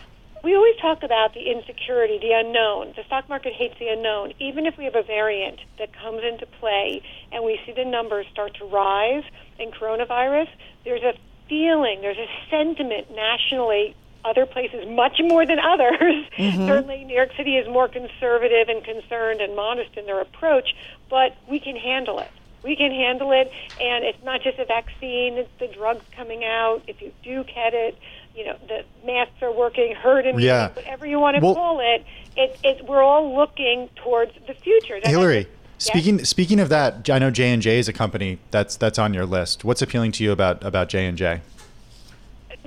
we 0.43 0.55
always 0.55 0.75
talk 0.77 1.03
about 1.03 1.33
the 1.33 1.51
insecurity, 1.51 2.17
the 2.19 2.31
unknown. 2.31 2.93
The 2.95 3.03
stock 3.05 3.27
market 3.27 3.53
hates 3.53 3.77
the 3.79 3.87
unknown. 3.89 4.33
Even 4.39 4.65
if 4.65 4.77
we 4.77 4.85
have 4.85 4.95
a 4.95 5.03
variant 5.03 5.59
that 5.77 5.91
comes 5.93 6.23
into 6.23 6.45
play 6.45 7.01
and 7.31 7.43
we 7.43 7.59
see 7.65 7.73
the 7.73 7.85
numbers 7.85 8.25
start 8.31 8.55
to 8.55 8.65
rise 8.65 9.23
in 9.57 9.71
coronavirus, 9.71 10.47
there's 10.85 11.03
a 11.03 11.13
feeling, 11.49 12.01
there's 12.01 12.17
a 12.17 12.29
sentiment 12.49 13.11
nationally, 13.13 13.95
other 14.23 14.45
places 14.45 14.87
much 14.87 15.19
more 15.19 15.45
than 15.45 15.59
others. 15.59 16.25
Mm-hmm. 16.39 16.67
Certainly, 16.67 17.03
New 17.03 17.15
York 17.15 17.31
City 17.35 17.57
is 17.57 17.67
more 17.67 17.89
conservative 17.89 18.69
and 18.69 18.81
concerned 18.81 19.41
and 19.41 19.57
modest 19.57 19.97
in 19.97 20.05
their 20.05 20.21
approach, 20.21 20.73
but 21.09 21.35
we 21.49 21.59
can 21.59 21.75
handle 21.75 22.19
it. 22.19 22.31
We 22.63 22.75
can 22.75 22.91
handle 22.91 23.31
it, 23.31 23.51
and 23.79 24.03
it's 24.03 24.21
not 24.23 24.41
just 24.41 24.59
a 24.59 24.65
vaccine, 24.65 25.37
it's 25.37 25.49
the 25.59 25.67
drugs 25.67 26.03
coming 26.15 26.43
out. 26.43 26.81
If 26.87 27.01
you 27.01 27.13
do 27.23 27.43
get 27.45 27.73
it, 27.73 27.97
you 28.35 28.45
know 28.45 28.57
the 28.67 28.83
masks 29.05 29.41
are 29.41 29.51
working, 29.51 29.95
herd 29.95 30.25
immunity, 30.25 30.45
yeah. 30.45 30.69
whatever 30.73 31.05
you 31.05 31.19
want 31.19 31.37
to 31.37 31.43
well, 31.43 31.55
call 31.55 31.79
it. 31.79 32.05
It, 32.35 32.59
it. 32.63 32.85
We're 32.85 33.01
all 33.01 33.35
looking 33.35 33.89
towards 33.95 34.33
the 34.45 34.53
future. 34.53 34.99
Hilary, 35.03 35.47
speaking 35.77 36.23
speaking 36.25 36.59
of 36.59 36.69
that, 36.69 37.09
I 37.09 37.19
know 37.19 37.31
J 37.31 37.51
and 37.51 37.61
J 37.61 37.79
is 37.79 37.87
a 37.87 37.93
company 37.93 38.39
that's 38.51 38.75
that's 38.75 38.99
on 38.99 39.13
your 39.13 39.25
list. 39.25 39.63
What's 39.63 39.81
appealing 39.81 40.11
to 40.13 40.23
you 40.23 40.31
about 40.31 40.63
about 40.63 40.89
J 40.89 41.05
and 41.05 41.17
J? 41.17 41.41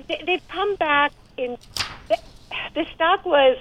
They've 0.09 0.47
come 0.49 0.75
back 0.77 1.13
in. 1.37 1.59
The 2.75 2.87
stock 2.95 3.27
was 3.27 3.59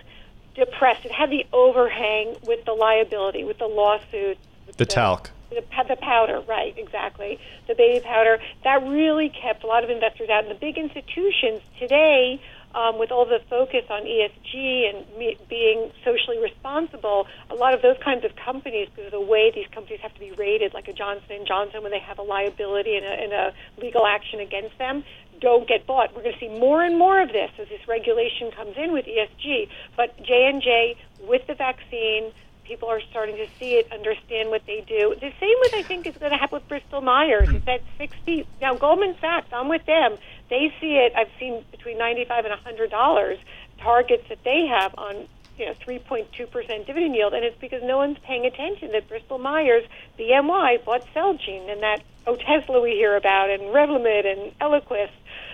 depressed. 0.55 1.05
It 1.05 1.11
had 1.11 1.29
the 1.29 1.45
overhang 1.51 2.37
with 2.43 2.63
the 2.65 2.73
liability, 2.73 3.43
with 3.43 3.57
the 3.57 3.67
lawsuit. 3.67 4.37
The, 4.67 4.73
the 4.77 4.85
talc 4.85 5.31
the, 5.51 5.63
the 5.87 5.95
powder, 5.97 6.41
right, 6.47 6.73
exactly. 6.77 7.39
The 7.67 7.75
baby 7.75 7.99
powder. 7.99 8.39
That 8.63 8.81
really 8.83 9.29
kept 9.29 9.63
a 9.63 9.67
lot 9.67 9.83
of 9.83 9.89
investors 9.89 10.29
out. 10.29 10.45
And 10.45 10.51
the 10.51 10.59
big 10.59 10.77
institutions 10.77 11.61
today, 11.79 12.41
um, 12.73 12.97
with 12.97 13.11
all 13.11 13.25
the 13.25 13.39
focus 13.49 13.83
on 13.89 14.03
ESG 14.03 14.89
and 14.89 15.17
me, 15.17 15.37
being 15.49 15.91
socially 16.05 16.39
responsible, 16.39 17.27
a 17.49 17.55
lot 17.55 17.73
of 17.73 17.81
those 17.81 17.97
kinds 18.03 18.23
of 18.23 18.31
companies, 18.35 18.87
because 18.89 19.05
of 19.07 19.11
the 19.11 19.21
way 19.21 19.51
these 19.53 19.67
companies 19.73 19.99
have 20.01 20.13
to 20.13 20.19
be 20.19 20.31
rated, 20.31 20.73
like 20.73 20.87
a 20.87 20.93
Johnson 20.93 21.45
& 21.45 21.47
Johnson 21.47 21.83
when 21.83 21.91
they 21.91 21.99
have 21.99 22.17
a 22.17 22.23
liability 22.23 22.95
and 22.95 23.05
a, 23.05 23.09
and 23.09 23.33
a 23.33 23.53
legal 23.81 24.05
action 24.05 24.39
against 24.39 24.77
them, 24.77 25.03
don't 25.41 25.67
get 25.67 25.85
bought. 25.85 26.15
We're 26.15 26.21
going 26.21 26.33
to 26.33 26.39
see 26.39 26.49
more 26.49 26.83
and 26.83 26.97
more 26.97 27.21
of 27.21 27.29
this 27.29 27.49
as 27.59 27.67
this 27.67 27.81
regulation 27.87 28.51
comes 28.55 28.77
in 28.77 28.93
with 28.93 29.05
ESG. 29.05 29.67
But 29.97 30.15
J&J, 30.23 30.95
with 31.27 31.45
the 31.47 31.55
vaccine, 31.55 32.31
people 32.71 32.87
are 32.87 33.01
starting 33.09 33.35
to 33.35 33.47
see 33.59 33.73
it, 33.73 33.91
understand 33.91 34.49
what 34.49 34.61
they 34.65 34.79
do. 34.87 35.13
The 35.19 35.33
same 35.41 35.57
with 35.59 35.73
I 35.73 35.83
think 35.83 36.07
is 36.07 36.15
going 36.15 36.31
to 36.31 36.37
happen 36.37 36.59
with 36.59 36.69
Bristol 36.69 37.01
Myers. 37.01 37.49
It's 37.49 37.67
at 37.67 37.81
sixty 37.97 38.47
now. 38.61 38.75
Goldman 38.75 39.15
Sachs, 39.19 39.49
I'm 39.51 39.67
with 39.67 39.85
them. 39.85 40.15
They 40.49 40.73
see 40.79 40.95
it. 40.95 41.11
I've 41.13 41.27
seen 41.37 41.65
between 41.71 41.97
ninety-five 41.97 42.45
and 42.45 42.53
a 42.53 42.57
hundred 42.57 42.89
dollars 42.89 43.39
targets 43.79 44.23
that 44.29 44.37
they 44.45 44.67
have 44.67 44.95
on 44.97 45.27
you 45.57 45.65
know 45.65 45.73
3.2 45.85 46.49
percent 46.49 46.87
dividend 46.87 47.13
yield, 47.13 47.33
and 47.33 47.43
it's 47.43 47.59
because 47.59 47.83
no 47.83 47.97
one's 47.97 48.17
paying 48.19 48.45
attention 48.45 48.93
that 48.93 49.09
Bristol 49.09 49.37
Myers, 49.37 49.83
BMY, 50.17 50.85
bought 50.85 51.05
Celgene, 51.13 51.69
and 51.69 51.83
that 51.83 52.01
Otezla 52.25 52.81
we 52.81 52.91
hear 52.91 53.17
about, 53.17 53.49
and 53.49 53.63
Revlimid 53.63 54.25
and 54.25 54.57
Eliquis. 54.59 55.09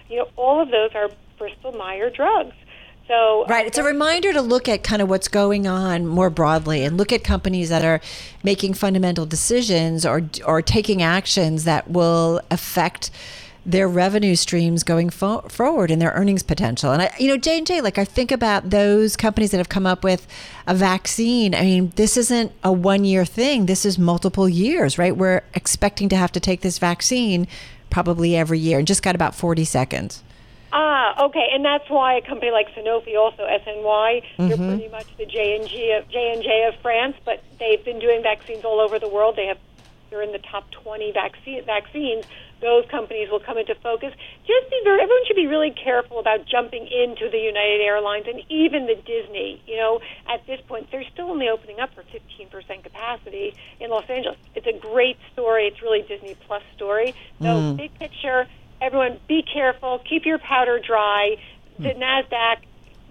You 0.07 0.17
know, 0.17 0.29
all 0.35 0.61
of 0.61 0.69
those 0.69 0.91
are 0.93 1.09
Bristol 1.39 1.71
Myers 1.71 2.13
drugs. 2.13 2.53
So 3.07 3.45
right, 3.47 3.65
it's 3.65 3.77
a 3.77 3.83
uh, 3.83 3.85
reminder 3.85 4.33
to 4.33 4.41
look 4.41 4.67
at 4.67 4.83
kind 4.83 5.01
of 5.01 5.09
what's 5.09 5.29
going 5.29 5.65
on 5.65 6.05
more 6.05 6.29
broadly 6.29 6.83
and 6.83 6.97
look 6.97 7.13
at 7.13 7.23
companies 7.23 7.69
that 7.69 7.85
are 7.85 8.01
making 8.43 8.73
fundamental 8.73 9.25
decisions 9.25 10.05
or 10.05 10.29
or 10.45 10.61
taking 10.61 11.01
actions 11.01 11.63
that 11.63 11.89
will 11.89 12.41
affect 12.51 13.09
their 13.65 13.87
revenue 13.87 14.33
streams 14.33 14.81
going 14.83 15.09
fo- 15.09 15.41
forward 15.41 15.91
and 15.91 16.01
their 16.01 16.11
earnings 16.11 16.41
potential. 16.41 16.93
And 16.93 17.01
I, 17.01 17.11
you 17.19 17.27
know, 17.27 17.35
J 17.37 17.57
and 17.57 17.67
J, 17.67 17.81
like 17.81 17.97
I 17.97 18.05
think 18.05 18.31
about 18.31 18.69
those 18.69 19.17
companies 19.17 19.51
that 19.51 19.57
have 19.57 19.67
come 19.69 19.85
up 19.85 20.03
with 20.05 20.25
a 20.65 20.73
vaccine. 20.73 21.53
I 21.53 21.61
mean, 21.61 21.91
this 21.95 22.15
isn't 22.17 22.51
a 22.63 22.71
one 22.71 23.03
year 23.03 23.25
thing. 23.25 23.65
This 23.65 23.85
is 23.85 23.97
multiple 23.97 24.47
years, 24.47 24.97
right? 24.97 25.15
We're 25.15 25.43
expecting 25.53 26.07
to 26.09 26.15
have 26.15 26.31
to 26.33 26.39
take 26.39 26.61
this 26.61 26.77
vaccine 26.77 27.47
probably 27.89 28.35
every 28.35 28.59
year, 28.59 28.79
and 28.79 28.87
just 28.87 29.03
got 29.03 29.15
about 29.15 29.35
forty 29.35 29.65
seconds. 29.65 30.23
Ah, 30.79 31.25
okay, 31.25 31.49
and 31.51 31.65
that's 31.65 31.89
why 31.89 32.13
a 32.17 32.21
company 32.21 32.51
like 32.51 32.69
Sanofi, 32.75 33.17
also 33.17 33.41
SNY, 33.41 33.81
mm-hmm. 33.81 34.47
they're 34.47 34.57
pretty 34.57 34.89
much 34.89 35.07
the 35.17 35.25
J 35.25 35.57
and 35.57 35.67
J 35.67 35.97
of 35.97 36.07
J 36.07 36.33
and 36.35 36.43
J 36.43 36.69
of 36.71 36.79
France, 36.83 37.15
but 37.25 37.43
they've 37.57 37.83
been 37.83 37.97
doing 37.97 38.21
vaccines 38.21 38.63
all 38.63 38.79
over 38.79 38.99
the 38.99 39.09
world. 39.09 39.35
They 39.35 39.47
have 39.47 39.57
they're 40.11 40.21
in 40.21 40.31
the 40.31 40.39
top 40.39 40.69
20 40.69 41.11
vaccine, 41.13 41.65
vaccines. 41.65 42.25
Those 42.61 42.85
companies 42.89 43.29
will 43.29 43.39
come 43.39 43.57
into 43.57 43.73
focus. 43.75 44.13
Just 44.45 44.69
be 44.69 44.79
very, 44.83 45.01
everyone 45.01 45.25
should 45.25 45.35
be 45.35 45.47
really 45.47 45.71
careful 45.71 46.19
about 46.19 46.45
jumping 46.45 46.87
into 46.87 47.29
the 47.29 47.39
United 47.39 47.81
Airlines 47.81 48.25
and 48.27 48.41
even 48.49 48.85
the 48.85 48.95
Disney. 48.95 49.61
You 49.65 49.77
know, 49.77 49.99
at 50.29 50.45
this 50.45 50.61
point, 50.67 50.89
they're 50.91 51.05
still 51.11 51.29
only 51.29 51.49
opening 51.49 51.79
up 51.79 51.89
for 51.93 52.03
15% 52.03 52.83
capacity 52.83 53.55
in 53.79 53.89
Los 53.89 54.09
Angeles. 54.09 54.37
It's 54.55 54.67
a 54.67 54.77
great 54.79 55.17
story. 55.33 55.67
It's 55.67 55.81
really 55.81 56.03
Disney 56.03 56.35
Plus 56.47 56.63
story. 56.75 57.13
So, 57.41 57.47
mm. 57.47 57.77
big 57.77 57.93
picture, 57.99 58.47
everyone 58.81 59.19
be 59.27 59.43
careful, 59.43 59.99
keep 60.07 60.25
your 60.25 60.39
powder 60.39 60.79
dry. 60.79 61.37
The 61.79 61.89
hmm. 61.89 62.01
NASDAQ, 62.01 62.57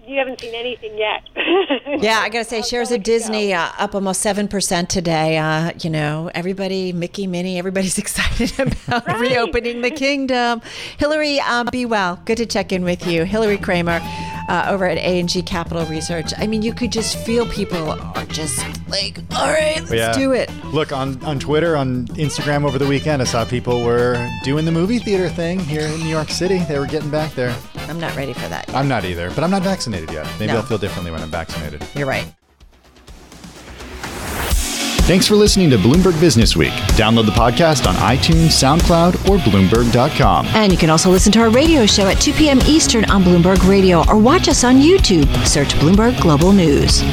you 0.07 0.17
haven't 0.17 0.39
seen 0.39 0.55
anything 0.55 0.97
yet. 0.97 1.23
yeah, 2.01 2.19
I 2.19 2.29
got 2.29 2.39
to 2.39 2.43
say, 2.45 2.61
shares 2.61 2.91
of 2.91 3.03
Disney 3.03 3.53
uh, 3.53 3.71
up 3.77 3.93
almost 3.93 4.23
7% 4.23 4.87
today. 4.87 5.37
Uh, 5.37 5.73
you 5.81 5.89
know, 5.89 6.31
everybody, 6.33 6.93
Mickey, 6.93 7.27
Minnie, 7.27 7.59
everybody's 7.59 7.97
excited 7.97 8.57
about 8.57 9.05
right. 9.05 9.19
reopening 9.19 9.81
the 9.81 9.91
kingdom. 9.91 10.61
Hilary, 10.97 11.39
um, 11.41 11.67
be 11.71 11.85
well. 11.85 12.21
Good 12.23 12.37
to 12.37 12.45
check 12.45 12.71
in 12.71 12.83
with 12.83 13.05
you. 13.05 13.25
Hilary 13.25 13.57
Kramer 13.57 13.99
uh, 14.47 14.67
over 14.69 14.85
at 14.85 14.97
A&G 14.97 15.41
Capital 15.41 15.85
Research. 15.85 16.31
I 16.37 16.47
mean, 16.47 16.61
you 16.61 16.73
could 16.73 16.91
just 16.91 17.17
feel 17.25 17.45
people 17.45 17.91
are 17.91 18.25
just 18.27 18.65
like, 18.87 19.19
all 19.35 19.51
right, 19.51 19.81
let's 19.81 19.91
yeah. 19.91 20.13
do 20.13 20.31
it. 20.31 20.49
Look, 20.65 20.93
on, 20.93 21.21
on 21.25 21.39
Twitter, 21.39 21.75
on 21.75 22.07
Instagram 22.07 22.65
over 22.65 22.79
the 22.79 22.87
weekend, 22.87 23.21
I 23.21 23.25
saw 23.25 23.43
people 23.43 23.83
were 23.83 24.25
doing 24.43 24.63
the 24.63 24.71
movie 24.71 24.99
theater 24.99 25.27
thing 25.27 25.59
here 25.59 25.81
in 25.81 25.99
New 25.99 26.09
York 26.09 26.29
City. 26.29 26.59
They 26.59 26.79
were 26.79 26.87
getting 26.87 27.11
back 27.11 27.33
there. 27.33 27.53
I'm 27.89 27.99
not 27.99 28.15
ready 28.15 28.33
for 28.33 28.47
that. 28.47 28.67
Yet. 28.67 28.75
I'm 28.75 28.87
not 28.87 29.05
either, 29.05 29.29
but 29.31 29.43
I'm 29.43 29.51
not 29.51 29.63
vaccinated 29.97 30.13
yet. 30.13 30.39
Maybe 30.39 30.51
no. 30.51 30.57
I'll 30.59 30.65
feel 30.65 30.77
differently 30.77 31.11
when 31.11 31.21
I'm 31.21 31.31
vaccinated. 31.31 31.83
You're 31.95 32.07
right. 32.07 32.25
Thanks 35.07 35.25
for 35.25 35.35
listening 35.35 35.69
to 35.69 35.77
Bloomberg 35.77 36.19
Business 36.19 36.57
Week. 36.57 36.73
Download 36.97 37.25
the 37.25 37.31
podcast 37.31 37.87
on 37.87 37.95
iTunes, 37.95 38.47
SoundCloud, 38.47 39.29
or 39.29 39.37
Bloomberg.com. 39.37 40.47
And 40.47 40.69
you 40.69 40.77
can 40.77 40.89
also 40.89 41.09
listen 41.09 41.31
to 41.31 41.39
our 41.39 41.49
radio 41.49 41.85
show 41.85 42.07
at 42.07 42.19
2 42.19 42.33
p.m. 42.33 42.59
Eastern 42.65 43.05
on 43.09 43.23
Bloomberg 43.23 43.65
Radio 43.69 44.05
or 44.09 44.17
watch 44.17 44.49
us 44.49 44.65
on 44.65 44.75
YouTube. 44.75 45.25
Search 45.47 45.69
Bloomberg 45.75 46.19
Global 46.19 46.51
News. 46.51 47.03